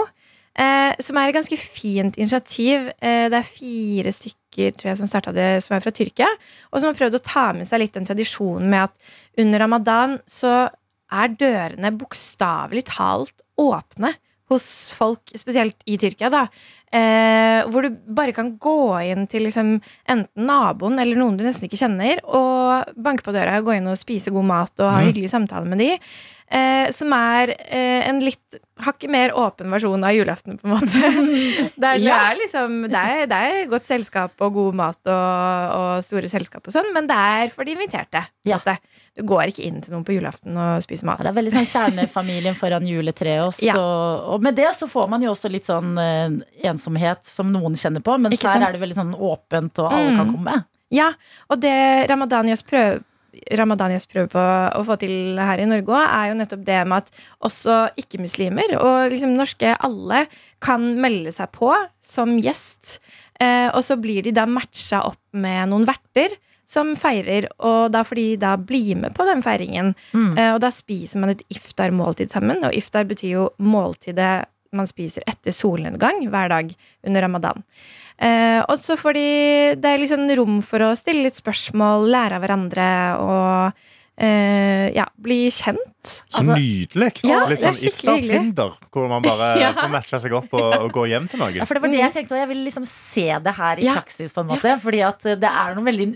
Eh, 0.56 0.94
som 1.04 1.18
er 1.20 1.28
et 1.28 1.36
ganske 1.36 1.58
fint 1.60 2.16
initiativ. 2.16 2.86
Eh, 3.04 3.28
det 3.28 3.36
er 3.36 3.44
fire 3.44 4.12
stykker 4.16 4.72
tror 4.72 4.88
jeg, 4.88 4.96
som 5.02 5.06
starta 5.10 5.34
det, 5.36 5.62
som 5.62 5.76
er 5.76 5.82
fra 5.84 5.92
Tyrkia. 5.92 6.28
Og 6.72 6.80
som 6.80 6.88
har 6.88 6.96
prøvd 6.96 7.18
å 7.18 7.22
ta 7.22 7.52
med 7.52 7.68
seg 7.68 7.82
litt 7.82 7.92
den 7.92 8.06
tradisjonen 8.08 8.70
med 8.72 8.84
at 8.88 8.94
under 9.36 9.58
ramadan 9.66 10.16
så 10.26 10.70
er 11.12 11.28
dørene 11.36 11.92
bokstavelig 12.00 12.86
talt 12.88 13.36
åpne 13.60 14.14
hos 14.48 14.64
folk, 14.96 15.28
spesielt 15.36 15.76
i 15.86 15.98
Tyrkia, 15.98 16.30
da. 16.30 16.46
Eh, 16.94 17.64
hvor 17.66 17.82
du 17.82 17.90
bare 18.14 18.32
kan 18.32 18.52
gå 18.62 18.76
inn 19.10 19.26
til 19.26 19.42
liksom, 19.48 19.80
enten 20.08 20.46
naboen 20.46 21.00
eller 21.02 21.18
noen 21.18 21.36
du 21.36 21.42
nesten 21.44 21.66
ikke 21.66 21.80
kjenner, 21.82 22.22
og 22.24 22.94
banke 22.96 23.26
på 23.26 23.34
døra, 23.34 23.58
gå 23.66 23.74
inn 23.76 23.90
og 23.90 23.98
spise 23.98 24.30
god 24.32 24.44
mat 24.46 24.80
og 24.80 24.92
ha 24.92 25.00
Mm. 25.02 25.08
hyggelige 25.10 25.34
samtaler 25.34 25.66
med 25.66 25.78
de. 25.82 25.98
Eh, 26.48 26.92
som 26.94 27.10
er 27.12 27.50
eh, 27.58 28.06
en 28.06 28.20
litt 28.22 28.60
hakket 28.78 29.10
mer 29.10 29.32
åpen 29.34 29.66
versjon 29.72 30.04
av 30.04 30.12
julaften, 30.14 30.60
på 30.60 30.68
en 30.68 30.76
måte. 30.76 31.70
Der 31.82 31.96
det 31.98 32.04
Ja. 32.06 32.30
er 32.30 32.36
liksom 32.38 32.82
Det 32.88 32.94
er, 32.94 33.26
det 33.26 33.32
er 33.34 33.66
godt 33.66 33.84
selskap 33.84 34.30
og 34.40 34.52
god 34.54 34.74
mat 34.78 34.98
og, 35.10 35.74
og 35.74 36.04
store 36.06 36.28
selskap 36.30 36.62
og 36.68 36.72
sånn, 36.72 36.92
men 36.94 37.08
det 37.08 37.16
er 37.18 37.48
for 37.50 37.64
de 37.64 37.72
inviterte. 37.74 38.22
en 38.22 38.52
Ja. 38.52 38.60
Du 39.16 39.24
går 39.24 39.48
ikke 39.50 39.64
inn 39.64 39.80
til 39.80 39.94
noen 39.94 40.04
på 40.04 40.12
julaften 40.14 40.54
og 40.60 40.82
spiser 40.84 41.06
mat. 41.08 41.18
Ja, 41.18 41.24
det 41.24 41.32
er 41.34 41.42
veldig 41.42 41.54
sånn 41.56 41.70
kjernefamilien 41.72 42.54
foran 42.54 42.86
juletreet. 42.86 43.42
Og, 43.74 44.34
og 44.36 44.42
med 44.44 44.54
det 44.54 44.68
så 44.76 44.86
får 44.86 45.08
man 45.08 45.22
jo 45.24 45.32
også 45.32 45.50
litt 45.50 45.64
sånn 45.66 45.96
eh, 45.98 46.28
ensomhet 46.76 47.24
som 47.26 47.50
noen 47.52 47.74
kjenner 47.74 48.04
på. 48.04 48.14
Men 48.20 48.32
Ikke 48.36 48.46
her 48.52 48.60
sant? 48.60 48.68
er 48.68 48.76
det 48.76 48.84
veldig 48.84 49.00
sånn 49.00 49.14
åpent, 49.18 49.78
og 49.82 49.90
alle 49.92 50.12
Mm. 50.12 50.16
kan 50.22 50.32
komme. 50.36 50.64
Ja, 50.94 51.12
og 51.50 51.60
det 51.60 52.06
Ramadanias 52.08 52.62
prøver 52.62 53.02
Ramadanias 53.52 54.06
prøver 54.08 54.30
på 54.32 54.40
å 54.80 54.84
få 54.86 54.94
til 54.98 55.36
her 55.36 55.58
i 55.60 55.66
Norge 55.68 55.92
òg, 55.92 56.06
er 56.08 56.30
jo 56.30 56.36
nettopp 56.38 56.64
det 56.64 56.78
med 56.88 57.02
at 57.02 57.10
også 57.44 57.90
ikke-muslimer 58.00 58.76
og 58.80 59.10
liksom 59.12 59.34
norske 59.36 59.74
alle 59.84 60.22
kan 60.64 60.80
melde 61.02 61.32
seg 61.36 61.50
på 61.52 61.68
som 62.00 62.38
gjest. 62.40 62.98
Eh, 63.38 63.68
og 63.74 63.82
så 63.84 63.98
blir 64.00 64.22
de 64.24 64.32
da 64.32 64.46
matcha 64.48 65.02
opp 65.04 65.20
med 65.36 65.68
noen 65.68 65.84
verter 65.84 66.32
som 66.66 66.94
feirer, 66.96 67.46
og 67.60 67.92
da 67.92 68.00
får 68.02 68.16
de 68.16 68.36
da 68.40 68.56
bli 68.56 68.94
med 68.94 69.12
på 69.14 69.26
den 69.28 69.42
feiringen. 69.44 69.94
Mm. 70.14 70.32
Eh, 70.38 70.54
og 70.54 70.60
da 70.64 70.70
spiser 70.72 71.20
man 71.20 71.30
et 71.34 71.44
iftar-måltid 71.52 72.32
sammen, 72.32 72.64
og 72.64 72.72
iftar 72.72 73.04
betyr 73.06 73.34
jo 73.36 73.50
måltidet 73.60 74.46
man 74.76 74.86
spiser 74.90 75.24
etter 75.26 75.52
solnedgang 75.56 76.22
hver 76.30 76.48
dag 76.52 76.72
under 77.06 77.26
ramadan. 77.26 77.64
Eh, 78.18 78.62
og 78.68 78.78
så 78.80 78.96
får 78.96 79.12
de 79.18 79.26
Det 79.76 79.90
er 79.90 79.98
liksom 80.00 80.24
rom 80.38 80.62
for 80.64 80.80
å 80.86 80.94
stille 80.96 81.26
litt 81.26 81.36
spørsmål, 81.36 82.06
lære 82.08 82.38
av 82.38 82.44
hverandre 82.46 82.86
og 83.20 83.82
eh, 84.16 84.86
ja, 84.96 85.04
bli 85.20 85.50
kjent. 85.52 86.22
Så 86.32 86.40
Altså- 86.40 86.56
nydelig. 86.56 87.10
Ja, 87.28 87.42
Litt 87.50 87.60
sånn 87.60 87.76
iftar-tinder, 87.90 88.72
hvor 88.90 89.08
man 89.10 89.20
bare 89.22 89.58
Ja. 89.60 89.72
får 89.76 89.90
matcha 89.92 90.18
seg 90.22 90.32
opp 90.32 90.48
og, 90.56 90.72
og 90.86 90.92
gå 90.96 91.04
hjem 91.10 91.28
til 91.28 91.38
Ja, 91.40 91.50
noen. 91.50 91.66
for 91.68 91.74
det 91.76 91.82
var 91.82 91.92
det 91.92 92.00
jeg 92.00 92.12
tenkte, 92.14 92.32
òg. 92.32 92.40
jeg 92.40 92.48
ville 92.54 92.64
liksom 92.64 92.86
se 92.88 93.26
det 93.44 93.54
her 93.58 93.76
i 93.76 93.84
Ja. 93.84 93.94
praksis, 94.00 94.32
på 94.32 94.40
en 94.40 94.48
måte. 94.54 94.72
Fordi 94.80 95.02
at 95.04 95.20
det 95.22 95.44
er 95.52 95.74
noe 95.76 95.84
veldig 95.84 96.08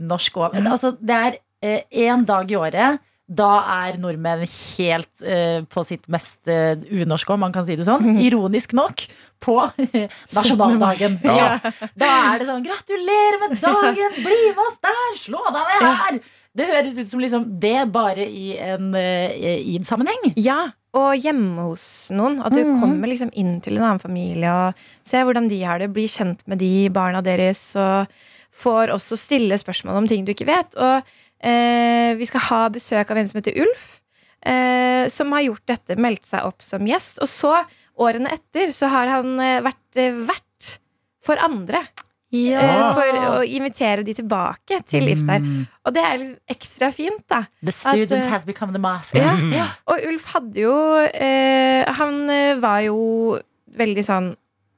unorsk 0.00 0.36
over 0.42 0.58
Altså, 0.66 0.96
det 0.98 1.38
er 1.62 1.84
én 1.92 2.24
dag 2.26 2.50
i 2.50 2.56
året. 2.58 2.98
Da 3.26 3.50
er 3.86 3.96
nordmenn 3.96 4.42
helt 4.76 5.22
uh, 5.24 5.62
på 5.72 5.84
sitt 5.86 6.08
mest 6.12 6.36
uh, 6.44 6.74
unorske, 6.92 7.32
om 7.32 7.40
man 7.40 7.52
kan 7.54 7.64
si 7.64 7.76
det 7.76 7.86
sånn. 7.88 8.18
Ironisk 8.26 8.74
nok. 8.76 9.06
På 9.40 9.70
nasjonaldagen. 10.36 11.18
Ja. 11.24 11.34
Ja. 11.62 11.72
Da 11.96 12.10
er 12.34 12.38
det 12.42 12.48
sånn 12.48 12.64
'Gratulerer 12.64 13.40
med 13.42 13.58
dagen! 13.62 14.16
Bli 14.20 14.38
med 14.52 14.62
oss 14.66 14.78
der! 14.84 15.02
Slå 15.20 15.40
deg 15.50 15.62
ned 15.72 15.86
her!' 16.02 16.20
Det 16.54 16.68
høres 16.70 16.98
ut 17.00 17.08
som 17.10 17.18
liksom 17.18 17.46
det 17.58 17.80
bare 17.90 18.22
i 18.30 18.52
en 18.62 18.92
uh, 18.94 19.32
en 19.74 19.84
sammenheng 19.88 20.28
Ja, 20.38 20.68
og 20.94 21.16
hjemme 21.18 21.64
hos 21.72 22.10
noen. 22.14 22.38
At 22.44 22.54
du 22.54 22.60
Mhm. 22.62 22.76
kommer 22.80 23.08
liksom 23.10 23.32
inn 23.34 23.56
til 23.60 23.76
en 23.80 23.82
annen 23.88 23.98
familie 24.04 24.52
og 24.52 24.74
ser 25.02 25.24
hvordan 25.26 25.48
de 25.50 25.58
har 25.64 25.78
det. 25.82 25.90
Blir 25.92 26.06
kjent 26.06 26.46
med 26.46 26.58
de 26.62 26.88
barna 26.94 27.20
deres. 27.26 27.74
Og 27.74 28.06
får 28.54 28.92
også 28.94 29.18
stille 29.18 29.58
spørsmål 29.58 29.96
om 29.98 30.06
ting 30.06 30.24
du 30.24 30.30
ikke 30.30 30.46
vet. 30.46 30.76
Og 30.78 31.02
eh, 31.44 32.14
vi 32.18 32.28
skal 32.28 32.46
ha 32.48 32.62
besøk 32.72 33.12
av 33.12 33.20
en 33.20 33.28
som 33.30 33.40
heter 33.40 33.60
Ulf. 33.64 34.00
Eh, 34.44 35.08
som 35.12 35.32
har 35.32 35.46
gjort 35.46 35.64
dette, 35.70 35.96
meldt 36.00 36.26
seg 36.28 36.44
opp 36.44 36.64
som 36.64 36.84
gjest. 36.88 37.20
Og 37.24 37.30
så, 37.30 37.54
årene 38.00 38.32
etter, 38.34 38.74
så 38.76 38.90
har 38.92 39.12
han 39.18 39.38
eh, 39.40 39.60
vært 39.64 40.00
eh, 40.00 40.24
vert 40.28 40.74
for 41.24 41.40
andre. 41.40 41.84
Ja. 42.34 42.90
for 42.96 43.14
å 43.14 43.42
invitere 43.46 44.02
de 44.02 44.10
tilbake 44.18 44.80
til 44.90 45.06
Iftar. 45.12 45.38
Mm. 45.38 45.66
Og 45.86 45.94
det 45.94 46.02
er 46.02 46.16
liksom 46.18 46.54
ekstra 46.54 46.88
fint, 46.90 47.22
da. 47.30 47.44
The 47.62 47.74
student 47.76 48.10
At, 48.10 48.24
eh, 48.24 48.30
has 48.32 48.46
become 48.48 48.74
the 48.74 48.82
master. 48.82 49.22
Ja. 49.22 49.34
Ja. 49.54 49.66
Og 49.86 50.02
Ulf 50.08 50.24
hadde 50.32 50.64
jo 50.64 50.74
eh, 50.98 51.84
Han 52.00 52.24
eh, 52.32 52.56
var 52.58 52.80
jo 52.88 52.98
veldig 53.78 54.04
sånn 54.06 54.32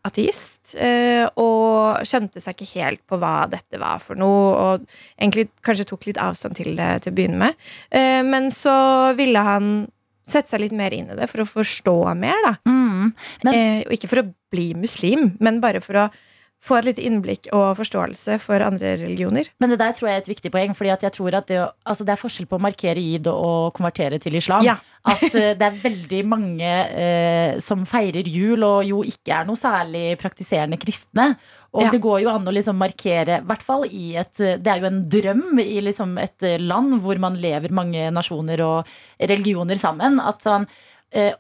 ateist. 0.07 0.75
Eh, 0.79 1.27
og 1.37 2.03
skjønte 2.07 2.41
seg 2.43 2.55
ikke 2.57 2.81
helt 2.81 3.03
på 3.09 3.19
hva 3.21 3.49
dette 3.51 3.81
var 3.83 3.99
for 4.03 4.19
noe. 4.19 4.55
Og 4.55 4.87
egentlig 5.21 5.49
kanskje 5.67 5.89
tok 5.91 6.07
litt 6.09 6.21
avstand 6.23 6.57
til 6.59 6.75
det 6.79 6.91
til 7.05 7.13
å 7.13 7.17
begynne 7.19 7.43
med. 7.47 7.59
Eh, 7.91 8.23
men 8.27 8.51
så 8.55 8.77
ville 9.19 9.43
han 9.47 9.71
sette 10.27 10.51
seg 10.51 10.65
litt 10.65 10.75
mer 10.75 10.91
inn 10.97 11.11
i 11.13 11.19
det 11.19 11.29
for 11.31 11.45
å 11.45 11.51
forstå 11.51 11.97
mer. 12.19 12.35
da 12.45 12.55
Mm. 12.67 13.13
Men- 13.45 13.55
eh, 13.55 13.83
Og 13.87 13.93
ikke 13.93 14.09
for 14.09 14.23
å 14.23 14.35
bli 14.51 14.73
muslim, 14.75 15.37
men 15.41 15.61
bare 15.61 15.81
for 15.81 15.95
å 15.95 16.11
få 16.67 16.79
et 16.81 16.87
lite 16.89 17.03
innblikk 17.07 17.47
og 17.55 17.77
forståelse 17.79 18.39
for 18.43 18.63
andre 18.65 18.97
religioner. 18.99 19.47
Men 19.61 19.71
det 19.71 19.79
der 19.79 19.93
tror 19.95 20.09
jeg 20.09 20.17
er 20.17 20.23
et 20.25 20.31
viktig 20.33 20.51
poeng. 20.51 20.73
Fordi 20.75 20.91
jeg 20.95 21.13
tror 21.15 21.37
at 21.39 21.47
det, 21.47 21.61
altså 21.87 22.07
det 22.07 22.15
er 22.17 22.21
forskjell 22.23 22.49
på 22.51 22.59
å 22.59 22.63
markere 22.65 22.99
id 22.99 23.29
og 23.31 23.75
konvertere 23.77 24.19
til 24.23 24.35
islam. 24.41 24.65
Ja. 24.67 24.79
At 25.07 25.23
eh, 25.29 25.53
det 25.55 25.63
er 25.63 25.77
veldig 25.85 26.23
mange 26.27 26.71
eh, 26.91 27.59
som 27.63 27.85
feirer 27.87 28.27
jul 28.27 28.65
og 28.67 28.81
jo 28.89 29.05
ikke 29.07 29.37
er 29.37 29.47
noe 29.47 29.55
særlig 29.61 30.17
praktiserende 30.19 30.81
kristne. 30.83 31.37
Og 31.77 31.85
Ja. 31.85 31.91
det 31.93 32.01
går 32.03 32.23
jo 32.25 32.33
an 32.33 32.49
å 32.49 32.55
liksom 32.57 32.79
markere, 32.81 33.39
i 33.43 33.47
hvert 33.47 33.63
fall 33.63 33.85
i 33.87 34.17
et 34.17 34.41
eh, 34.41 34.57
Det 34.59 34.73
er 34.73 34.81
jo 34.81 34.89
en 34.91 35.03
drøm 35.13 35.61
i 35.63 35.79
liksom 35.85 36.17
et 36.19 36.43
eh, 36.43 36.59
land 36.59 36.99
hvor 37.05 37.21
man 37.23 37.37
lever 37.39 37.71
mange 37.71 38.09
nasjoner 38.11 38.65
og 38.65 38.91
religioner 39.21 39.79
sammen. 39.79 40.19
At 40.19 40.43
sånn 40.43 40.67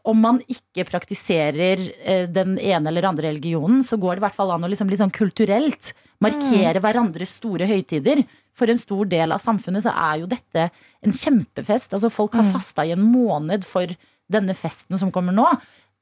om 0.08 0.18
man 0.22 0.38
ikke 0.48 0.84
praktiserer 0.88 1.82
eh, 2.04 2.24
den 2.32 2.56
ene 2.58 2.88
eller 2.90 3.08
andre 3.10 3.30
religionen, 3.32 3.82
så 3.84 3.98
går 4.00 4.16
det 4.16 4.22
i 4.22 4.26
hvert 4.26 4.38
fall 4.38 4.52
an 4.54 4.64
å 4.66 4.70
liksom 4.72 4.88
litt 4.90 5.02
sånn 5.02 5.12
kulturelt 5.14 5.92
markere 6.24 6.80
hverandres 6.80 7.34
store 7.36 7.66
høytider. 7.68 8.22
For 8.56 8.70
en 8.72 8.78
stor 8.80 9.04
del 9.10 9.34
av 9.36 9.42
samfunnet 9.44 9.84
så 9.84 9.92
er 9.92 10.22
jo 10.22 10.28
dette 10.30 10.68
en 11.04 11.12
kjempefest. 11.12 11.92
Altså 11.92 12.08
Folk 12.10 12.32
har 12.38 12.46
Mm. 12.46 12.52
fasta 12.54 12.86
i 12.86 12.92
en 12.94 13.02
måned 13.04 13.64
for 13.68 13.86
denne 14.32 14.54
festen 14.56 14.96
som 14.98 15.12
kommer 15.12 15.32
nå. 15.36 15.44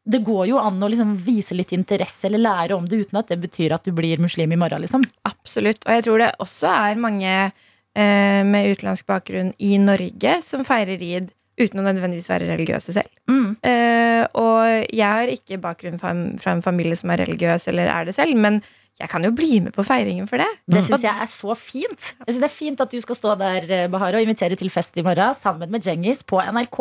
Det 0.06 0.22
går 0.22 0.46
jo 0.52 0.58
an 0.60 0.78
å 0.84 0.88
liksom 0.92 1.16
vise 1.24 1.54
litt 1.56 1.72
interesse 1.72 2.26
eller 2.28 2.38
lære 2.44 2.76
om 2.76 2.86
det 2.86 3.06
uten 3.08 3.18
at 3.18 3.26
det 3.32 3.40
betyr 3.40 3.72
at 3.74 3.82
du 3.84 3.90
blir 3.92 4.18
muslim 4.20 4.52
i 4.52 4.56
morgen. 4.56 4.82
liksom. 4.82 5.02
Absolutt. 5.24 5.80
Og 5.86 5.92
jeg 5.96 6.04
tror 6.04 6.18
det 6.18 6.34
også 6.38 6.68
er 6.70 6.94
mange 7.00 7.52
eh, 7.96 8.42
med 8.44 8.70
utenlandsk 8.76 9.06
bakgrunn 9.06 9.54
i 9.58 9.76
Norge 9.78 10.42
som 10.42 10.62
feirer 10.64 11.00
id 11.02 11.32
uten 11.60 11.80
å 11.80 11.86
nødvendigvis 11.86 12.30
være 12.30 12.48
religiøse 12.52 12.94
selv. 12.96 13.10
Mm. 13.30 13.56
Uh, 13.64 14.22
og 14.40 14.94
jeg 14.94 15.04
har 15.06 15.34
ikke 15.34 15.60
bakgrunn 15.62 16.00
fra 16.00 16.14
en, 16.14 16.24
fra 16.42 16.56
en 16.56 16.64
familie 16.64 16.98
som 16.98 17.12
er 17.14 17.24
religiøs 17.24 17.68
eller 17.72 17.92
er 17.92 18.08
det 18.08 18.16
selv, 18.16 18.36
men 18.38 18.62
jeg 18.94 19.10
kan 19.10 19.24
jo 19.26 19.32
bli 19.34 19.56
med 19.58 19.74
på 19.74 19.82
feiringen 19.82 20.28
for 20.30 20.38
det. 20.38 20.46
Det 20.70 20.84
syns 20.86 21.02
jeg 21.02 21.22
er 21.24 21.26
så 21.26 21.56
fint. 21.58 22.12
Jeg 22.20 22.28
synes 22.28 22.42
Det 22.44 22.46
er 22.46 22.52
fint 22.54 22.82
at 22.84 22.92
du 22.92 23.00
skal 23.02 23.18
stå 23.18 23.32
der 23.40 23.64
eh, 23.66 23.88
Bahar, 23.90 24.14
og 24.14 24.22
invitere 24.22 24.54
til 24.54 24.70
fest 24.70 24.94
i 24.94 25.02
morgen 25.02 25.34
sammen 25.34 25.72
med 25.72 25.82
Djengis 25.82 26.22
på 26.22 26.38
NRK. 26.38 26.78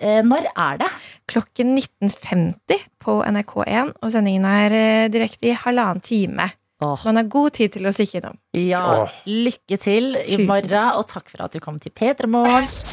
Eh, 0.00 0.22
Når 0.24 0.48
er 0.54 0.80
det? 0.80 0.88
Klokken 1.28 1.74
19.50 1.76 2.86
på 3.04 3.18
NRK1, 3.28 3.92
og 4.00 4.14
sendingen 4.14 4.48
er 4.48 5.12
direkte 5.12 5.52
i 5.52 5.58
halvannen 5.66 6.00
time. 6.00 6.48
Så 6.80 7.04
man 7.04 7.20
har 7.20 7.28
god 7.28 7.50
tid 7.58 7.74
til 7.76 7.84
å 7.84 7.92
stikke 7.92 8.22
innom. 8.22 8.38
Ja, 8.56 9.02
Åh. 9.02 9.18
Lykke 9.28 9.76
til 9.76 10.14
i 10.16 10.40
morgen, 10.48 10.94
og 10.96 11.04
takk 11.12 11.28
for 11.28 11.44
at 11.44 11.52
du 11.52 11.60
kom 11.60 11.76
til 11.82 11.92
P3 11.92 12.30
Morgen. 12.30 12.89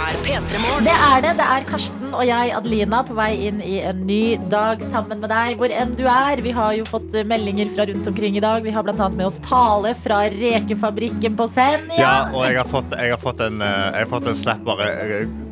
Er 0.00 0.16
P3 0.24 0.60
Morgen. 0.62 0.84
Det 0.86 0.94
er 0.96 1.22
det. 1.24 1.32
Det 1.40 1.46
er 1.54 1.64
Karsten 1.68 2.14
og 2.16 2.22
jeg, 2.26 2.50
Adelina, 2.56 3.00
på 3.06 3.14
vei 3.14 3.28
inn 3.46 3.60
i 3.62 3.76
en 3.86 4.00
ny 4.08 4.36
dag 4.50 4.80
sammen 4.90 5.20
med 5.22 5.30
deg, 5.30 5.56
hvor 5.60 5.70
enn 5.74 5.92
du 5.98 6.02
er. 6.10 6.40
Vi 6.42 6.52
har 6.56 6.74
jo 6.78 6.86
fått 6.88 7.14
eh, 7.14 7.26
meldinger 7.28 7.70
fra 7.74 7.86
rundt 7.90 8.08
omkring 8.10 8.38
i 8.38 8.42
dag. 8.42 8.64
Vi 8.66 8.72
har 8.74 8.86
blant 8.86 9.00
annet 9.04 9.20
med 9.20 9.28
oss 9.28 9.38
Tale 9.46 9.92
fra 10.00 10.22
Rekefabrikken 10.32 11.36
på 11.38 11.46
Senja. 11.52 12.00
Ja, 12.00 12.14
og 12.32 12.46
jeg 12.48 12.58
har 12.58 12.70
fått, 12.70 12.96
jeg 12.96 13.14
har 13.14 13.22
fått, 13.22 13.42
en, 13.46 13.60
eh, 13.62 13.76
jeg 13.94 14.06
har 14.06 14.12
fått 14.14 14.30
en 14.32 14.40
slapp 14.40 14.64
bare 14.66 14.90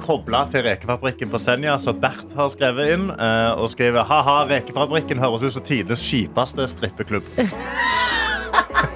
kobla 0.03 0.45
til 0.53 0.67
Rekefabrikken 0.67 1.33
på 1.33 1.43
Senja, 1.43 1.77
så 1.79 1.95
Bert 1.95 2.35
har 2.39 2.51
skrevet 2.55 2.95
inn. 2.97 3.09
eh, 3.15 3.51
Og 3.59 3.71
skriver 3.75 4.07
ha-ha, 4.09 4.39
Rekefabrikken 4.51 5.23
høres 5.23 5.45
ut 5.47 5.59
som 5.59 5.67
tidenes 5.67 6.03
kjipeste 6.05 6.67
strippeklubb. 6.75 7.27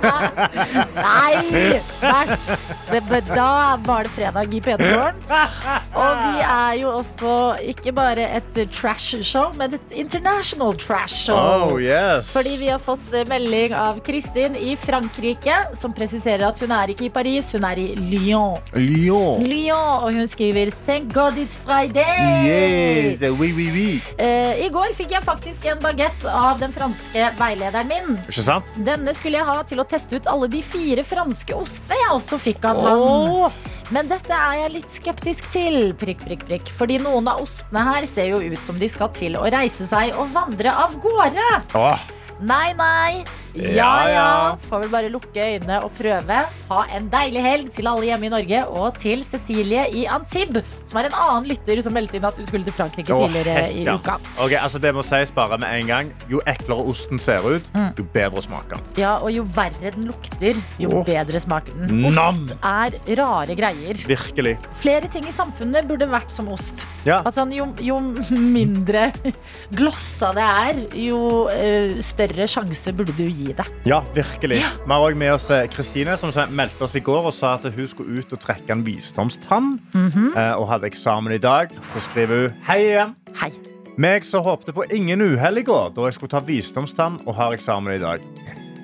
Nei! 0.03 1.81
Bert. 2.01 2.49
Det, 2.91 3.21
da 3.33 3.79
var 3.87 4.05
det 4.05 4.13
fredag 4.13 4.55
i 4.55 4.61
P3morgen. 4.61 5.21
Og 5.97 6.23
vi 6.23 6.43
er 6.45 6.75
jo 6.81 6.91
også 6.99 7.37
ikke 7.73 7.93
bare 7.97 8.27
et 8.39 8.59
trash-show, 8.75 9.53
men 9.59 9.77
et 9.79 9.95
international 10.05 10.77
trash-show. 10.81 11.37
Oh, 11.37 11.77
yes. 11.81 12.33
Fordi 12.35 12.57
vi 12.61 12.71
har 12.73 12.81
fått 12.83 13.15
eh, 13.15 13.27
melding 13.29 13.75
av 13.77 14.01
Kristin 14.05 14.57
i 14.59 14.75
Frankrike, 14.81 15.57
som 15.79 15.95
presiserer 15.97 16.45
at 16.49 16.61
hun 16.63 16.73
er 16.75 16.93
ikke 16.93 17.07
i 17.09 17.13
Paris, 17.13 17.53
hun 17.55 17.65
er 17.69 17.81
i 17.81 17.89
Lyon. 17.97 18.59
Lyon. 18.77 19.45
Lyon, 19.47 20.05
og 20.05 20.13
hun 20.17 20.29
skriver 20.29 20.73
'Thank 20.87 21.13
God 21.15 21.39
it's 21.41 21.59
Friday'. 21.65 22.45
Yes, 22.47 23.23
oui, 23.23 23.53
oui, 23.57 23.69
oui. 23.73 23.91
Uh, 24.19 24.53
I 24.67 24.69
går 24.73 24.93
fikk 24.99 25.15
jeg 25.17 25.25
faktisk 25.25 25.67
en 25.71 25.81
bagett 25.83 26.27
av 26.29 26.61
den 26.61 26.73
franske 26.75 27.31
veilederen 27.39 27.89
min. 27.89 28.19
Ikke 28.29 28.45
sant? 28.45 28.77
Denne 28.87 29.15
skulle 29.17 29.41
jeg 29.41 29.49
ha 29.49 29.59
til 29.69 29.81
å 29.83 29.87
teste 29.93 30.19
ut 30.19 30.31
alle 30.31 30.49
de 30.53 30.63
fire 30.65 31.05
franske 31.07 31.57
ostene 31.57 31.99
jeg 32.01 32.15
også 32.17 32.41
fikk 32.43 32.65
av 32.71 32.81
ham. 32.87 33.61
Men 33.93 34.09
dette 34.09 34.33
er 34.33 34.63
jeg 34.63 34.73
litt 34.79 34.95
skeptisk 34.95 35.51
til, 35.53 35.93
prikk, 36.01 36.25
prikk, 36.25 36.47
prikk. 36.49 36.73
Fordi 36.79 36.97
noen 37.03 37.29
av 37.29 37.43
ostene 37.45 37.85
her 37.91 38.09
ser 38.09 38.33
jo 38.33 38.41
ut 38.41 38.65
som 38.65 38.79
de 38.81 38.89
skal 38.89 39.13
til 39.17 39.37
å 39.37 39.45
reise 39.53 39.87
seg 39.91 40.17
og 40.17 40.33
vandre 40.33 40.73
av 40.73 40.97
gårde. 41.03 41.49
Åh. 41.77 42.09
Nei, 42.43 42.73
nei. 42.75 43.23
Ja, 43.55 44.09
Ja. 44.09 44.57
Får 44.65 44.81
vel 44.87 44.89
bare 44.93 45.09
lukke 45.13 45.37
øynene 45.45 45.83
og 45.85 45.91
prøve. 45.99 46.39
Ha 46.71 46.79
en 46.97 47.11
deilig 47.13 47.43
helg 47.45 47.67
til 47.77 47.87
alle 47.91 48.07
hjemme 48.09 48.25
i 48.25 48.31
Norge 48.33 48.63
og 48.73 48.97
til 48.99 49.21
Cecilie 49.29 49.83
i 49.93 50.07
Antibes, 50.09 50.65
som 50.89 50.97
er 51.03 51.11
en 51.11 51.17
annen 51.21 51.51
lytter 51.51 51.83
som 51.85 51.93
meldte 51.93 52.17
inn 52.17 52.25
at 52.25 52.39
du 52.41 52.47
skulle 52.47 52.65
til 52.65 52.73
Frankrike 52.73 53.13
Åh, 53.13 53.27
tidligere 53.27 53.67
i 53.77 53.85
uka. 53.85 54.15
Ok, 54.41 54.55
altså 54.57 54.81
Det 54.81 54.95
må 54.97 55.05
sies 55.05 55.31
bare 55.37 55.59
med 55.61 55.69
en 55.83 55.87
gang. 55.91 56.13
Jo 56.33 56.41
eklere 56.49 56.87
osten 56.95 57.21
ser 57.21 57.45
ut, 57.45 57.69
Mm. 57.77 57.93
jo 57.99 58.05
bedre 58.15 58.41
smaker 58.41 58.77
den. 58.81 58.85
Ja, 58.97 59.19
og 59.19 59.31
jo 59.33 59.45
verre 59.45 59.91
den 59.93 60.07
lukter, 60.09 60.57
jo 60.81 60.89
Åh. 60.89 61.05
bedre 61.05 61.41
smaker 61.41 61.77
den. 61.77 62.05
Ost 62.07 62.15
Nam. 62.17 62.51
er 62.63 62.97
rare 63.21 63.55
greier. 63.55 64.01
Virkelig. 64.09 64.57
Flere 64.81 65.09
ting 65.13 65.29
i 65.29 65.33
samfunnet 65.33 65.87
burde 65.87 66.09
vært 66.09 66.31
som 66.33 66.49
ost. 66.49 66.87
Ja. 67.05 67.21
At 67.27 67.35
sånn, 67.35 67.53
jo, 67.53 67.69
jo 67.81 68.01
mindre 68.33 69.13
glossa 69.77 70.33
det 70.33 70.49
er, 70.49 70.83
jo 70.97 71.49
eh, 71.53 72.01
større 72.01 72.32
sjanse 72.51 72.93
burde 72.97 73.15
du 73.17 73.25
gi 73.27 73.53
det. 73.57 73.67
Ja, 73.89 74.01
virkelig. 74.15 74.61
Vi 74.63 74.93
har 74.93 75.07
også 75.07 75.19
med 75.19 75.33
oss 75.35 75.51
eh, 75.55 75.67
Kristine, 75.73 76.17
som 76.17 76.33
meldte 76.51 76.87
oss 76.87 76.97
i 76.97 77.03
går 77.05 77.29
og 77.31 77.35
sa 77.37 77.55
at 77.59 77.69
hun 77.75 77.91
skulle 77.91 78.23
ut 78.23 78.33
og 78.33 78.41
trekke 78.41 78.73
en 78.73 78.87
visdomstann. 78.87 79.79
Mm 79.93 80.09
-hmm. 80.09 80.55
Og 80.57 80.69
hadde 80.69 80.87
eksamen 80.87 81.33
i 81.33 81.39
dag. 81.39 81.69
Så 81.95 82.01
skriver 82.01 82.43
hun 82.43 82.57
Hei 82.67 82.81
igjen. 82.81 83.15
Hei. 83.37 83.51
Meg 83.97 84.25
som 84.25 84.45
håpte 84.45 84.73
på 84.73 84.85
ingen 84.89 85.21
uhell 85.21 85.59
i 85.59 85.63
går 85.63 85.93
da 85.95 86.07
jeg 86.09 86.15
skulle 86.15 86.31
ta 86.31 86.41
visdomstann 86.41 87.21
og 87.27 87.35
har 87.35 87.53
eksamen 87.53 87.95
i 87.95 87.99
dag. 87.99 88.21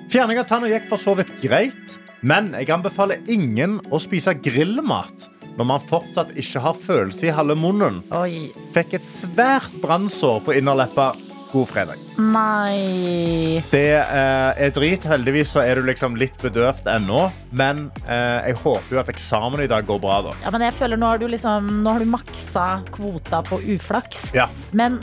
Fjerning 0.09 0.39
av 0.39 0.45
tanna 0.49 0.69
gikk 0.69 0.87
for 0.89 0.97
så 0.97 1.15
vidt 1.17 1.31
greit, 1.41 1.99
men 2.21 2.53
jeg 2.53 2.69
anbefaler 2.69 3.21
ingen 3.27 3.79
å 3.93 3.99
spise 4.01 4.33
grillmat 4.33 5.29
når 5.59 5.67
man 5.67 5.83
fortsatt 5.89 6.31
ikke 6.39 6.61
har 6.63 6.77
følelse 6.77 7.27
i 7.27 7.33
halve 7.35 7.57
munnen. 7.59 7.99
Oi. 8.15 8.49
Fikk 8.75 8.95
et 8.99 9.07
svært 9.07 9.73
brannsår 9.83 10.39
på 10.45 10.55
innerleppa. 10.55 11.11
God 11.49 11.69
fredag. 11.69 12.01
Nei. 12.21 13.63
Det 13.71 13.85
eh, 13.97 14.61
er 14.65 14.73
drit. 14.75 15.05
Heldigvis 15.09 15.55
så 15.55 15.63
er 15.65 15.79
du 15.79 15.87
liksom 15.87 16.17
litt 16.19 16.37
bedøvd 16.43 16.89
ennå. 16.93 17.23
Men 17.49 17.87
eh, 18.05 18.51
jeg 18.51 18.59
håper 18.61 18.93
jo 18.93 19.01
at 19.01 19.09
eksamen 19.09 19.63
i 19.65 19.69
dag 19.71 19.87
går 19.87 20.01
bra, 20.03 20.19
da. 20.27 20.35
Ja, 20.43 20.53
men 20.53 20.67
jeg 20.67 20.77
føler 20.77 20.99
Nå 20.99 21.09
har 21.09 21.21
du, 21.21 21.25
liksom, 21.31 21.71
nå 21.83 21.95
har 21.95 22.05
du 22.05 22.11
maksa 22.11 22.67
kvota 22.93 23.41
på 23.47 23.61
uflaks. 23.73 24.29
Ja. 24.37 24.49
Men 24.77 24.99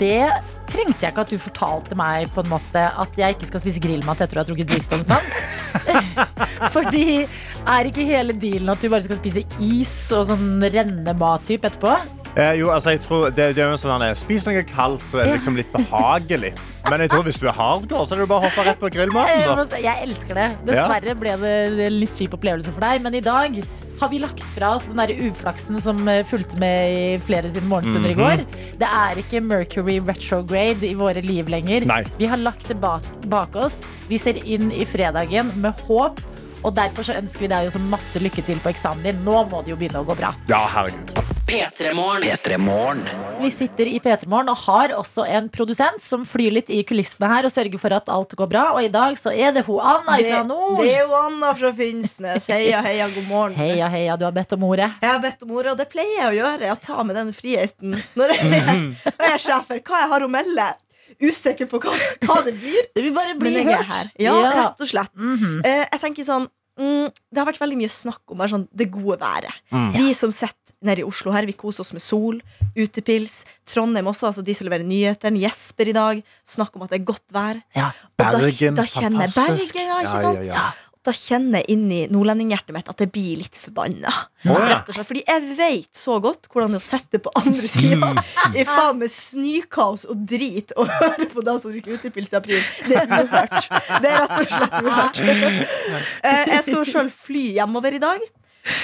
det 0.00 0.30
trengte 0.68 1.04
jeg 1.04 1.12
ikke 1.12 1.24
at 1.24 1.32
du 1.32 1.38
fortalte 1.40 1.96
meg 1.98 2.28
på 2.34 2.42
en 2.42 2.50
måte 2.52 2.82
at 2.88 3.18
jeg 3.20 3.36
ikke 3.36 3.48
skal 3.50 3.62
spise 3.62 3.82
grillmat 3.84 4.20
etter 4.24 4.38
å 4.38 4.42
ha 4.42 4.48
trukket 4.48 4.72
visdomsnavn. 4.72 5.30
Fordi 6.74 7.06
er 7.22 7.88
ikke 7.88 8.06
hele 8.08 8.36
dealen 8.36 8.72
at 8.72 8.82
du 8.82 8.90
bare 8.90 9.04
skal 9.06 9.20
spise 9.20 9.44
is 9.62 9.94
og 10.16 10.30
sånn 10.32 10.64
rennemat-type 10.64 11.70
etterpå? 11.70 12.17
Eh, 12.38 12.52
jo, 12.60 12.68
altså, 12.70 12.92
jeg 12.94 13.02
tror 13.02 13.32
det, 13.34 13.48
det 13.56 13.64
er 13.64 13.72
jo 13.72 13.78
sånn 13.80 14.04
at 14.06 14.18
Spis 14.20 14.44
noe 14.46 14.62
kaldt, 14.68 15.02
så 15.10 15.18
er 15.18 15.26
det 15.26 15.38
liksom 15.40 15.58
litt 15.58 15.72
behagelig. 15.74 16.52
Men 16.86 17.02
jeg 17.02 17.10
tror 17.12 17.24
hvis 17.26 17.40
du 17.42 17.48
er 17.50 17.56
hardcore, 17.56 18.06
så 18.06 18.14
er 18.14 18.22
det 18.22 18.28
bare 18.30 18.46
å 18.46 18.46
hoppe 18.46 18.64
rett 18.68 18.78
på 18.80 18.90
grillmaten. 18.94 19.42
Da. 19.58 19.80
jeg 19.82 20.06
elsker 20.06 20.38
det. 20.38 20.46
Dessverre 20.68 21.16
ble 21.18 21.34
det 21.42 21.90
litt 21.92 22.14
kjip 22.14 22.38
opplevelse 22.38 22.72
for 22.72 22.86
deg. 22.86 23.02
Men 23.04 23.18
i 23.18 23.24
dag 23.24 23.58
har 23.98 24.12
vi 24.12 24.20
lagt 24.22 24.44
fra 24.54 24.76
oss 24.76 24.86
den 24.86 25.00
der 25.02 25.10
uflaksen 25.26 25.80
som 25.82 25.98
eh, 26.06 26.22
fulgte 26.26 26.60
med 26.62 26.94
i 26.94 27.04
flere 27.22 27.50
sine 27.50 27.66
morgenstunder 27.66 28.14
i 28.14 28.18
går. 28.18 28.46
Det 28.78 28.88
er 29.02 29.18
ikke 29.24 29.42
Mercury 29.42 29.98
retrograde 30.06 30.86
i 30.86 30.94
våre 30.98 31.24
liv 31.26 31.50
lenger. 31.50 31.88
Nei. 31.90 32.04
Vi 32.20 32.30
har 32.30 32.38
lagt 32.38 32.70
det 32.70 32.78
bak, 32.78 33.06
bak 33.26 33.58
oss. 33.58 33.80
Vi 34.08 34.20
ser 34.22 34.38
inn 34.46 34.70
i 34.70 34.86
fredagen 34.88 35.50
med 35.58 35.74
håp. 35.88 36.22
Og 36.66 36.74
derfor 36.74 37.06
så 37.06 37.14
ønsker 37.18 37.44
vi 37.44 37.48
deg 37.52 37.68
jo 37.68 37.72
så 37.76 37.80
masse 37.82 38.20
lykke 38.22 38.42
til 38.46 38.58
på 38.62 38.70
eksamen 38.72 39.04
din. 39.06 39.20
Nå 39.26 39.44
må 39.50 39.60
det 39.62 39.70
jo 39.72 39.76
begynne 39.78 40.00
å 40.02 40.06
gå 40.08 40.16
bra. 40.18 40.32
Ja, 40.50 40.64
herregud. 40.72 41.12
P3 41.48 41.92
Morgen. 41.96 42.24
P3 42.26 42.58
Morgen. 42.60 43.04
Vi 43.38 43.50
sitter 43.54 43.86
i 43.88 44.00
P3 44.04 44.26
Morgen 44.28 44.50
og 44.52 44.58
har 44.66 44.92
også 44.98 45.24
en 45.24 45.46
produsent 45.54 46.02
som 46.04 46.26
flyr 46.28 46.56
litt 46.58 46.72
i 46.74 46.80
kulissene 46.88 47.30
her 47.30 47.46
og 47.48 47.54
sørger 47.54 47.78
for 47.80 47.94
at 47.96 48.10
alt 48.12 48.34
går 48.36 48.50
bra. 48.50 48.64
Og 48.74 48.82
i 48.88 48.90
dag 48.92 49.14
så 49.20 49.32
er 49.32 49.54
det 49.56 49.62
hun 49.68 49.78
Anna 49.80 50.18
Det, 50.18 50.26
fra 50.32 50.42
nord. 50.48 50.82
det 50.82 50.96
er 50.96 51.06
jo 51.06 51.14
Anna 51.20 51.54
fra 51.60 51.70
Finnsnes. 51.78 52.50
Heia, 52.50 52.82
heia, 52.84 53.06
god 53.14 53.30
morgen. 53.30 53.56
Heia, 53.62 53.88
heia, 53.94 54.18
du 54.18 54.26
har 54.26 54.34
bedt 54.36 54.52
om 54.58 54.66
ordet. 54.68 54.90
Jeg 55.00 55.12
har 55.14 55.22
bedt 55.24 55.46
om 55.46 55.54
ordet, 55.54 55.72
og 55.76 55.80
det 55.80 55.88
pleier 55.94 56.18
jeg 56.18 56.34
å 56.34 56.36
gjøre. 56.42 56.74
Å 56.74 56.82
ta 56.90 57.06
med 57.06 57.16
den 57.22 57.32
friheten 57.36 57.96
når 58.18 58.34
jeg, 58.34 58.50
når 59.06 59.24
jeg 59.30 59.38
er 59.38 59.46
sjefer. 59.46 59.80
Hva 59.86 60.02
jeg 60.04 60.12
har 60.16 60.26
å 60.26 60.30
melde. 60.32 60.68
Usikker 61.22 61.66
på 61.70 61.80
hva, 61.82 61.94
hva 62.26 62.38
det 62.46 62.54
blir. 62.60 62.86
Det 62.94 63.02
vil 63.02 63.14
bare 63.16 63.34
bli 63.38 63.50
Men 63.50 63.66
jeg 63.66 63.74
er 63.74 63.82
hørt. 63.82 63.90
her. 63.94 64.12
Ja, 64.22 64.36
rett 64.54 64.80
og 64.84 64.88
slett. 64.90 65.12
Mhm. 65.18 65.60
Eh, 65.66 65.84
jeg 65.88 66.00
tenker 66.04 66.26
sånn 66.28 66.46
mm, 66.78 67.10
det 67.34 67.40
har 67.40 67.48
vært 67.48 67.60
veldig 67.62 67.78
mye 67.80 67.90
snakk 67.90 68.22
om 68.32 68.44
sånn, 68.48 68.68
det 68.70 68.86
gode 68.94 69.18
været. 69.20 69.54
Mm. 69.74 69.92
Vi 69.98 70.12
som 70.14 70.30
sitter 70.30 70.54
nede 70.86 71.02
i 71.02 71.06
Oslo 71.08 71.32
her, 71.34 71.42
vi 71.48 71.56
koser 71.58 71.82
oss 71.82 71.90
med 71.92 72.02
sol, 72.04 72.38
utepils. 72.78 73.40
Trondheim 73.66 74.06
også, 74.06 74.28
altså 74.30 74.44
de 74.46 74.54
som 74.54 74.68
leverer 74.68 74.86
nyhetene. 74.86 75.40
Jesper 75.42 75.90
i 75.90 75.94
dag. 75.96 76.20
Snakk 76.46 76.76
om 76.78 76.84
at 76.86 76.94
det 76.94 77.00
er 77.00 77.08
godt 77.08 77.34
vær. 77.34 77.58
Ja. 77.74 77.88
Bergen, 78.18 78.38
da, 78.38 78.44
Bergen, 78.46 78.78
da 78.78 78.84
kjenner 78.86 79.26
jeg 79.26 79.34
fantastisk. 79.34 79.74
Bergen, 79.74 79.90
ja, 79.90 79.98
ikke 80.04 80.22
Ja, 80.22 80.32
ja, 80.38 80.52
ja. 80.54 80.68
Da 81.08 81.12
kjenner 81.16 81.62
jeg 81.62 81.72
inni 81.72 81.98
nordlendinghjertet 82.12 82.74
mitt 82.76 82.88
at 82.92 83.00
jeg 83.00 83.08
blir 83.14 83.38
litt 83.40 83.56
forbanna. 83.56 84.10
Oh, 84.44 84.58
ja. 84.68 84.76
Fordi 84.92 85.22
jeg 85.24 85.46
vet 85.56 85.96
så 85.96 86.18
godt 86.20 86.50
hvordan 86.52 86.74
det 86.74 86.82
er 86.82 86.84
å 86.84 86.88
sitte 86.88 87.20
på 87.24 87.32
andre 87.40 87.70
sida 87.72 88.10
i 88.52 88.66
faen 88.68 89.00
med 89.00 89.08
snøkaos 89.14 90.04
og 90.12 90.20
drit 90.28 90.74
og 90.76 90.90
høre 90.92 91.30
på 91.32 91.44
deg 91.46 91.62
som 91.62 91.72
drikker 91.72 91.96
utepils 91.96 92.34
i 92.34 92.38
april. 92.38 92.60
Det 92.90 92.98
er 93.00 93.08
uhørt. 93.14 93.70
Det 94.04 94.12
er 94.12 94.20
rett 94.20 94.36
og 94.36 94.52
slett 94.52 94.78
uhørt. 94.84 95.22
Eh, 96.28 96.44
Jeg 96.52 96.62
skal 96.66 96.74
jo 96.76 96.84
sjøl 96.88 97.08
fly 97.14 97.44
hjemover 97.56 97.94
i 97.96 98.00
dag. 98.02 98.22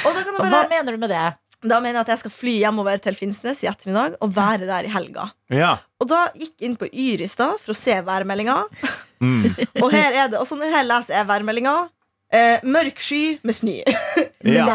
Og 0.07 0.14
da 0.16 0.22
kan 0.25 0.37
jeg 0.39 0.53
Hva 0.55 0.62
mener 0.70 0.97
du 0.97 1.03
med 1.05 1.12
det? 1.12 1.25
da 1.64 1.79
mener 1.81 1.97
jeg 1.99 2.05
at 2.05 2.11
jeg 2.12 2.20
skal 2.25 2.33
fly 2.35 2.53
hjemover 2.61 2.99
til 3.01 3.16
Finnsnes 3.16 3.62
i 3.64 3.68
ettermiddag 3.70 4.18
og 4.25 4.33
være 4.37 4.66
der 4.68 4.85
i 4.85 4.91
helga. 4.93 5.31
Ja. 5.53 5.70
Og 6.03 6.09
da 6.11 6.27
gikk 6.37 6.55
jeg 6.61 6.68
inn 6.68 6.75
på 6.81 6.89
Yr 6.93 7.22
i 7.25 7.29
stad 7.31 7.57
for 7.62 7.72
å 7.72 7.79
se 7.79 7.95
værmeldinga. 8.05 8.57
Mm. 9.25 9.47
Og 9.81 9.89
her 9.95 10.12
er 10.25 10.29
det, 10.33 10.41
og 10.41 10.45
sånn 10.49 10.61
her 10.68 10.85
leser 10.85 11.16
jeg 11.16 11.29
værmeldinga. 11.31 11.75
Eh, 12.35 12.64
mørk 12.66 12.99
sky 12.99 13.22
med 13.47 13.55
snø. 13.55 13.76
Ja. 14.45 14.66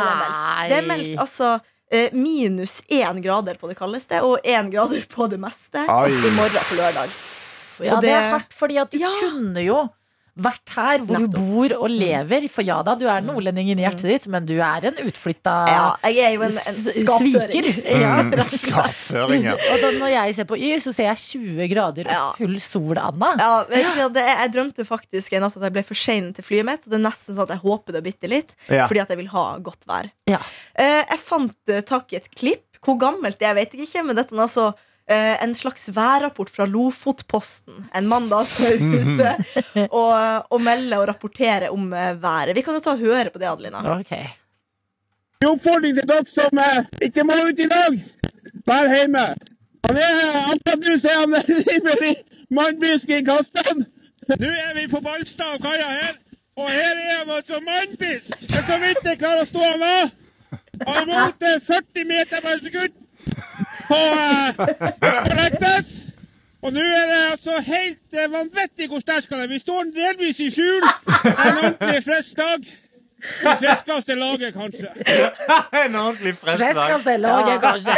det 0.70 0.78
er 0.80 0.86
meldt. 0.88 1.10
Det 1.12 1.20
altså 1.22 1.49
eh, 1.91 2.14
minus 2.16 2.80
én 2.89 3.20
grader 3.22 3.57
på 3.60 3.70
det 3.70 3.76
kaldeste 3.78 4.22
og 4.26 4.39
én 4.41 4.72
grader 4.74 5.03
på 5.12 5.28
det 5.30 5.38
meste 5.41 5.84
Oi. 5.86 6.10
i 6.10 6.32
morgen 6.38 6.66
på 6.72 6.78
lørdag. 6.80 7.12
Ja, 7.86 7.95
Og 7.95 8.01
det 8.03 8.10
er 8.12 8.26
hardt, 8.34 8.55
fordi 8.57 8.80
at 8.82 8.89
du 8.91 8.97
Ja. 8.99 9.12
kunne 9.22 9.62
jo 9.64 9.84
vært 10.38 10.74
her 10.76 11.00
hvor 11.08 11.20
Nettopp. 11.24 11.32
du 11.34 11.54
bor 11.54 11.74
og 11.80 11.90
lever. 11.90 12.48
For 12.52 12.66
ja 12.68 12.78
da, 12.86 12.96
du 13.00 13.06
er 13.10 13.22
nordlending 13.26 13.72
inni 13.74 13.84
hjertet 13.86 14.06
ditt, 14.10 14.28
men 14.32 14.46
du 14.50 14.56
er 14.62 14.86
en 14.92 15.00
utflytta 15.06 15.56
Ja, 15.70 15.86
jeg 16.10 16.20
er 16.28 16.36
jo 16.38 16.44
en, 16.48 16.58
en 16.60 16.80
sviker. 16.84 17.70
Ja. 17.90 18.14
Mm. 18.24 18.36
Skapsøring, 18.50 19.44
ja. 19.50 19.56
Og 19.58 19.82
da, 19.84 19.92
når 20.00 20.14
jeg 20.14 20.36
ser 20.38 20.48
på 20.50 20.58
Yr, 20.60 20.80
så 20.84 20.94
ser 20.96 21.10
jeg 21.10 21.22
20 21.42 21.70
grader 21.74 22.10
og 22.14 22.38
full 22.40 22.56
sol, 22.64 23.00
Anna. 23.02 23.34
Ja, 23.40 23.52
vet 23.70 23.86
du, 23.88 23.92
hva, 23.98 24.08
det 24.16 24.24
er, 24.26 24.34
jeg 24.46 24.54
drømte 24.58 24.86
faktisk 24.88 25.36
en 25.38 25.46
natt 25.48 25.58
at 25.60 25.68
jeg 25.70 25.76
ble 25.78 25.86
for 25.88 26.00
sein 26.00 26.32
til 26.38 26.46
flyet 26.46 26.68
mitt. 26.68 26.86
Og 26.88 26.94
det 26.94 27.00
er 27.00 27.06
nesten 27.08 27.38
sånn 27.38 27.48
at 27.48 27.56
jeg 27.58 27.64
håper 27.66 27.98
det 27.98 28.04
bitte 28.06 28.32
litt, 28.32 28.56
Ja. 28.70 28.88
fordi 28.90 29.04
at 29.04 29.14
jeg 29.14 29.22
vil 29.24 29.32
ha 29.34 29.46
godt 29.64 29.88
vær. 29.90 30.10
Ja. 30.30 30.40
Eh, 30.80 31.02
jeg 31.10 31.20
fant 31.24 31.74
eh, 31.74 31.82
tak 31.88 32.14
i 32.14 32.20
et 32.22 32.30
klipp. 32.36 32.66
Hvor 32.86 32.96
gammelt 33.02 33.36
det 33.42 33.50
er, 33.50 33.58
vet 33.58 33.74
jeg 33.76 33.90
ikke, 33.90 34.06
men 34.08 34.16
dette 34.16 34.32
er 34.36 34.40
altså 34.46 34.70
en 35.16 35.55
slags 35.57 35.89
værrapport 35.95 36.49
fra 36.53 36.66
Lofotposten. 36.70 37.88
En 37.95 38.07
mann 38.07 38.30
da 38.30 38.43
som 38.45 38.68
er 38.68 38.78
ute 38.78 39.32
og, 39.89 40.12
og 40.53 40.62
melder 40.62 41.01
og 41.01 41.07
rapporterer 41.10 41.70
om 41.74 41.93
eh, 41.93 42.14
været. 42.22 42.55
Vi 42.55 42.62
kan 42.66 42.78
jo 42.78 42.84
ta 42.84 42.93
og 42.93 43.01
høre 43.01 43.32
på 43.34 43.41
det, 43.41 43.49
Adelina. 43.49 43.82
Ok. 43.97 44.14
En 45.41 45.47
oppfordring 45.53 45.95
til 45.97 46.07
dere 46.10 46.26
som 46.30 46.62
eh, 46.62 46.89
ikke 47.10 47.24
må 47.26 47.39
ut 47.47 47.60
i 47.64 47.70
dag. 47.72 47.99
Vær 48.70 48.91
hjemme. 48.93 49.26
Han 49.88 49.97
er 49.97 50.18
akkurat 50.53 50.86
nå 50.86 50.97
så 50.99 51.12
er 51.14 51.20
han 51.24 51.36
rimelig 51.49 52.16
mannbysk 52.53 53.14
i 53.16 53.22
kastene. 53.26 53.86
Nå 54.30 54.49
er 54.49 54.74
vi 54.78 54.88
på 54.91 55.01
Ballstad 55.01 55.55
og 55.55 55.64
kaia 55.64 55.88
her, 55.89 56.18
og 56.60 56.68
her 56.70 56.97
er 57.01 57.14
han 57.22 57.32
altså 57.34 57.62
mannbysk! 57.66 58.36
Det 58.45 58.60
er 58.60 58.66
så 58.68 58.78
vidt 58.84 59.07
jeg 59.07 59.18
klarer 59.22 59.41
å 59.41 59.49
stå 59.49 59.64
han 59.64 59.86
av. 59.88 60.12
Han 60.86 60.99
er 61.01 61.07
mot 61.10 61.47
eh, 61.47 61.62
40 61.66 62.05
meter 62.12 62.43
per 62.45 62.62
sekund 62.66 62.99
på 63.88 64.00
eh. 64.00 65.80
Og 66.60 66.74
nå 66.76 66.84
er 66.84 67.08
det 67.08 67.20
altså 67.32 67.62
helt 67.64 68.16
eh, 68.20 68.28
vanvittig 68.32 68.90
hvor 68.92 69.00
sterk 69.04 69.32
han 69.32 69.46
er. 69.46 69.48
Vi 69.48 69.62
står 69.62 69.92
delvis 69.96 70.42
i 70.44 70.50
skjul. 70.52 70.84
Er 70.84 71.46
en 71.46 71.60
ordentlig 71.64 72.04
frisk 72.04 72.36
dag. 72.40 72.68
Det 73.20 73.54
friskeste 73.60 74.16
laget, 74.16 74.54
kanskje. 74.54 74.92
En 75.86 75.96
ordentlig 75.96 76.36
frisk 76.40 76.60
dag. 76.64 76.76
Frescastellaget, 76.76 77.62
kanskje. 77.64 77.96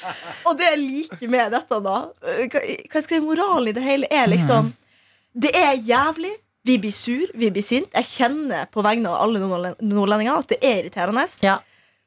Og 0.48 0.56
det 0.58 0.68
jeg 0.70 0.78
liker 0.82 1.32
med 1.32 1.52
dette, 1.56 1.80
da 1.84 1.98
Hva 2.92 3.04
skal 3.04 3.24
moralen 3.24 3.72
i 3.72 3.76
det 3.76 3.84
hele 3.84 4.08
er, 4.10 4.28
liksom 4.32 4.72
Det 5.32 5.52
er 5.56 5.76
jævlig. 5.76 6.32
Vi 6.64 6.78
blir 6.78 6.92
sur, 6.94 7.26
vi 7.34 7.50
blir 7.50 7.64
sint. 7.64 7.90
Jeg 7.96 8.06
kjenner 8.06 8.68
på 8.70 8.84
vegne 8.86 9.10
av 9.10 9.24
alle 9.24 9.74
nordlendinger 9.80 10.36
at 10.36 10.52
det 10.52 10.60
er 10.62 10.82
irriterende. 10.84 11.24
Ja. 11.42 11.58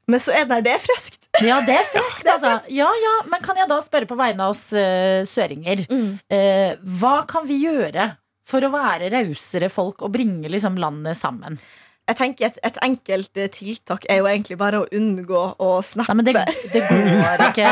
Men 0.07 0.21
så 0.21 0.31
er 0.31 0.45
det 0.45 0.53
der 0.53 0.67
det 0.69 0.75
er 0.77 0.83
friskt. 0.85 1.24
Ja, 1.43 1.61
det 1.65 1.79
er 1.79 1.87
friskt, 1.93 2.27
altså. 2.31 2.57
Ja, 2.71 2.89
ja, 3.01 3.15
Men 3.31 3.43
kan 3.43 3.57
jeg 3.59 3.69
da 3.71 3.79
spørre 3.83 4.07
på 4.09 4.17
vegne 4.19 4.47
av 4.47 4.55
oss 4.55 4.67
uh, 4.75 5.23
søringer? 5.27 5.85
Mm. 5.89 6.11
Uh, 6.31 6.93
hva 6.99 7.17
kan 7.29 7.47
vi 7.49 7.63
gjøre 7.65 8.13
for 8.45 8.63
å 8.63 8.71
være 8.73 9.09
rausere 9.13 9.71
folk 9.73 10.05
og 10.05 10.13
bringe 10.13 10.51
liksom 10.51 10.77
landet 10.79 11.17
sammen? 11.19 11.57
Jeg 12.05 12.17
tenker 12.19 12.45
et, 12.51 12.57
et 12.67 12.75
enkelt 12.85 13.39
eh, 13.41 13.47
tiltak 13.49 14.03
er 14.13 14.19
jo 14.19 14.27
egentlig 14.29 14.59
bare 14.61 14.83
å 14.83 14.85
unngå 14.93 15.39
å 15.57 15.69
snappe. 15.81 16.13
Nei, 16.13 16.19
men 16.19 16.27
det, 16.27 16.35
det 16.69 16.83
går 16.85 17.43
ikke. 17.47 17.71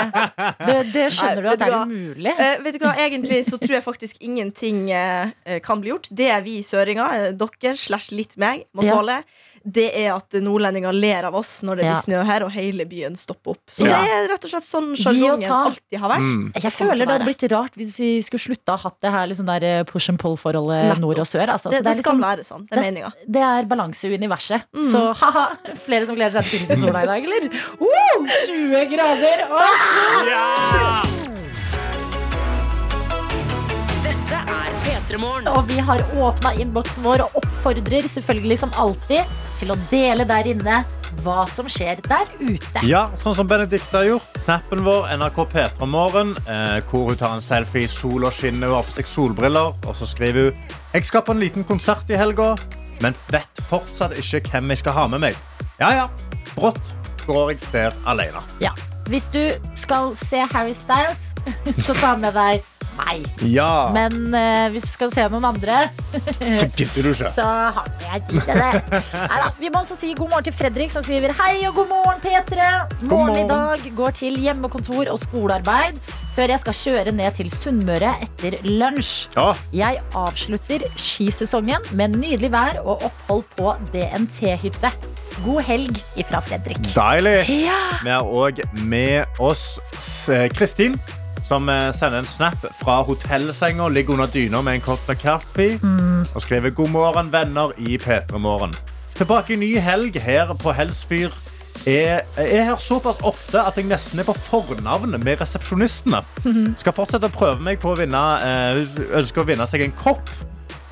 Det, 0.57 0.77
det 0.89 1.03
skjønner 1.13 1.37
Nei, 1.37 1.43
du 1.43 1.49
at 1.51 1.61
det 1.61 1.67
er 1.67 1.75
umulig. 1.91 2.33
Uh, 2.39 2.63
vet 2.65 2.79
du 2.79 2.85
hva, 2.87 2.95
Egentlig 3.03 3.43
så 3.45 3.59
tror 3.61 3.75
jeg 3.77 3.85
faktisk 3.85 4.25
ingenting 4.25 4.87
uh, 4.89 5.29
kan 5.65 5.83
bli 5.83 5.93
gjort. 5.93 6.09
Det 6.09 6.31
er 6.33 6.41
vi 6.45 6.55
søringer, 6.65 7.19
eh, 7.19 7.35
dere 7.37 7.75
slash 7.77 8.09
litt 8.17 8.33
meg, 8.41 8.65
må 8.73 8.87
tåle. 8.87 9.21
Ja. 9.21 9.52
Det 9.65 9.85
er 9.95 10.09
at 10.11 10.35
nordlendinger 10.43 10.91
ler 10.91 11.23
av 11.29 11.35
oss 11.39 11.61
når 11.63 11.77
det 11.79 11.83
blir 11.85 11.93
Ja. 11.93 12.01
snø 12.03 12.23
her, 12.27 12.43
og 12.43 12.51
hele 12.51 12.83
byen 12.85 13.15
stopper 13.15 13.51
opp. 13.51 13.61
Så 13.71 13.85
Ja. 13.87 13.95
det 14.03 14.09
er 14.11 14.27
rett 14.33 14.43
og 14.43 14.49
slett 14.51 14.67
sånn 14.67 14.89
sjargongen 14.99 15.49
alltid 15.49 15.99
har 15.99 16.09
vært. 16.11 16.19
Mm. 16.19 16.51
Jeg 16.61 16.71
føler 16.73 17.05
det 17.05 17.07
hadde 17.13 17.25
blitt 17.29 17.51
rart 17.51 17.73
hvis 17.79 17.91
vi 17.97 18.21
skulle 18.21 18.43
slutta 18.43 18.73
å 18.73 18.77
ha 18.77 18.89
hatt 18.89 18.99
det 19.01 19.11
her 19.11 19.25
liksom 19.27 19.45
der 19.45 19.63
eh, 19.63 19.83
push 19.83 20.09
and 20.09 20.19
pull-forholdet 20.19 20.99
nord 20.99 21.17
og 21.19 21.25
sør. 21.27 21.47
Altså. 21.47 21.71
Det, 21.71 21.79
det, 21.83 21.95
det 21.95 22.03
skal 22.03 22.15
liksom- 22.17 22.27
være 22.27 22.43
sånn. 22.43 22.67
Det 22.69 22.77
er 22.77 22.81
meninga. 22.91 23.11
det 23.25 23.41
er 23.41 23.63
balanse 23.63 24.03
i 24.03 24.17
universet. 24.17 24.63
Mm. 24.75 24.91
Så 24.91 25.13
ha-ha, 25.15 25.55
flere 25.85 26.05
som 26.05 26.15
gleder 26.15 26.31
seg 26.41 26.43
til 26.43 26.59
pils 26.59 26.71
i 26.77 26.81
sola 26.81 27.03
i 27.03 27.05
dag, 27.05 27.23
eller? 27.23 27.43
Uh, 27.79 28.27
20 28.47 28.85
grader! 28.91 29.37
Åh! 29.49 31.05
Dette 34.03 34.35
er 34.35 34.69
P3 34.83 34.91
Morgen. 34.91 35.02
Og 35.53 35.67
vi 35.69 35.79
har 35.85 36.01
åpna 36.17 36.53
innboksen 36.57 37.03
vår 37.05 37.21
og 37.25 37.35
oppfordrer 37.41 38.07
selvfølgelig 38.09 38.57
som 38.63 38.71
alltid 38.81 39.33
til 39.59 39.73
å 39.73 39.77
dele 39.91 40.25
der 40.25 40.47
inne 40.49 40.79
hva 41.21 41.43
som 41.49 41.67
skjer 41.69 42.01
der 42.07 42.29
ute. 42.39 42.83
Ja, 42.87 43.05
sånn 43.21 43.35
som 43.37 43.49
Benedicte 43.49 43.99
har 43.99 44.07
gjort. 44.07 44.39
Snappen 44.43 44.81
vår, 44.85 45.11
NRK 45.19 45.37
P3morgen, 45.53 46.33
eh, 46.47 46.79
hvor 46.89 47.11
hun 47.11 47.19
tar 47.19 47.35
en 47.37 47.43
selfie 47.43 47.85
i 47.85 47.91
sol 47.91 48.25
og 48.25 48.33
skinner. 48.33 48.71
Hun 48.71 48.79
har 48.79 48.87
på 48.87 48.95
seg 48.97 49.11
solbriller, 49.11 49.75
og 49.85 49.97
så 49.97 50.09
skriver 50.09 50.49
hun 50.49 50.79
Jeg 50.93 51.05
skal 51.09 51.25
på 51.25 51.35
en 51.35 51.43
liten 51.43 51.67
konsert 51.67 52.09
i 52.09 52.17
helga, 52.17 52.55
men 53.01 53.15
vet 53.29 53.61
fortsatt 53.69 54.17
ikke 54.17 54.41
hvem 54.49 54.73
jeg 54.73 54.83
skal 54.83 54.97
ha 54.97 55.05
med 55.13 55.27
meg. 55.27 55.37
Ja, 55.79 55.93
ja. 55.93 56.09
Brått 56.55 56.95
går 57.27 57.53
jeg 57.53 57.61
der 57.71 57.95
alene. 58.09 58.41
Ja. 58.61 58.73
Hvis 59.11 59.27
du 59.33 59.41
skal 59.75 60.13
se 60.19 60.45
Harry 60.53 60.75
Styles, 60.77 61.33
så 61.85 61.95
ta 61.97 62.15
med 62.17 62.33
deg 62.37 62.63
meg. 62.97 63.25
Ja. 63.49 63.89
Men 63.93 64.33
uh, 64.33 64.71
hvis 64.73 64.85
du 64.85 64.91
skal 64.91 65.11
se 65.13 65.25
noen 65.31 65.45
andre, 65.47 65.79
så 66.13 66.67
gidder 66.77 67.07
du 67.07 67.11
ikke. 67.11 67.31
så 67.35 67.45
har 67.77 67.89
jeg 68.03 68.25
tid 68.29 68.41
til 68.47 68.61
det. 68.61 68.99
Neida, 69.13 69.51
vi 69.59 69.71
må 69.73 69.83
også 69.83 69.97
si 70.01 70.13
god 70.17 70.33
morgen 70.33 70.47
til 70.47 70.55
Fredrik, 70.57 70.93
som 70.93 71.05
skriver 71.05 71.35
Hei 71.39 71.55
og 71.69 71.77
god 71.79 71.89
morgen, 71.91 72.21
P3. 72.23 72.69
Morgen 73.09 73.39
i 73.41 73.47
dag 73.49 73.87
går 73.97 74.17
til 74.19 74.37
hjemmekontor 74.43 75.11
og 75.13 75.21
skolearbeid 75.25 75.99
før 76.33 76.49
jeg 76.49 76.63
skal 76.63 76.77
kjøre 76.79 77.13
ned 77.13 77.35
til 77.37 77.51
Sunnmøre 77.53 78.15
etter 78.25 78.57
lunsj. 78.65 79.27
Ja. 79.37 79.51
Jeg 79.83 80.01
avslutter 80.17 80.87
skisesongen 80.97 81.91
med 81.93 82.17
nydelig 82.17 82.49
vær 82.53 82.81
og 82.83 83.05
opphold 83.09 83.45
på 83.57 83.75
DNT-hytte. 83.93 84.93
God 85.41 85.61
helg 85.65 85.99
ifra 86.19 86.41
Fredrik. 86.41 86.79
Deilig. 86.95 87.49
Ja. 87.65 87.79
Vi 88.03 88.09
har 88.13 88.27
òg 88.27 88.61
med 88.85 89.39
oss 89.43 89.79
eh, 90.29 90.45
Kristin, 90.53 90.97
som 91.43 91.69
eh, 91.69 91.89
sender 91.95 92.21
en 92.21 92.29
snap 92.29 92.65
fra 92.79 93.01
hotellsenga, 93.07 93.87
ligger 93.89 94.17
under 94.17 94.31
dyna 94.33 94.61
med 94.61 94.79
en 94.79 94.85
kopp 94.85 95.07
med 95.09 95.19
kaffe 95.21 95.69
og 96.33 96.41
skriver 96.41 96.69
'God 96.71 96.89
morgen, 96.89 97.31
venner' 97.33 97.73
i 97.77 97.97
P3 97.97 98.37
Morgen. 98.37 98.73
Tilbake 99.15 99.53
i 99.53 99.59
ny 99.59 99.73
helg 99.77 100.19
her 100.21 100.53
på 100.53 100.71
Helsfyr. 100.73 101.33
Jeg 101.85 102.21
er 102.37 102.63
her 102.63 102.77
såpass 102.79 103.19
ofte 103.27 103.59
at 103.59 103.75
jeg 103.77 103.89
nesten 103.89 104.21
er 104.21 104.23
på 104.23 104.33
fornavn 104.37 105.17
med 105.19 105.41
resepsjonistene. 105.41 106.21
Skal 106.81 106.95
fortsette 106.95 107.27
å 107.27 107.33
prøve 107.33 107.59
meg 107.59 107.81
på 107.83 107.91
å 107.91 107.97
vinne 107.99 108.21
eh, 108.39 108.83
ønsker 109.19 109.43
å 109.43 109.47
vinne 109.49 109.67
seg 109.67 109.83
en 109.83 109.95
kopp. 109.99 110.31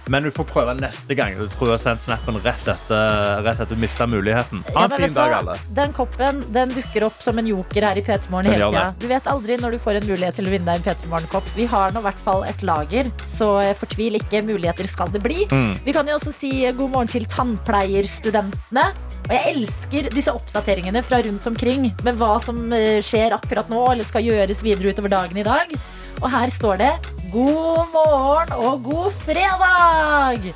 Men 0.09 0.23
du 0.25 0.31
får 0.33 0.47
prøve 0.49 0.73
neste 0.79 1.15
gang. 1.17 1.37
Du 1.37 1.45
jeg 1.45 1.69
har 1.69 1.79
sendt 1.81 2.01
snappen 2.03 2.39
rett 2.41 2.67
etter, 2.67 3.41
rett 3.45 3.59
etter 3.61 3.75
du 3.75 3.81
mista 3.81 4.07
muligheten. 4.09 4.63
Ha 4.73 4.85
en 4.85 4.95
ja, 4.95 4.99
fin 5.03 5.13
dag, 5.15 5.35
alle. 5.37 5.55
Den 5.77 5.93
koppen 5.95 6.41
den 6.53 6.73
dukker 6.73 7.05
opp 7.07 7.21
som 7.21 7.37
en 7.39 7.47
joker 7.47 7.85
her 7.85 7.99
i 7.99 8.03
P3 8.05 8.31
Morgen 8.33 8.51
hele 8.51 8.71
tida. 8.71 8.85
Du 9.01 9.07
vet 9.11 9.29
aldri 9.29 9.59
når 9.61 9.75
du 9.75 9.81
får 9.83 10.01
en 10.01 10.09
mulighet 10.09 10.39
til 10.39 10.49
å 10.49 10.53
vinne 10.53 10.67
deg 10.67 10.81
en 10.81 10.87
P3 10.87 11.11
Morgen-kopp. 11.11 11.53
Vi 11.57 11.67
har 11.69 11.93
nå 11.93 12.01
i 12.01 12.07
hvert 12.07 12.23
fall 12.25 12.45
et 12.49 12.65
lager, 12.65 13.11
så 13.29 13.53
fortvil 13.77 14.17
ikke. 14.19 14.43
Muligheter 14.47 14.89
skal 14.89 15.11
det 15.13 15.21
bli. 15.23 15.45
Mm. 15.51 15.73
Vi 15.85 15.95
kan 15.95 16.09
jo 16.09 16.17
også 16.17 16.33
si 16.35 16.51
god 16.65 16.95
morgen 16.95 17.11
til 17.11 17.27
tannpleierstudentene. 17.29 18.87
Og 19.27 19.33
jeg 19.35 19.55
elsker 19.55 20.11
disse 20.11 20.33
oppdateringene 20.33 21.03
fra 21.05 21.21
rundt 21.23 21.45
omkring 21.47 21.91
med 22.03 22.17
hva 22.19 22.35
som 22.43 22.63
eh, 22.75 22.99
skjer 23.05 23.37
akkurat 23.37 23.69
nå, 23.71 23.83
eller 23.93 24.07
skal 24.07 24.25
gjøres 24.25 24.63
videre 24.65 24.91
utover 24.91 25.13
dagen 25.13 25.39
i 25.39 25.45
dag. 25.47 25.75
Og 26.19 26.27
her 26.33 26.51
står 26.53 26.81
det 26.83 26.91
god 27.31 27.87
morgen 27.93 28.51
og 28.59 28.83
god 28.83 29.15
fredag! 29.23 30.51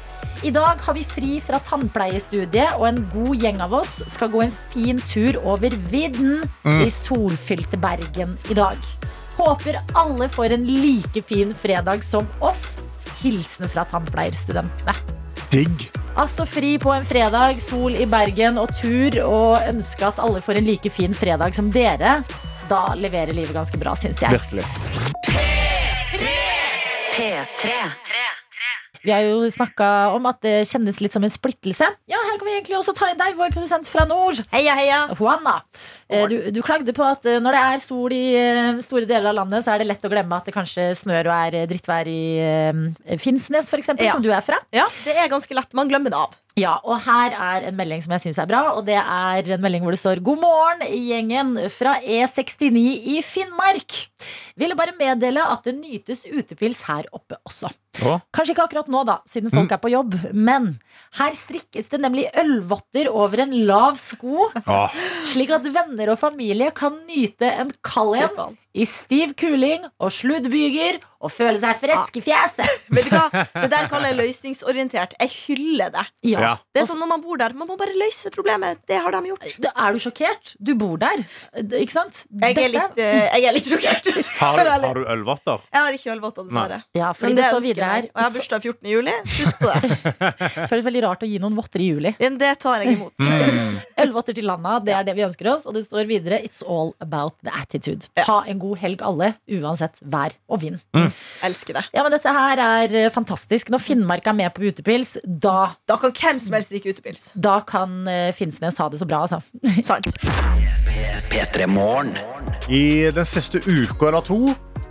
I 0.45 0.51
dag 0.53 0.81
har 0.83 0.93
vi 0.93 1.01
fri 1.07 1.37
fra 1.41 1.57
tannpleiestudiet, 1.65 2.75
og 2.77 2.83
en 2.89 2.99
god 3.13 3.31
gjeng 3.41 3.61
av 3.65 3.73
oss 3.79 3.95
skal 4.13 4.29
gå 4.33 4.43
en 4.43 4.53
fin 4.73 4.99
tur 5.09 5.39
over 5.41 5.73
vidden 5.89 6.43
i 6.83 6.91
solfylte 6.93 7.79
Bergen 7.81 8.35
i 8.51 8.57
dag. 8.57 8.77
Håper 9.39 9.79
alle 9.97 10.27
får 10.29 10.53
en 10.55 10.67
like 10.67 11.23
fin 11.25 11.55
fredag 11.55 12.05
som 12.05 12.27
oss. 12.45 12.75
Hilsen 13.23 13.71
fra 13.71 13.87
tannpleierstudentene. 13.89 14.93
Digg. 15.49 15.87
Altså 16.19 16.45
fri 16.47 16.75
på 16.79 16.93
en 16.93 17.07
fredag, 17.07 17.59
sol 17.63 17.95
i 17.97 18.05
Bergen 18.07 18.59
og 18.61 18.69
tur, 18.77 19.17
og 19.25 19.65
ønske 19.65 20.07
at 20.07 20.21
alle 20.21 20.43
får 20.43 20.59
en 20.59 20.69
like 20.69 20.91
fin 20.93 21.15
fredag 21.15 21.57
som 21.57 21.71
dere. 21.73 22.19
Da 22.69 22.81
leverer 22.97 23.33
livet 23.37 23.53
ganske 23.53 23.77
bra, 23.77 23.93
syns 23.99 24.21
jeg. 24.23 24.31
Virkelig. 24.33 24.65
P3. 27.15 27.75
Vi 29.05 29.11
har 29.13 29.21
jo 29.21 29.43
snakka 29.53 29.87
om 30.15 30.23
at 30.25 30.39
det 30.41 30.53
kjennes 30.65 30.97
litt 30.97 31.13
som 31.13 31.21
en 31.23 31.29
splittelse. 31.29 31.85
Ja, 32.09 32.17
her 32.25 32.39
kan 32.41 32.47
vi 32.47 32.55
egentlig 32.55 32.77
også 32.79 32.95
ta 32.97 33.11
inn 33.11 33.19
deg, 33.19 33.35
vår 33.37 33.51
produsent 33.53 33.85
fra 33.85 34.01
nord. 34.09 34.39
Heia, 34.49 34.73
heia. 34.79 35.03
Juana. 35.13 35.59
Eh, 36.09 36.23
Du, 36.31 36.33
du 36.55 36.57
klagde 36.65 36.89
på 36.97 37.05
at 37.05 37.27
eh, 37.29 37.37
når 37.43 37.53
det 37.53 37.61
er 37.67 37.83
sol 37.85 38.15
i 38.17 38.23
eh, 38.39 38.79
store 38.81 39.05
deler 39.05 39.29
av 39.29 39.37
landet, 39.43 39.61
så 39.67 39.75
er 39.75 39.83
det 39.83 39.87
lett 39.91 40.07
å 40.09 40.09
glemme 40.09 40.39
at 40.41 40.49
det 40.49 40.55
kanskje 40.57 40.87
snør 40.97 41.29
og 41.29 41.35
er 41.53 41.69
drittvær 41.69 42.09
i 42.09 43.19
Finnsnes, 43.21 43.69
f.eks., 43.69 43.83
eksempel 43.85 44.09
Ja. 44.09 44.17
som 44.17 44.25
du 44.25 44.31
er 44.33 44.41
fra. 44.41 44.57
Ja, 44.73 44.89
det 45.05 45.13
er 45.21 45.29
ganske 45.29 45.53
lett. 45.53 45.77
Man 45.77 45.91
glemmer 45.93 46.09
det 46.09 46.17
av. 46.25 46.33
Ja, 46.55 46.77
og 46.87 47.01
her 47.03 47.33
er 47.35 47.65
en 47.67 47.75
melding 47.75 47.99
som 47.99 48.13
jeg 48.15 48.21
syns 48.23 48.37
er 48.39 48.47
bra, 48.47 48.61
og 48.77 48.85
det 48.87 48.95
er 48.95 49.49
en 49.57 49.59
melding 49.63 49.83
hvor 49.83 49.91
det 49.91 49.99
står 49.99 50.21
God 50.23 50.39
morgen, 50.39 50.85
gjengen 50.87 51.49
fra 51.73 51.97
E69 51.99 52.79
i 53.11 53.17
Finnmark. 53.27 53.91
Ville 54.55 54.77
bare 54.79 54.95
meddele 54.95 55.43
at 55.43 55.67
det 55.67 55.73
nytes 55.81 56.23
utepils 56.31 56.85
her 56.87 57.09
oppe 57.11 57.35
også. 57.43 57.73
Kanskje 58.31 58.55
ikke 58.55 58.69
akkurat 58.69 58.87
nå, 58.91 59.03
da, 59.07 59.17
siden 59.27 59.51
folk 59.51 59.75
er 59.75 59.83
på 59.83 59.91
jobb, 59.91 60.15
men 60.31 60.77
her 61.19 61.35
strikkes 61.35 61.91
det 61.91 61.99
nemlig 62.05 62.29
ølvotter 62.39 63.11
over 63.11 63.43
en 63.43 63.55
lav 63.67 63.99
sko, 63.99 64.47
Åh, 64.63 64.95
slik 65.27 65.51
at 65.59 65.67
venner 65.75 66.13
og 66.15 66.21
familie 66.23 66.71
kan 66.75 66.95
nyte 67.03 67.51
en 67.51 67.75
kald 67.83 68.15
en. 68.21 68.55
I 68.75 68.85
stiv 68.89 69.33
kuling 69.39 69.85
og 70.03 70.11
sluddbyger 70.11 70.99
og 71.25 71.31
føle 71.33 71.57
seg 71.57 71.77
frisk 71.79 72.17
i 72.19 72.21
fjeset. 72.21 72.67
Vet 72.95 73.07
du 73.07 73.15
hva? 73.15 73.29
Det 73.55 73.69
der 73.71 73.87
kaller 73.89 74.11
jeg 74.11 74.17
løsningsorientert. 74.19 75.15
Jeg 75.21 75.31
hyller 75.33 75.93
det. 75.93 76.03
Ja. 76.27 76.51
Det 76.75 76.83
er 76.83 76.89
sånn 76.89 76.99
når 77.01 77.09
man 77.15 77.23
bor 77.23 77.39
der, 77.39 77.55
man 77.57 77.69
må 77.69 77.77
bare 77.79 77.95
løse 77.97 78.29
problemet. 78.35 78.83
Det 78.89 78.99
har 79.01 79.15
de 79.15 79.31
gjort. 79.31 79.47
Da 79.63 79.71
Er 79.85 79.95
du 79.95 80.03
sjokkert? 80.03 80.53
Du 80.59 80.73
bor 80.77 80.99
der, 81.01 81.23
ikke 81.63 81.95
sant? 81.95 82.25
Jeg 82.43 82.57
er 82.61 82.73
litt, 82.73 82.99
eh, 83.01 83.23
jeg 83.39 83.47
er 83.49 83.55
litt 83.57 83.69
sjokkert. 83.71 84.11
Har 84.41 84.59
du, 84.59 84.69
har 84.69 84.97
du 84.97 85.05
ølvotter? 85.09 85.61
Jeg 85.71 85.81
har 85.81 85.95
ikke 85.95 86.11
ølvotter, 86.13 86.45
dessverre. 86.47 86.77
Ja, 86.97 87.11
Men 87.21 87.35
det, 87.35 87.39
det 87.39 87.49
står 87.53 87.63
videre 87.63 87.89
her. 87.89 88.07
Og 88.09 88.19
jeg 88.19 88.25
har 88.25 88.33
bursdag 88.35 88.65
14. 88.67 88.89
juli. 88.91 89.13
Husk 89.37 89.61
på 89.61 89.71
det. 89.71 90.13
Føles 90.71 90.85
veldig 90.87 91.03
rart 91.05 91.23
å 91.25 91.29
gi 91.29 91.39
noen 91.41 91.55
votter 91.57 91.81
i 91.83 91.87
juli. 91.87 92.11
Men 92.19 92.37
Det 92.41 92.51
tar 92.61 92.83
jeg 92.83 92.97
imot. 92.97 93.15
Mm. 93.23 93.79
Ølvotter 94.05 94.37
til 94.37 94.47
landa, 94.49 94.77
det 94.83 94.95
er 94.97 95.07
det 95.07 95.15
vi 95.17 95.25
ønsker 95.25 95.49
oss. 95.53 95.65
Og 95.69 95.77
det 95.77 95.85
står 95.87 96.09
videre 96.09 96.41
It's 96.45 96.61
all 96.65 96.93
about 97.03 97.37
the 97.45 97.53
attitude. 97.55 98.09
Ja. 98.19 98.27
Ha 98.29 98.37
en 98.51 98.59
god 98.61 98.64
helg, 98.81 99.01
alle, 99.05 99.33
uansett 99.59 99.99
vær 100.01 100.33
og 100.49 100.61
vind. 100.63 100.79
Elsker 101.45 101.77
det. 101.77 101.83
Ja, 101.93 102.03
men 102.05 102.11
Dette 102.15 102.33
her 102.33 102.61
er 102.65 102.95
eh, 103.05 103.09
fantastisk. 103.13 103.69
Når 103.73 103.83
Finnmark 103.85 104.25
er 104.31 104.37
med 104.37 104.53
på 104.55 104.65
utepils, 104.69 105.15
da, 105.25 105.73
Da 105.87 105.97
kan 106.01 106.11
hvem 106.15 106.39
som 106.41 106.57
helst 106.57 106.71
drikke 106.73 106.95
utepils. 106.95 107.29
da 107.35 107.59
kan 107.67 108.07
eh, 108.07 108.31
Finnsnes 108.35 108.77
ha 108.81 108.89
det 108.89 108.99
så 109.01 109.05
bra, 109.09 109.23
altså. 109.27 109.41
Sant. 109.85 110.09
P3 111.29 111.65
I 112.69 113.11
den 113.13 113.25
siste 113.27 113.59
uka 113.67 114.07
eller 114.09 114.21
to 114.25 114.39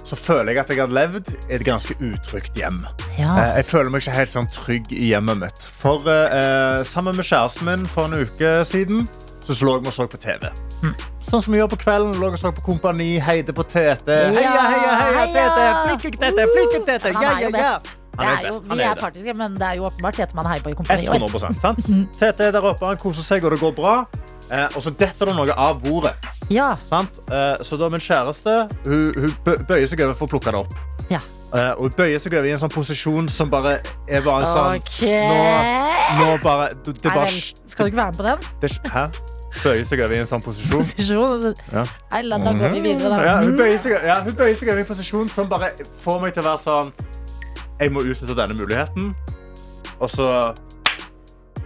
så 0.05 0.19
føler 0.21 0.53
jeg 0.53 0.59
at 0.61 0.69
jeg 0.75 0.81
har 0.83 0.91
levd 0.93 1.31
i 1.49 1.55
et 1.57 1.63
ganske 1.65 1.95
utrygt 1.97 2.59
hjem. 2.61 2.77
Ja. 3.17 3.31
Eh, 3.41 3.55
Jeg 3.63 3.65
føler 3.71 3.89
meg 3.95 4.03
ikke 4.05 4.19
helt 4.19 4.33
sånn 4.35 4.51
trygg 4.53 4.93
i 4.93 5.07
hjemmet 5.15 5.41
mitt. 5.41 5.65
For 5.81 6.05
eh, 6.13 6.83
sammen 6.85 7.17
med 7.17 7.25
kjæresten 7.25 7.65
min 7.71 7.87
for 7.89 8.11
en 8.11 8.27
uke 8.27 8.59
siden 8.69 9.09
så 9.49 9.57
lå 9.65 9.79
vi 9.81 9.89
og 9.89 9.97
så 9.97 10.05
på 10.09 10.21
TV. 10.21 10.51
Sånn 11.35 11.43
som 11.43 11.55
vi 11.57 11.59
gjør 11.59 11.71
på 11.73 11.81
kvelden. 11.83 12.15
Lå 12.23 12.29
og 12.31 12.39
så 12.39 12.53
på 12.55 12.63
Kompani, 12.63 13.17
heide 13.19 13.51
på 13.57 13.65
Tete. 13.67 14.15
Heia, 14.37 14.53
heia, 14.71 14.93
heia, 15.03 15.25
Tete! 15.35 16.45
Flinke 16.55 16.83
Tete, 16.87 17.11
Ja, 17.11 17.33
er 17.35 17.41
ja, 17.43 17.51
ja! 17.59 17.75
Er 18.15 18.29
er 18.29 18.45
best, 18.45 18.63
vi 18.71 18.77
er 18.79 18.93
er 18.93 19.01
partiske, 19.01 19.35
men 19.35 19.57
det 19.59 19.67
er 19.67 19.81
jo 19.81 19.89
åpenbart 19.89 20.15
Tete 20.15 20.37
man 20.39 20.47
heier 20.47 20.63
på 20.63 20.71
i 20.71 20.77
kompani. 20.79 21.09
100 21.11 21.57
sant? 21.59 21.83
Tete 22.15 22.47
er 22.47 22.55
der 22.55 22.69
oppe, 22.71 22.87
han 22.87 23.01
koser 23.03 23.27
seg, 23.27 23.43
og 23.43 23.51
det 23.51 23.59
går 23.65 23.75
bra. 23.75 23.97
Eh, 24.53 24.69
og 24.77 24.85
så 24.85 24.93
detter 24.95 25.33
det 25.33 25.35
noe 25.35 25.59
av 25.59 25.83
bordet. 25.83 26.15
Ja, 26.55 26.69
Sant? 26.79 27.19
Eh, 27.33 27.57
så 27.67 27.81
da 27.81 27.89
min 27.91 27.99
kjæreste 28.05 28.55
hun, 28.87 29.05
hun 29.19 29.35
bøyer 29.67 29.91
seg 29.91 30.07
over 30.07 30.15
for 30.15 30.29
å 30.29 30.35
plukke 30.37 30.55
det 30.55 30.61
opp. 30.63 30.75
ja. 31.11 31.19
Eh, 31.59 31.73
og 31.81 31.97
bøyer 31.99 32.23
seg 32.23 32.39
over 32.39 32.47
i 32.47 32.55
en 32.55 32.61
sånn 32.63 32.71
posisjon 32.71 33.27
som 33.33 33.51
bare 33.51 33.81
er 34.07 34.23
bare 34.23 34.47
sånn 34.47 34.79
okay. 34.79 35.27
Nå, 35.27 36.21
nå 36.21 36.31
bare 36.45 36.71
Det, 36.85 36.95
det 37.03 37.11
bare 37.11 37.27
skal 37.35 37.89
du 37.89 37.91
ikke 37.91 38.05
være 38.05 38.13
med 38.13 38.21
på 38.21 38.29
den? 38.31 38.53
det, 38.63 38.77
Hæ? 38.95 39.09
Bøyer 39.63 39.85
seg 39.87 40.01
over 40.05 40.17
i 40.17 40.19
en 40.25 40.27
sånn 40.29 40.43
posisjon. 40.45 40.83
Posisjon, 40.83 41.39
så- 41.43 41.55
Ja. 41.73 41.85
Nei, 42.13 42.23
da 42.29 42.39
går 42.53 42.71
vi 42.75 42.81
videre, 42.81 43.09
da. 43.11 43.23
Ja, 43.25 43.37
hun, 43.43 43.55
bøyer 43.57 43.79
seg, 43.79 43.93
ja, 44.05 44.21
hun 44.23 44.35
bøyer 44.35 44.57
seg 44.57 44.69
over 44.69 44.79
i 44.79 44.85
en 44.85 44.87
posisjon 44.87 45.29
som 45.31 45.49
bare 45.49 45.71
får 46.03 46.21
meg 46.23 46.35
til 46.35 46.43
å 46.43 46.47
være 46.47 46.63
sånn 46.65 46.93
Jeg 47.81 47.91
må 47.91 48.05
utnytte 48.07 48.37
denne 48.39 48.55
muligheten. 48.55 49.15
Og 50.01 50.09
så 50.11 50.55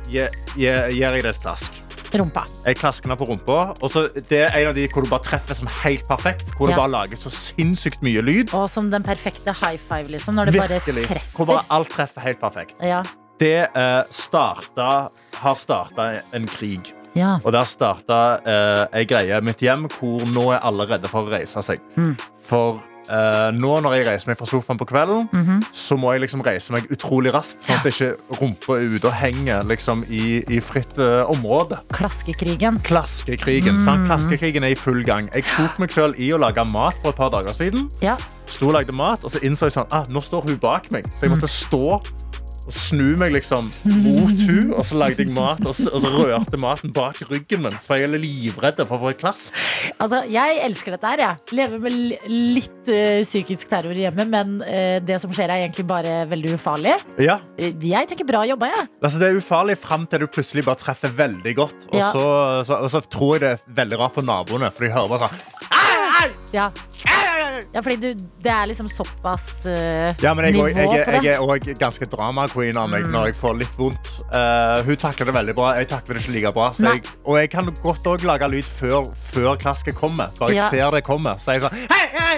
gir 0.09 0.29
jeg 0.57 1.23
det 1.23 1.25
et 1.25 1.43
klask. 1.43 1.73
Rumpa. 2.09 2.47
Jeg 2.65 2.79
klasker 2.81 3.11
henne 3.11 3.19
på 3.21 3.27
rumpa. 3.29 3.59
Og 3.85 3.91
så 3.93 4.07
det 4.31 4.39
er 4.47 4.55
en 4.63 4.71
av 4.71 4.75
de 4.79 4.87
hvor 4.89 5.05
du 5.05 5.11
bare 5.11 5.25
treffer 5.27 5.55
som 5.59 5.69
helt 5.83 6.07
perfekt. 6.09 6.55
Hvor 6.57 6.69
Ja. 6.69 6.75
det 6.75 6.77
bare 6.81 6.91
lager 6.91 7.17
så 7.21 7.29
sinnssykt 7.31 8.01
mye 8.03 8.23
lyd. 8.25 8.55
Og 8.55 8.71
som 8.71 8.91
den 8.91 9.03
perfekte 9.03 9.53
high 9.53 9.77
five, 9.77 10.09
liksom. 10.09 10.35
Når 10.35 10.47
det 10.47 10.55
bare 10.57 10.81
Virkelig. 10.81 11.05
treffer. 11.07 11.37
Hvor 11.37 11.47
bare 11.47 11.65
alt 11.71 11.91
treffer 11.91 12.21
helt 12.23 12.41
perfekt. 12.41 12.75
Ja. 12.83 13.03
Det 13.39 13.69
uh, 13.77 14.03
starta, 14.11 15.09
har 15.37 15.55
starta 15.55 16.19
en 16.35 16.47
krig. 16.47 16.93
Ja. 17.19 17.35
Og 17.45 17.53
der 17.53 17.67
starta 17.69 18.21
eh, 18.47 18.85
ei 19.01 19.05
greie 19.11 19.41
mitt 19.45 19.61
hjem 19.65 19.89
hvor 19.99 20.23
nå 20.33 20.51
er 20.55 20.63
alle 20.65 20.87
redde 20.89 21.11
for 21.11 21.27
å 21.27 21.33
reise 21.35 21.61
seg. 21.67 21.83
Mm. 21.99 22.15
For 22.49 22.79
eh, 23.09 23.51
nå 23.57 23.75
når 23.85 23.95
jeg 23.99 24.07
reiser 24.09 24.31
meg 24.31 24.39
fra 24.41 24.47
sofaen 24.49 24.79
på 24.81 24.87
kvelden, 24.89 25.29
Mhm. 25.35 25.63
så 25.73 25.97
må 26.01 26.13
jeg 26.15 26.23
liksom 26.27 26.43
reise 26.45 26.73
meg 26.75 26.89
utrolig 26.93 27.33
raskt, 27.35 27.63
sånn 27.65 27.79
at 27.81 27.87
ikke 27.89 28.11
rumpa 28.41 28.77
er 28.79 28.95
ute 28.97 29.09
og 29.09 29.17
henger 29.17 29.65
liksom, 29.69 30.03
i, 30.13 30.43
i 30.49 30.61
fritt 30.65 30.97
eh, 31.01 31.23
område. 31.33 31.79
Klaskekrigen. 31.95 32.81
Klaskekrigen. 32.89 33.81
Mm. 33.83 34.07
Klaskekrigen 34.09 34.65
er 34.65 34.75
i 34.75 34.79
full 34.79 35.03
gang. 35.05 35.31
Jeg 35.35 35.45
tok 35.57 35.79
meg 35.83 35.93
selv 35.95 36.19
i 36.21 36.31
å 36.37 36.41
lage 36.41 36.65
mat 36.69 36.97
for 37.03 37.11
et 37.15 37.17
par 37.21 37.31
dager 37.35 37.57
siden. 37.57 37.89
Ja. 38.05 38.17
Sto 38.49 38.71
og 38.71 38.77
lagde 38.79 38.95
mat, 38.97 39.25
og 39.25 39.33
så 39.35 39.41
innså 39.45 39.69
jeg 39.69 39.75
sånn, 39.77 39.89
ah, 39.93 40.07
nå 40.09 40.23
står 40.25 40.47
hun 40.49 40.57
bak 40.63 40.91
meg. 40.95 41.05
Så 41.13 41.27
jeg 41.27 41.35
måtte 41.35 41.49
stå 41.53 41.99
og 42.69 42.75
snu 42.77 43.15
meg 43.17 43.33
liksom 43.33 43.65
mot 44.05 44.41
hun, 44.45 44.73
og 44.77 44.85
så 44.85 44.99
lagde 45.01 45.25
jeg 45.25 45.33
mat, 45.33 45.63
og 45.65 45.73
så, 45.77 45.89
og 45.89 46.03
så 46.05 46.11
rørte 46.13 46.59
maten 46.61 46.93
bak 46.93 47.17
ryggen 47.31 47.63
min, 47.65 47.77
for 47.81 47.97
jeg 47.97 48.11
er 48.11 48.21
livredd 48.21 48.83
for 48.85 48.99
å 48.99 49.01
få 49.07 49.13
et 49.15 49.21
klass. 49.23 49.47
Altså, 49.97 50.21
jeg 50.29 50.59
elsker 50.67 50.93
dette 50.95 51.09
her, 51.15 51.23
jeg. 51.25 51.57
Lever 51.57 51.81
med 51.81 51.97
litt 52.29 52.91
uh, 52.93 53.23
psykisk 53.25 53.71
terror 53.73 53.97
hjemme, 53.97 54.27
men 54.29 54.59
uh, 54.61 54.99
det 55.09 55.17
som 55.23 55.33
skjer 55.33 55.49
er 55.49 55.65
egentlig 55.65 55.87
bare 55.89 56.19
veldig 56.31 56.55
ufarlig. 56.59 56.99
Ja, 57.25 57.39
Eh, 57.59 57.73
Jeg 57.89 58.07
tenker 58.11 58.27
bra 58.29 58.45
jobba, 58.47 58.69
jeg. 58.71 58.85
altså 59.03 59.19
Det 59.19 59.29
er 59.33 59.39
ufarlig 59.41 59.75
frem 59.81 60.05
til 60.07 60.21
du 60.23 60.27
plutselig 60.31 60.63
bare 60.69 60.79
treffer 60.79 61.11
veldig 61.19 61.55
godt. 61.59 61.89
Og, 61.89 61.97
Ja. 61.99 62.11
så, 62.13 62.27
så, 62.69 62.79
og 62.85 62.91
så 62.93 63.01
tror 63.11 63.39
jeg 63.39 63.41
det 63.47 63.51
er 63.57 63.65
veldig 63.81 63.99
rart 64.05 64.15
for 64.15 64.23
naboene, 64.29 64.69
for 64.71 64.85
de 64.87 64.93
hører 64.93 65.09
bare 65.09 65.25
sånn 65.25 65.47
Ja, 66.53 66.69
ja 67.75 67.83
fordi 67.85 67.97
du, 68.03 68.27
det 68.45 68.53
er 68.53 68.69
liksom 68.71 68.89
såpass 68.93 69.47
uh, 69.67 70.13
Ja, 70.23 70.35
men 70.35 70.49
jeg, 70.49 70.57
nivå 70.57 70.69
jeg, 70.71 70.77
jeg, 70.77 71.07
det. 71.07 71.21
jeg 71.25 71.35
er 71.35 71.43
også 71.45 71.75
ganske 71.81 72.09
drama-queen 72.13 72.79
av 72.79 72.89
meg 72.93 73.07
Mm. 73.09 73.13
når 73.15 73.27
jeg 73.31 73.37
får 73.39 73.55
litt 73.61 73.77
vondt. 73.79 74.09
Uh, 74.33 74.83
hun 74.85 74.97
takler 74.99 75.29
det 75.31 75.35
veldig 75.37 75.55
bra. 75.55 75.69
Jeg 75.79 75.89
takler 75.93 76.19
det 76.19 76.25
ikke 76.25 76.35
like 76.35 76.53
bra. 76.57 76.71
Jeg, 76.83 77.03
og 77.25 77.39
jeg 77.39 77.51
kan 77.53 77.69
godt 77.83 78.09
òg 78.11 78.25
lage 78.27 78.49
lyd 78.51 78.67
før, 78.67 79.07
før 79.33 79.55
klasket 79.61 79.95
kommer. 79.97 80.27
Bare 80.41 80.51
jeg 80.51 80.59
Ja. 80.59 80.69
ser 80.73 80.91
det 80.97 81.05
kommer. 81.07 81.39
Så 81.39 81.53
er 81.53 81.59
jeg 81.59 81.63
sånn 81.63 81.77
hei, 81.93 82.05
hei! 82.17 82.37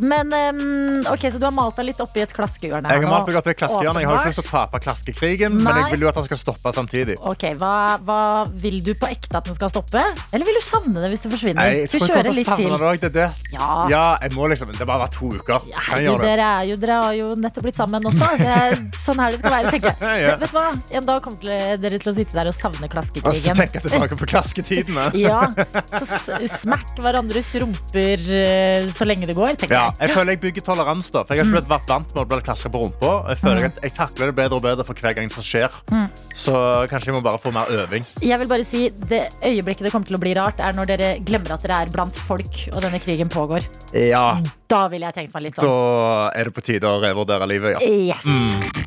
Men 0.00 0.32
um, 0.32 1.06
ok, 1.12 1.26
så 1.32 1.38
du 1.40 1.46
har 1.46 1.54
malt 1.54 1.76
deg 1.78 1.90
litt 1.90 2.00
oppi 2.02 2.22
et 2.24 2.32
klaskehjørne 2.34 2.90
Jeg 2.90 3.02
har 3.02 3.10
malt 3.10 3.28
meg 3.28 3.38
oppi 3.40 3.52
et 3.54 3.60
klaskehjørne. 3.60 4.02
Jeg 4.02 4.10
har 4.10 4.18
ikke 4.20 4.32
lyst 4.32 4.40
til 4.40 4.48
å 4.48 4.50
tape 4.50 4.80
klaskekrigen, 4.84 5.56
men 5.60 5.80
jeg 5.80 5.94
vil 5.94 6.06
jo 6.06 6.10
at 6.10 6.18
den 6.20 6.26
skal 6.28 6.40
stoppe 6.40 6.72
samtidig. 6.76 7.16
Ok, 7.30 7.46
hva, 7.60 7.72
hva 8.04 8.20
Vil 8.60 8.80
du 8.84 8.92
på 8.98 9.08
ekte 9.10 9.38
at 9.40 9.48
den 9.48 9.56
skal 9.56 9.72
stoppe? 9.72 10.02
Eller 10.32 10.48
vil 10.48 10.58
du 10.58 10.64
savne 10.64 11.02
det 11.02 11.10
hvis 11.12 11.24
det 11.26 11.32
forsvinner? 11.34 11.60
Nei, 11.60 11.70
jeg 11.70 11.88
jeg 11.90 11.90
til? 11.90 12.98
det 13.00 13.12
det 13.14 13.24
er. 13.26 13.38
Ja. 13.54 13.70
Ja, 13.90 14.04
jeg 14.22 14.34
må 14.36 14.48
liksom, 14.60 14.72
det 14.78 14.86
bare 14.88 15.02
vært 15.06 15.16
to 15.16 15.30
uker. 15.34 15.66
Ja, 15.70 15.82
Herregud, 15.88 16.24
dere, 16.24 16.48
er 16.60 16.68
jo, 16.70 16.76
dere 16.84 16.98
har 17.02 17.16
jo 17.18 17.28
nettopp 17.40 17.66
blitt 17.66 17.78
sammen 17.80 18.06
også. 18.10 18.30
Det 18.40 18.50
er 18.54 18.76
sånn 19.04 19.20
her 19.24 19.34
det 19.34 19.40
skal 19.42 19.54
være, 19.56 19.74
tenker 19.76 19.90
jeg. 19.90 19.98
Ja. 20.20 20.34
Vet 20.36 20.42
du 20.44 20.56
hva? 20.56 20.66
En 21.00 21.06
dag 21.08 21.20
kommer 21.24 21.40
til- 21.40 21.80
dere 21.80 21.98
til 22.02 22.10
å 22.12 22.14
sitte 22.16 22.36
der 22.36 22.50
og 22.50 22.54
savne 22.56 22.88
klaskekrigen. 22.92 23.56
tenker 23.56 23.80
jeg 23.80 23.86
tilbake 23.88 24.18
på 24.20 24.28
klasketidene. 24.30 25.08
Ja, 25.20 25.40
så 25.50 26.38
s- 26.44 26.66
hverandres 27.00 27.48
rumper 27.62 28.24
eh, 28.36 28.86
så 28.92 29.06
lenge 29.08 29.26
det 29.30 29.36
går, 29.38 29.54
tenker 29.60 29.76
Ja, 29.76 29.86
jeg. 29.90 30.08
jeg 30.08 30.16
føler 30.16 30.34
jeg 30.36 30.40
bygger 30.44 30.66
toleranse. 30.66 31.12
da, 31.14 31.22
For 31.24 31.34
jeg 31.34 31.44
har 31.44 31.50
ikke 31.50 31.58
blitt 31.60 31.70
vært 31.72 31.88
vant 31.90 32.14
med 32.14 32.22
å 32.22 32.26
bli 32.30 32.40
klaska 32.46 32.70
på 32.72 32.82
rumpa. 32.84 33.12
Jeg 33.32 33.40
føler 33.42 33.68
at 33.70 33.80
jeg 33.84 33.94
takler 33.96 34.30
det 34.32 34.36
bedre 34.40 34.58
og 34.60 34.64
bedre 34.66 34.84
for 34.86 34.94
hver 35.00 35.16
gang 35.16 35.30
det 35.30 35.44
skjer. 35.46 35.70
Mm. 35.90 36.06
Så 36.14 36.54
kanskje 36.90 37.10
jeg 37.10 37.16
må 37.18 37.22
bare 37.24 37.40
få 37.42 37.52
mer 37.54 37.70
øving. 37.80 38.04
Jeg 38.24 38.38
vil 38.42 38.50
bare 38.50 38.64
si 38.66 38.88
Det 38.90 39.22
øyeblikket 39.44 39.86
det 39.88 39.92
kommer 39.94 40.06
til 40.10 40.18
å 40.18 40.22
bli 40.22 40.34
rart, 40.36 40.60
er 40.60 40.76
når 40.76 40.90
dere 40.92 41.08
glemmer 41.24 41.54
at 41.56 41.64
dere 41.64 41.80
er 41.86 41.92
blant 41.94 42.16
folk 42.28 42.60
og 42.74 42.80
denne 42.84 43.00
krigen 43.02 43.30
pågår. 43.32 43.64
Ja, 43.96 44.40
Da 44.70 44.84
ville 44.90 45.08
jeg 45.10 45.16
tenkt 45.16 45.34
meg 45.34 45.48
litt 45.48 45.58
om. 45.58 45.66
Da 45.66 46.30
er 46.38 46.50
det 46.50 46.54
på 46.54 46.62
tide 46.62 46.90
å 46.90 47.00
revurdere 47.02 47.48
livet, 47.50 47.76
ja. 47.76 47.80
Yes. 47.82 48.22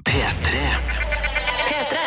P3. 0.08 0.62
P3. 1.68 2.04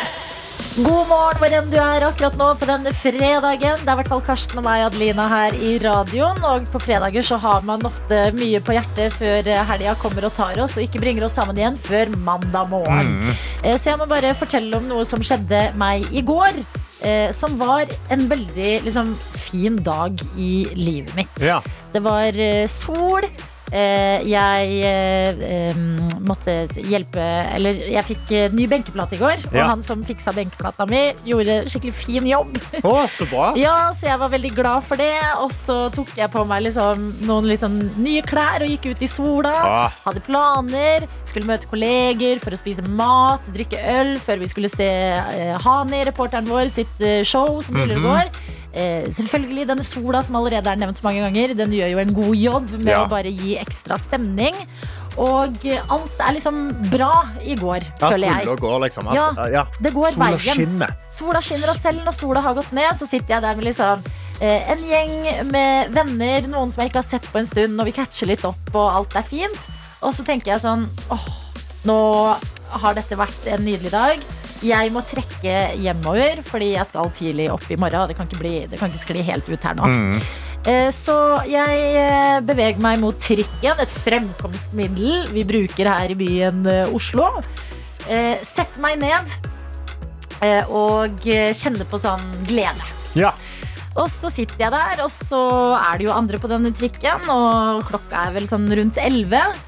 God 0.77 1.07
morgen 1.09 1.39
hvor 1.41 1.53
enn 1.57 1.69
du 1.71 1.77
er 1.81 2.03
akkurat 2.05 2.35
nå 2.37 2.47
på 2.61 2.67
denne 2.69 2.91
fredagen. 3.01 3.79
Det 3.81 3.89
er 3.89 3.95
i 3.95 3.97
hvert 3.97 4.09
fall 4.11 4.21
Karsten 4.25 4.59
og 4.61 4.65
meg, 4.67 4.83
Adelina, 4.85 5.25
her 5.31 5.55
i 5.57 5.71
radioen. 5.81 6.41
Og 6.45 6.69
på 6.69 6.81
fredager 6.85 7.25
så 7.25 7.39
har 7.41 7.65
man 7.65 7.85
ofte 7.89 8.27
mye 8.37 8.61
på 8.61 8.75
hjertet 8.77 9.15
før 9.17 9.49
helga 9.71 9.95
kommer 10.01 10.29
og 10.29 10.35
tar 10.37 10.57
oss, 10.61 10.77
og 10.77 10.85
ikke 10.85 11.01
bringer 11.01 11.25
oss 11.25 11.37
sammen 11.37 11.57
igjen 11.57 11.77
før 11.81 12.13
mandag 12.13 12.69
morgen. 12.73 13.13
Mm. 13.25 13.31
Så 13.73 13.89
jeg 13.89 13.97
må 13.97 14.05
bare 14.09 14.35
fortelle 14.37 14.77
om 14.77 14.85
noe 14.89 15.05
som 15.09 15.21
skjedde 15.25 15.71
meg 15.81 16.05
i 16.13 16.21
går. 16.25 16.61
Eh, 17.01 17.31
som 17.31 17.57
var 17.57 17.85
en 18.09 18.27
veldig 18.29 18.71
liksom, 18.83 19.15
fin 19.51 19.77
dag 19.83 20.21
i 20.37 20.67
livet 20.73 21.15
mitt. 21.15 21.41
Ja. 21.41 21.61
Det 21.93 22.01
var 22.05 22.39
eh, 22.39 22.65
sol. 22.67 23.27
Eh, 23.75 24.23
jeg 24.23 24.75
eh, 24.87 25.79
måtte 26.23 26.53
hjelpe 26.87 27.19
Eller 27.51 27.81
jeg 27.91 28.05
fikk 28.13 28.29
eh, 28.31 28.53
ny 28.55 28.63
benkeplate 28.71 29.17
i 29.17 29.19
går. 29.19 29.43
Og 29.49 29.57
Ja. 29.57 29.67
han 29.67 29.83
som 29.83 30.03
fiksa 30.07 30.31
benkeplata 30.35 30.87
mi, 30.87 31.11
gjorde 31.27 31.65
skikkelig 31.67 31.93
fin 31.93 32.27
jobb. 32.27 32.55
Oh, 32.83 33.03
så 33.07 33.27
bra. 33.27 33.53
Ja, 33.65 33.91
Så 33.91 34.07
jeg 34.07 34.19
var 34.19 34.29
veldig 34.29 34.53
glad 34.55 34.83
for 34.87 34.95
det. 34.95 35.19
Og 35.43 35.51
så 35.51 35.91
tok 35.93 36.13
jeg 36.15 36.31
på 36.31 36.45
meg 36.47 36.63
liksom 36.63 37.11
noen 37.27 37.47
litt 37.49 37.65
sånn 37.65 37.79
nye 37.99 38.23
klær 38.23 38.63
og 38.63 38.71
gikk 38.71 38.91
ut 38.93 39.01
i 39.03 39.11
sola. 39.11 39.53
Ah. 39.53 39.97
Hadde 40.05 40.23
planer. 40.23 41.07
Skulle 41.27 41.49
møte 41.49 41.67
kolleger 41.67 42.39
for 42.39 42.55
å 42.55 42.59
spise 42.59 42.85
mat, 42.87 43.43
drikke 43.51 43.81
øl 43.97 44.15
før 44.23 44.39
vi 44.39 44.47
skulle 44.47 44.71
se 44.71 44.87
Hani, 45.67 45.99
reporteren 46.07 46.47
vår, 46.47 46.69
sitt 46.71 47.03
show 47.27 47.59
som 47.61 47.75
ruller 47.75 47.97
mm 47.97 48.05
-hmm. 48.05 48.29
går. 48.31 48.55
Eh, 48.77 49.07
selvfølgelig, 49.09 49.63
denne 49.71 49.83
sola 49.87 50.19
som 50.21 50.35
allerede 50.37 50.69
er 50.69 50.77
nevnt 50.77 50.99
mange 51.01 51.23
ganger, 51.25 51.55
den 51.57 51.71
gjør 51.73 51.89
jo 51.95 52.01
en 52.03 52.11
god 52.13 52.35
jobb 52.37 52.69
med 52.77 52.91
Ja. 52.93 52.99
å 53.05 53.09
bare 53.09 53.31
gi 53.33 53.55
ekstra 53.57 53.97
stemning. 53.97 54.53
Og 55.17 55.57
alt 55.89 56.19
er 56.21 56.35
liksom 56.35 56.59
bra 56.91 57.23
i 57.41 57.55
går, 57.57 57.81
Alt 57.99 58.13
føler 58.13 58.27
jeg. 58.27 58.45
går, 58.61 58.79
liksom. 58.85 59.07
Alt, 59.07 59.15
Ja, 59.17 59.47
ja. 59.49 59.63
det 59.81 59.93
går 59.95 60.11
Sola 60.13 60.27
veien. 60.27 60.39
skinner. 60.59 60.93
Sola 61.09 61.41
skinner, 61.41 61.71
og 61.73 61.81
selv 61.81 62.05
når 62.05 62.13
sola 62.19 62.41
har 62.45 62.53
gått 62.53 62.71
ned, 62.71 62.91
så 62.99 63.07
sitter 63.09 63.33
jeg 63.33 63.41
der 63.41 63.55
med 63.55 63.65
liksom 63.65 64.03
eh, 64.41 64.69
en 64.69 64.77
gjeng 64.77 65.51
med 65.51 65.89
venner, 65.95 66.41
noen 66.47 66.71
som 66.71 66.83
jeg 66.83 66.91
ikke 66.91 67.01
har 67.01 67.09
sett 67.09 67.25
på 67.33 67.39
en 67.39 67.47
stund, 67.47 67.79
og 67.81 67.85
vi 67.89 67.91
catcher 67.97 68.27
litt 68.29 68.45
opp, 68.45 68.69
og 68.75 68.93
alt 68.99 69.15
er 69.15 69.23
fint. 69.23 69.57
Og 70.03 70.13
så 70.13 70.23
tenker 70.23 70.51
jeg 70.53 70.61
sånn 70.61 70.87
åh, 71.09 71.25
nå 71.89 71.97
har 72.69 72.93
dette 72.93 73.17
vært 73.17 73.47
en 73.47 73.65
nydelig 73.65 73.89
dag. 73.89 74.19
Jeg 74.65 74.91
må 74.95 75.03
trekke 75.05 75.55
hjemover, 75.77 76.41
fordi 76.45 76.73
jeg 76.73 76.89
skal 76.89 77.09
tidlig 77.15 77.47
opp 77.53 77.65
i 77.69 77.77
morgen. 77.79 78.07
Det 78.09 78.17
kan 78.17 78.29
ikke, 78.29 78.41
bli, 78.41 78.53
det 78.69 78.79
kan 78.79 78.91
ikke 78.91 79.03
skli 79.05 79.25
helt 79.27 79.49
ut 79.49 79.67
her 79.67 79.77
nå. 79.77 79.89
Mm. 79.91 80.21
Eh, 80.67 80.89
Så 80.91 81.15
jeg 81.47 81.81
eh, 81.95 82.39
beveger 82.45 82.81
meg 82.83 82.99
mot 82.99 83.17
trikken, 83.21 83.79
et 83.79 83.99
fremkomstmiddel 84.03 85.29
vi 85.31 85.45
bruker 85.47 85.87
her 85.93 86.11
i 86.11 86.17
byen 86.19 86.65
eh, 86.67 86.95
Oslo. 86.95 87.29
Setter 88.07 88.79
meg 88.79 89.01
ned 89.01 89.33
og 90.71 91.25
kjenner 91.25 91.83
på 91.91 91.97
sånn 91.99 92.21
glede. 92.47 92.85
Ja. 93.19 93.33
Og 93.99 94.07
så 94.13 94.29
sitter 94.31 94.61
jeg 94.61 94.71
der, 94.71 95.01
og 95.03 95.11
så 95.11 95.41
er 95.75 95.97
det 95.99 96.05
jo 96.05 96.13
andre 96.15 96.39
på 96.39 96.47
denne 96.47 96.71
trikken, 96.77 97.25
og 97.33 97.81
klokka 97.89 98.29
er 98.29 98.37
vel 98.37 98.47
sånn 98.47 98.69
rundt 98.79 99.01
11. 99.01 99.59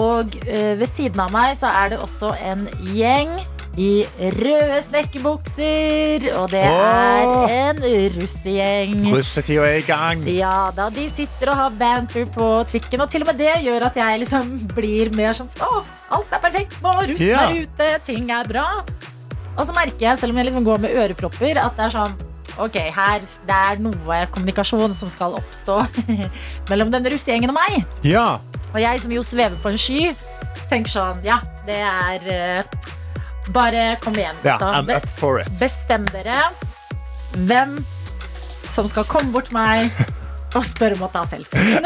Og 0.00 0.34
ved 0.42 0.88
siden 0.90 1.22
av 1.22 1.30
meg 1.36 1.54
så 1.60 1.70
er 1.70 1.92
det 1.92 2.00
også 2.02 2.32
en 2.50 2.66
gjeng 2.96 3.36
i 3.80 4.04
røde 4.36 4.76
snekkerbukser, 4.84 6.26
og 6.38 6.50
det 6.52 6.62
er 6.62 7.48
en 7.50 7.80
russegjeng. 8.14 8.94
Russetida 9.14 9.64
er 9.66 9.80
i 9.80 9.86
gang. 9.86 10.22
Ja, 10.30 10.70
da 10.76 10.86
de 10.94 11.08
sitter 11.10 11.50
og 11.52 11.58
har 11.58 11.74
banter 11.80 12.28
på 12.34 12.48
trikken, 12.70 13.02
og 13.02 13.10
til 13.10 13.24
og 13.24 13.32
med 13.32 13.40
det 13.42 13.56
gjør 13.66 13.88
at 13.88 13.98
jeg 13.98 14.20
liksom 14.22 14.52
blir 14.74 15.10
mer 15.18 15.34
sånn 15.36 15.50
Å, 15.58 15.82
alt 16.14 16.32
er 16.36 16.42
perfekt 16.44 16.78
nå, 16.84 16.92
russen 17.10 17.26
Ja. 17.26 17.48
er 17.48 17.64
ute, 17.64 17.90
ting 18.06 18.30
er 18.30 18.46
bra. 18.48 18.66
Og 19.54 19.66
så 19.66 19.74
merker 19.74 20.08
jeg, 20.08 20.18
selv 20.22 20.34
om 20.34 20.38
jeg 20.40 20.48
liksom 20.50 20.64
går 20.66 20.80
med 20.82 20.94
ørepropper, 21.04 21.58
at 21.62 21.76
det 21.78 21.88
er 21.88 21.94
sånn 21.98 22.16
Ok, 22.54 22.76
her 22.94 23.18
det 23.48 23.54
er 23.72 23.80
noe 23.82 24.18
kommunikasjon 24.30 24.92
som 24.94 25.08
skal 25.10 25.32
oppstå 25.34 25.80
mellom 26.70 26.92
denne 26.92 27.10
russegjengen 27.10 27.50
og 27.50 27.56
meg. 27.58 27.80
Ja. 28.06 28.38
Og 28.70 28.78
jeg 28.78 29.00
som 29.02 29.10
jo 29.10 29.24
svever 29.26 29.58
på 29.62 29.72
en 29.72 29.78
sky, 29.80 30.12
tenker 30.70 30.92
sånn 30.94 31.24
Ja, 31.26 31.40
det 31.66 31.80
er 31.82 32.28
eh, 32.30 32.76
Bare 33.52 33.96
kom 34.00 34.14
igjen, 34.16 34.36
gutta. 34.42 34.84
It. 34.88 35.58
Bestem 35.60 36.06
dere 36.12 36.48
hvem 37.34 37.78
som 38.70 38.88
skal 38.88 39.04
komme 39.10 39.32
bort 39.34 39.50
meg 39.52 39.90
og 40.56 40.62
spørre 40.66 40.94
om 40.96 41.02
å 41.08 41.10
ta 41.12 41.24
selfie. 41.26 41.80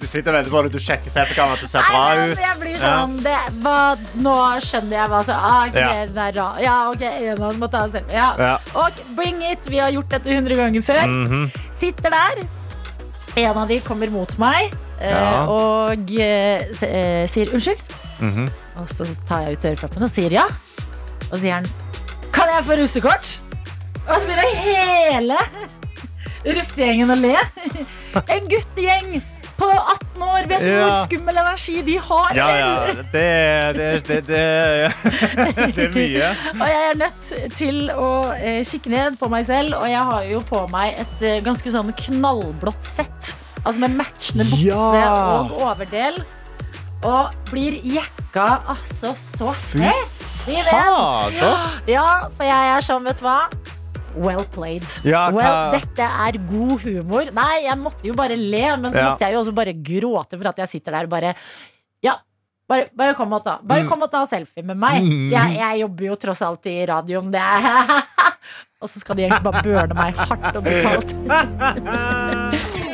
Du 0.00 0.06
sitter 0.06 0.32
og 0.32 0.36
venter 0.38 0.50
på 0.52 0.60
det, 0.66 0.70
du 0.74 0.80
sjekker 0.82 1.10
selfiekameraet, 1.12 1.62
du 1.64 1.68
ser 1.70 1.84
bra 1.88 2.02
ut. 2.18 2.40
jeg 2.42 2.56
blir 2.60 2.76
sånn 2.80 3.14
det, 3.24 3.36
hva, 3.62 3.76
Nå 4.24 4.34
skjønner 4.64 4.96
jeg 4.98 5.10
hva 5.12 5.20
som 5.26 5.36
ah, 5.38 5.66
Ja. 5.72 5.88
er 6.02 6.32
ra- 6.36 6.60
Ja, 6.60 6.76
ok, 6.90 7.02
en 7.06 7.42
av 7.42 7.52
dem 7.52 7.60
må 7.62 7.68
ta 7.72 7.84
selfie. 7.88 8.16
Ja. 8.16 8.28
Ja. 8.38 8.56
Ok, 8.78 9.00
bring 9.16 9.42
it. 9.48 9.64
Vi 9.70 9.78
har 9.80 9.90
gjort 9.94 10.10
dette 10.12 10.28
100 10.32 10.58
ganger 10.58 10.82
før. 10.86 11.02
Mhm. 11.06 11.50
Sitter 11.78 12.10
der. 12.12 12.42
En 13.36 13.56
av 13.62 13.68
de 13.68 13.80
kommer 13.80 14.10
mot 14.12 14.34
meg 14.38 14.72
Ja. 15.02 15.44
og 15.50 16.10
eh, 16.20 16.64
eh, 16.86 17.24
sier 17.30 17.52
unnskyld. 17.54 17.82
Mhm. 18.22 18.48
Og 18.80 18.88
så 18.88 19.04
tar 19.28 19.46
jeg 19.48 19.58
ut 19.58 19.64
øreproppen 19.72 20.06
og 20.06 20.10
sier 20.12 20.32
ja. 20.32 20.46
Og 21.28 21.34
så 21.36 21.40
sier 21.42 21.58
han 21.58 21.66
Kan 22.32 22.48
jeg 22.48 22.64
få 22.64 22.76
russekort? 22.80 23.32
Og 24.06 24.14
så 24.16 24.24
begynner 24.26 24.56
hele 24.64 25.36
russegjengen 26.56 27.12
å 27.12 27.16
le. 27.20 27.34
En 28.32 28.48
guttegjeng 28.50 29.20
på 29.60 29.68
18 29.68 30.24
år. 30.26 30.48
Vet 30.50 30.64
du 30.64 30.66
Ja. 30.72 30.78
hvor 30.88 31.04
skummel 31.06 31.36
energi 31.38 31.76
de 31.86 31.98
har? 32.02 32.32
Ja, 32.34 32.48
ja. 32.56 32.70
Det, 32.86 33.04
det, 33.12 33.90
det, 34.08 34.18
det, 34.26 34.46
det 35.76 35.84
er 35.86 35.92
mye. 35.94 36.32
Og 36.56 36.64
jeg 36.72 36.88
er 36.88 36.98
nødt 37.04 37.30
til 37.58 37.78
å 37.94 38.08
eh, 38.34 38.64
kikke 38.66 38.90
ned 38.90 39.20
på 39.20 39.28
meg 39.30 39.46
selv, 39.46 39.76
og 39.78 39.86
jeg 39.92 40.02
har 40.10 40.26
jo 40.32 40.40
på 40.48 40.64
meg 40.72 40.98
et 41.04 41.22
eh, 41.28 41.38
ganske 41.46 41.70
sånn 41.76 41.92
knallblått 42.00 42.90
sett. 42.96 43.34
Altså 43.64 43.78
med 43.80 43.94
matchende 43.96 44.44
bukse 44.50 44.66
Ja. 44.66 45.12
og 45.38 45.50
overdel. 45.62 46.22
Og 47.04 47.30
blir 47.50 47.80
jekka 47.82 48.62
altså 48.70 49.10
så 49.18 49.52
fett 49.54 50.12
fader. 50.42 51.32
Ja, 51.90 52.06
for 52.36 52.44
jeg 52.46 52.70
er 52.76 52.80
sånn, 52.86 53.04
vet 53.06 53.18
du 53.18 53.24
hva? 53.26 53.40
Well 54.14 54.44
played. 54.52 54.84
Ja, 55.08 55.30
well, 55.32 55.70
dette 55.72 56.04
er 56.04 56.36
god 56.50 56.80
humor. 56.84 57.30
Nei, 57.32 57.62
jeg 57.64 57.78
måtte 57.80 58.04
jo 58.04 58.14
bare 58.18 58.36
le, 58.36 58.76
men 58.76 58.92
så 58.92 58.98
Ja. 58.98 59.10
måtte 59.14 59.24
jeg 59.24 59.32
jo 59.34 59.40
også 59.40 59.54
bare 59.54 59.72
gråte 59.72 60.36
for 60.38 60.48
at 60.48 60.56
jeg 60.58 60.68
sitter 60.68 60.92
der 60.92 61.04
og 61.04 61.10
bare 61.10 61.34
Ja, 62.02 62.16
bare, 62.68 62.88
bare 62.96 63.14
kom 63.14 63.32
og 63.32 63.44
ta 63.44 63.58
Bare 63.62 63.82
Mm. 63.84 63.88
kom 63.88 64.02
og 64.02 64.10
ta 64.10 64.24
selfie 64.26 64.62
med 64.64 64.76
meg. 64.76 65.02
Mm. 65.02 65.30
Jeg, 65.30 65.56
jeg 65.58 65.80
jobber 65.80 66.04
jo 66.04 66.14
tross 66.16 66.42
alt 66.42 66.66
i 66.66 66.86
radioen. 66.86 67.30
Det 67.32 67.40
er 67.40 68.02
Og 68.82 68.88
så 68.90 68.98
skal 69.00 69.16
de 69.16 69.22
egentlig 69.22 69.42
bare 69.44 69.62
burne 69.62 69.94
meg 69.94 70.14
hardt 70.16 70.56
og 70.56 70.64
brutalt. 70.64 71.12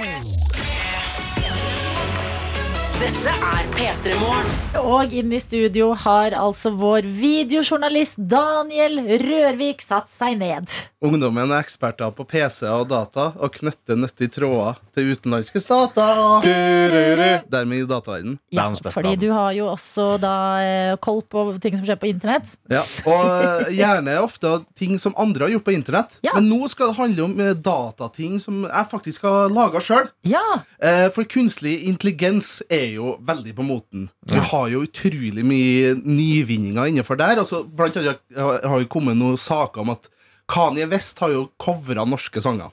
Dette 2.99 3.31
er 3.31 3.67
P3 3.77 4.17
Morgen. 4.19 4.49
Og 4.83 5.13
inne 5.15 5.37
i 5.37 5.41
studio 5.43 5.93
har 6.03 6.35
altså 6.35 6.73
vår 6.75 7.07
videojournalist 7.07 8.17
Daniel 8.19 8.99
Rørvik 9.23 9.85
satt 9.87 10.09
seg 10.11 10.35
ned. 10.41 10.67
Ungdommen 11.05 11.53
er 11.55 11.63
eksperter 11.63 12.11
på 12.17 12.25
PC 12.27 12.65
og 12.67 12.89
data 12.91 13.29
og 13.39 13.53
knytter 13.55 13.99
nyttige 14.01 14.33
tråder 14.35 14.81
til 14.97 15.13
utenlandske 15.15 15.63
stater. 15.63 16.43
Dermed 16.43 17.85
i 17.85 17.87
dataverdenen. 17.87 18.41
Ja, 18.51 18.67
fordi 18.91 19.15
du 19.23 19.29
har 19.31 19.53
jo 19.55 19.69
også 19.77 20.09
da 20.23 20.35
eh, 20.65 20.97
koll 21.05 21.23
på 21.31 21.45
ting 21.63 21.79
som 21.79 21.87
skjer 21.87 22.01
på 22.03 22.11
internett. 22.11 22.51
Ja, 22.73 22.83
og 23.07 23.31
eh, 23.31 23.71
gjerne 23.79 24.19
ofte 24.25 24.57
ting 24.79 24.99
som 24.99 25.15
andre 25.15 25.47
har 25.47 25.55
gjort 25.55 25.69
på 25.71 25.77
internett. 25.77 26.19
Ja. 26.27 26.35
Men 26.35 26.51
nå 26.51 26.67
skal 26.73 26.91
det 26.91 26.99
handle 26.99 27.29
om 27.29 27.39
eh, 27.47 27.55
datating 27.55 28.43
som 28.43 28.65
jeg 28.67 28.91
faktisk 28.91 29.29
har 29.29 29.55
laga 29.55 29.85
sjøl. 29.87 30.11
Ja. 30.27 30.43
Eh, 30.83 31.07
For 31.15 31.29
kunstig 31.31 31.79
intelligens 31.87 32.59
er 32.67 32.88
jo 32.95 33.15
veldig 33.29 33.55
på 33.57 33.65
moten. 33.67 34.09
Du 34.29 34.39
har 34.41 34.69
jo 34.73 34.85
utrolig 34.87 35.45
mye 35.47 35.95
nyvinninger 36.01 36.91
innenfor 36.91 37.19
der. 37.21 37.41
Altså, 37.43 37.63
blant 37.65 37.97
annet 38.01 38.21
har 38.37 38.63
har 38.65 38.83
jo 38.85 38.91
kommet 38.93 39.19
noen 39.19 39.39
saker 39.41 39.85
om 39.85 39.95
at 39.95 40.09
Kanye 40.49 40.89
West 40.89 41.19
har 41.21 41.35
jo 41.35 41.49
covra 41.61 42.07
norske 42.09 42.41
sanger. 42.41 42.73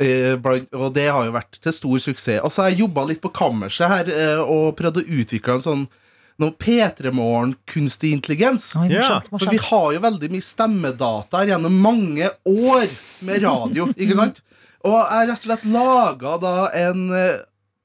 Eh, 0.00 0.34
blant, 0.40 0.70
og 0.74 0.94
det 0.96 1.08
har 1.12 1.26
jo 1.28 1.34
vært 1.36 1.60
til 1.62 1.74
stor 1.76 1.98
suksess. 2.02 2.40
Og 2.42 2.52
så 2.52 2.64
har 2.64 2.72
jeg 2.72 2.82
jobba 2.86 3.04
litt 3.10 3.22
på 3.22 3.32
kammerset 3.36 3.90
her 3.92 4.12
eh, 4.14 4.40
og 4.42 4.76
prøvd 4.78 5.02
å 5.02 5.08
utvikle 5.20 5.58
en 5.58 5.66
sånn 5.66 5.88
noe 6.40 6.54
P3 6.56 7.10
Morgen 7.12 7.52
kunstig 7.68 8.14
intelligens. 8.16 8.70
Oi, 8.78 8.86
morsomt, 8.88 9.28
morsomt. 9.28 9.42
For 9.44 9.52
vi 9.52 9.60
har 9.66 9.88
jo 9.92 10.00
veldig 10.06 10.30
mye 10.32 10.46
stemmedata 10.46 11.42
her 11.42 11.52
gjennom 11.52 11.76
mange 11.84 12.30
år 12.48 12.86
med 13.28 13.44
radio, 13.44 13.90
ikke 13.92 14.16
sant? 14.22 14.40
Og 14.80 14.94
jeg 14.96 15.12
har 15.12 15.26
rett 15.28 15.42
og 15.44 15.48
slett 15.50 15.66
laga 15.68 16.36
da 16.40 16.54
en 16.80 17.02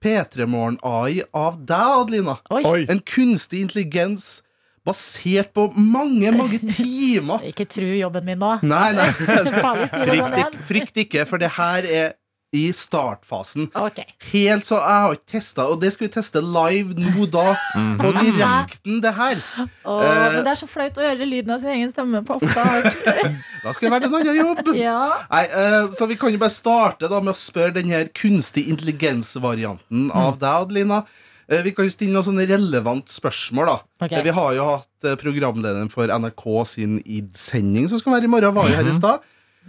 eh, 0.06 0.24
P3 0.24 0.47
Morgen-AI 0.49 1.24
av 1.34 1.60
deg, 1.66 1.93
Adelina. 2.01 2.38
Oi. 2.53 2.86
En 2.91 3.01
kunstig 3.01 3.66
intelligens 3.66 4.43
basert 4.86 5.53
på 5.58 5.70
mange, 5.74 6.32
mange 6.36 6.60
timer. 6.62 7.41
Ikke 7.51 7.66
tru 7.70 7.88
jobben 7.97 8.28
min 8.28 8.41
nå. 8.41 8.51
Nei, 8.66 8.91
nei. 8.97 9.10
Frykt 9.18 10.38
ikke, 10.38 10.45
frykt 10.70 11.01
ikke, 11.06 11.26
for 11.30 11.41
det 11.41 11.56
her 11.58 11.89
er 11.89 12.14
i 12.56 12.64
startfasen. 12.76 13.68
Ok. 13.76 13.99
Helt 14.32 14.66
så 14.68 14.78
Jeg 14.80 15.01
har 15.06 15.16
ikke 15.18 15.32
testa, 15.36 15.66
og 15.72 15.82
det 15.84 15.91
skal 15.95 16.08
vi 16.08 16.14
teste 16.16 16.41
live 16.43 16.95
nå, 16.97 17.26
da. 17.34 17.53
På 17.99 18.12
direkten, 18.16 19.01
det 19.03 19.14
her. 19.18 19.43
Åh, 19.84 20.03
Eh, 20.06 20.32
men 20.36 20.43
det 20.45 20.53
er 20.56 20.60
så 20.64 20.68
flaut 20.72 20.97
å 20.97 21.03
høre 21.06 21.28
lyden 21.28 21.51
av 21.56 21.60
sin 21.62 21.74
egen 21.76 21.91
stemme 21.93 22.24
på 22.28 22.39
opptak. 22.39 22.89
Da 23.66 23.72
skal 23.74 23.88
det 23.89 23.93
være 23.95 24.08
en 24.12 24.16
annen 24.20 24.38
jobb. 24.38 24.60
ja. 24.78 24.97
Nei, 25.32 25.43
eh, 25.49 25.88
så 25.97 26.08
Vi 26.08 26.16
kan 26.22 26.32
jo 26.34 26.38
bare 26.41 26.53
starte 26.53 27.10
da 27.10 27.20
med 27.20 27.34
å 27.34 27.38
spørre 27.39 27.74
den 27.80 27.89
her 27.93 28.06
kunstig 28.14 28.68
intelligens-varianten 28.70 30.12
av 30.14 30.38
deg, 30.39 30.66
Adelina. 30.66 31.03
Eh, 31.47 31.62
vi 31.66 31.72
kan 31.78 31.86
jo 31.86 31.93
stille 31.93 32.14
noen 32.16 32.26
sånne 32.26 32.47
relevant 32.49 33.10
spørsmål. 33.14 33.66
da 33.70 34.06
Ok. 34.08 34.14
Eh, 34.18 34.24
Vi 34.26 34.34
har 34.34 34.53
jo 34.58 34.66
hatt 34.72 35.03
eh, 35.06 35.16
programlederen 35.16 35.89
for 35.93 36.08
NRK 36.10 36.66
sin 36.66 36.99
id-sending, 37.06 37.88
som 37.89 37.99
skal 38.01 38.14
være 38.18 38.26
i 38.30 38.34
morgen, 38.34 38.53
var 38.56 38.70
jo 38.70 38.76
her 38.80 38.89
i 38.89 38.95
stad. 38.97 39.22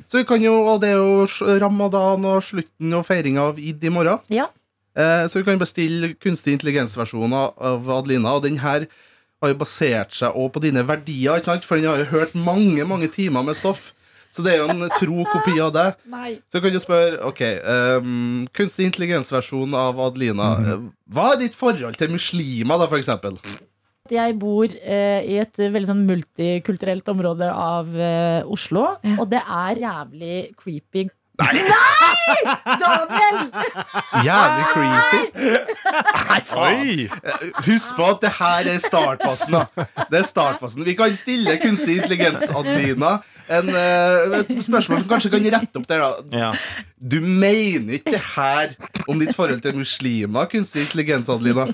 Så 0.06 0.18
vi 0.20 0.24
kan 0.28 0.42
jo, 0.44 0.52
og 0.68 0.80
Det 0.82 0.90
er 0.92 1.00
jo 1.00 1.56
ramadan 1.62 2.24
og 2.28 2.42
slutten 2.44 2.92
og 2.94 3.06
feiringa 3.08 3.48
av 3.50 3.58
id 3.58 3.82
i 3.84 3.88
morgen. 3.90 4.20
Ja. 4.28 4.46
Eh, 4.96 5.26
så 5.28 5.40
vi 5.40 5.44
kan 5.44 5.58
bestille 5.58 6.14
kunstig 6.20 6.52
intelligens-versjoner 6.58 7.36
av- 7.36 7.54
av 7.58 7.90
Adelina. 7.98 8.34
Og 8.36 8.42
den 8.44 8.58
her 8.58 8.86
har 9.42 9.48
jo 9.52 9.54
basert 9.60 10.12
seg 10.16 10.32
også 10.32 10.52
på 10.54 10.60
dine 10.62 10.82
verdier, 10.88 11.36
ikke 11.40 11.44
sant? 11.52 11.64
for 11.64 11.76
den 11.76 11.86
har 11.90 11.98
jo 11.98 12.04
hørt 12.12 12.34
mange 12.34 12.84
mange 12.88 13.08
timer 13.12 13.42
med 13.44 13.56
stoff. 13.56 13.92
Så 14.32 14.42
det 14.44 14.52
er 14.54 14.58
jo 14.62 14.68
en 14.68 14.88
tro 15.00 15.24
kopi 15.32 15.58
av 15.60 15.72
det. 15.72 15.86
Nei. 16.12 16.38
Så 16.52 16.60
kan 16.60 16.72
du 16.72 16.78
spørre 16.80 17.20
ok, 17.24 17.40
um, 18.00 18.46
kunstig 18.52 18.86
intelligens-versjon 18.90 19.72
av 19.74 19.96
Adelina. 19.98 20.48
eh, 20.60 20.82
Hva 21.12 21.32
er 21.34 21.38
ditt 21.40 21.54
forhold 21.56 21.96
til 21.96 22.10
muslimer, 22.12 22.78
da, 22.78 22.86
for 22.86 22.98
eksempel? 23.00 23.38
Jeg 24.14 24.38
bor 24.38 24.66
eh, 24.66 25.20
i 25.26 25.38
et 25.42 25.56
veldig 25.58 25.88
sånn 25.90 26.06
multikulturelt 26.08 27.08
område 27.12 27.48
av 27.52 27.90
eh, 27.96 28.42
Oslo, 28.46 28.86
og 29.18 29.28
det 29.32 29.42
er 29.42 29.82
jævlig 29.86 30.36
creepy. 30.60 31.08
Nei! 31.36 31.60
Daniel! 32.80 33.38
Jævlig 34.24 34.66
creepy. 34.72 35.18
Nei, 36.30 36.38
faen. 36.48 37.02
Eh, 37.04 37.42
Husk 37.66 37.96
på 37.98 38.06
at 38.14 38.22
det 38.24 38.30
her 38.38 38.70
er 38.72 38.78
startfasen. 38.80 39.52
da 39.52 39.84
Det 40.10 40.20
er 40.22 40.24
startfasen 40.30 40.86
Vi 40.86 40.94
kan 40.96 41.12
stille 41.18 41.58
kunstig 41.60 41.98
intelligens, 41.98 42.46
Adelina, 42.48 43.18
en, 43.52 43.68
eh, 43.68 44.38
et 44.40 44.54
spørsmål 44.64 45.02
som 45.02 45.10
kanskje 45.12 45.32
kan 45.36 45.50
rette 45.58 45.82
opp 45.82 45.86
der. 45.90 46.06
da 46.06 46.38
Ja. 46.40 46.52
Du 46.98 47.18
mener 47.20 47.98
ikke 48.00 48.16
det 48.16 48.22
her 48.32 48.72
om 49.06 49.20
ditt 49.20 49.36
forhold 49.36 49.60
til 49.60 49.76
muslimer, 49.76 50.48
kunstig 50.48 50.86
intelligens, 50.86 51.28
Adelina? 51.28 51.68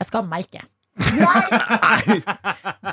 Jeg 0.00 0.08
skammer 0.12 0.36
meg 0.36 0.46
ikke. 0.48 0.66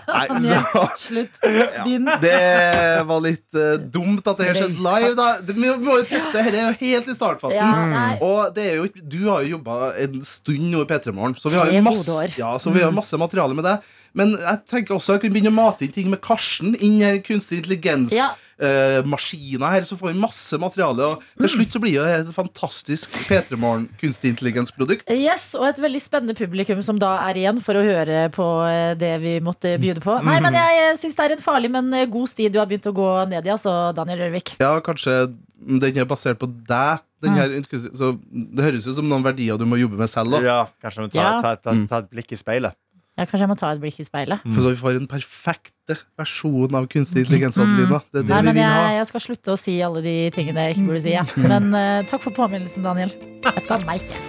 Nei, 0.08 0.28
så 0.43 0.84
Slutt. 0.97 1.39
Din. 1.86 2.10
Det 2.22 3.03
var 3.08 3.22
litt 3.24 3.58
uh, 3.58 3.76
dumt 3.82 4.26
at 4.28 4.39
det 4.39 4.49
her 4.49 4.60
skjedde 4.62 4.82
live, 4.86 5.14
da. 5.18 5.28
Vi 5.47 5.60
må 5.60 5.99
jo 6.01 6.08
teste. 6.08 6.34
Dette 6.38 6.55
er 6.55 6.66
jo 6.70 6.74
helt 6.82 7.12
i 7.12 7.18
startfasen. 7.18 7.60
Ja, 7.60 8.08
og 8.24 8.55
det 8.55 8.66
er 8.72 8.82
jo, 8.82 8.88
du 9.03 9.20
har 9.28 9.45
jo 9.45 9.58
jobba 9.58 9.93
en 10.03 10.20
stund 10.26 10.72
nå 10.72 10.84
i 10.84 10.89
P3 10.89 11.14
Morgen, 11.16 11.38
så 11.39 11.51
vi 11.53 11.60
har 11.60 11.72
jo 11.72 11.86
masse, 11.86 12.18
ja, 12.39 12.55
så 12.62 12.74
vi 12.74 12.84
har 12.86 12.95
masse 12.95 13.20
materiale 13.20 13.58
med 13.58 13.68
det. 13.68 13.78
Men 14.18 14.34
jeg 14.39 14.64
tenker 14.70 14.97
også 14.97 15.18
jeg 15.18 15.26
kunne 15.26 15.36
begynne 15.36 15.53
å 15.53 15.58
mate 15.60 15.86
inn 15.86 15.93
ting 15.93 16.10
med 16.12 16.24
Karsten 16.26 16.74
inn 16.74 17.01
i 17.05 17.18
kunstig 17.26 17.62
intelligens. 17.62 18.16
Ja. 18.16 18.32
Eh, 18.60 18.99
maskiner 19.08 19.74
her, 19.74 19.88
så 19.88 19.97
får 19.99 20.12
vi 20.12 20.22
masse 20.22 20.60
materiale. 20.62 21.12
Og 21.14 21.41
til 21.41 21.53
slutt 21.55 21.76
så 21.76 21.82
blir 21.84 21.97
det 22.01 22.14
et 22.22 22.34
fantastisk 22.36 23.14
P3 23.28 23.60
Morgen 23.60 23.88
kunstig 24.01 24.34
intelligens-produkt. 24.34 25.12
Yes, 25.14 25.49
Og 25.58 25.68
et 25.70 25.82
veldig 25.82 26.01
spennende 26.03 26.38
publikum 26.38 26.82
som 26.86 26.99
da 27.01 27.16
er 27.28 27.41
igjen 27.41 27.62
for 27.64 27.80
å 27.80 27.86
høre 27.86 28.28
på 28.34 28.47
eh, 28.68 28.93
det 28.99 29.14
vi 29.24 29.38
måtte 29.43 29.76
bjude 29.82 30.03
på. 30.03 30.20
Nei, 30.28 30.39
men 30.43 30.58
jeg 30.58 30.97
syns 31.01 31.18
det 31.18 31.28
er 31.28 31.38
en 31.38 31.43
farlig, 31.43 31.74
men 31.74 31.91
eh, 31.93 32.08
god 32.12 32.32
sti 32.34 32.49
du 32.53 32.62
har 32.62 32.70
begynt 32.70 32.89
å 32.89 32.95
gå 32.95 33.12
ned 33.34 33.45
i, 33.45 33.53
altså, 33.53 33.76
Daniel 33.97 34.26
Rørvik. 34.26 34.58
Ja, 34.64 34.78
kanskje 34.86 35.28
den 35.58 35.97
er 35.97 36.10
basert 36.10 36.39
på 36.41 36.49
deg. 36.49 37.03
Den 37.26 37.34
her, 37.34 37.49
så 37.97 38.12
det 38.30 38.62
høres 38.62 38.86
ut 38.86 38.93
som 38.99 39.08
noen 39.10 39.24
verdier 39.26 39.58
du 39.58 39.66
må 39.66 39.80
jobbe 39.80 39.97
med 39.97 40.10
selv. 40.12 40.36
Da. 40.36 40.41
Ja, 40.45 40.58
kanskje 40.84 41.08
tar, 41.16 41.39
ta, 41.41 41.55
ta, 41.58 41.74
ta 41.89 42.01
et 42.03 42.12
blikk 42.14 42.36
i 42.36 42.38
speilet. 42.38 42.78
Ja, 43.18 43.26
kanskje 43.26 43.47
jeg 43.47 43.49
må 43.49 43.55
ta 43.57 43.72
et 43.74 43.80
blikk 43.82 43.97
i 43.97 44.05
speilet. 44.05 44.43
For 44.45 44.61
så 44.61 44.70
vi 44.70 44.78
får 44.78 44.99
en 44.99 45.07
perfekte 45.09 45.95
versjon 46.22 46.76
av 46.78 46.86
kunstig 46.91 47.24
intelligens. 47.26 47.57
Adelina. 47.57 47.97
Det 48.13 48.22
er 48.22 48.28
det 48.28 48.30
Nei, 48.30 48.41
vi 48.43 48.45
men 48.51 48.57
vil 48.59 48.61
jeg, 48.61 48.74
ha. 48.78 48.91
jeg 48.99 49.07
skal 49.09 49.24
slutte 49.26 49.55
å 49.55 49.57
si 49.57 49.78
alle 49.82 50.03
de 50.05 50.18
tingene 50.36 50.68
jeg 50.68 50.78
ikke 50.78 50.89
burde 50.91 51.01
si. 51.07 51.15
Ja. 51.15 51.24
Men 51.41 51.72
uh, 51.74 52.05
takk 52.05 52.22
for 52.28 52.36
påminnelsen, 52.38 52.86
Daniel. 52.86 53.15
Jeg 53.41 53.63
skal 53.65 53.88
meg 53.89 54.05
ikke. 54.05 54.22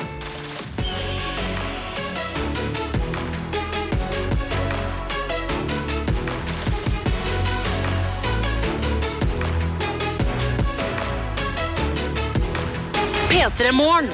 P3 13.28 13.74
Morgen. 13.76 14.08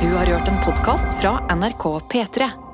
Du 0.00 0.10
har 0.16 0.26
hørt 0.26 0.50
en 0.50 0.58
podkast 0.64 1.14
fra 1.20 1.38
NRK 1.54 1.86
P3. 2.10 2.69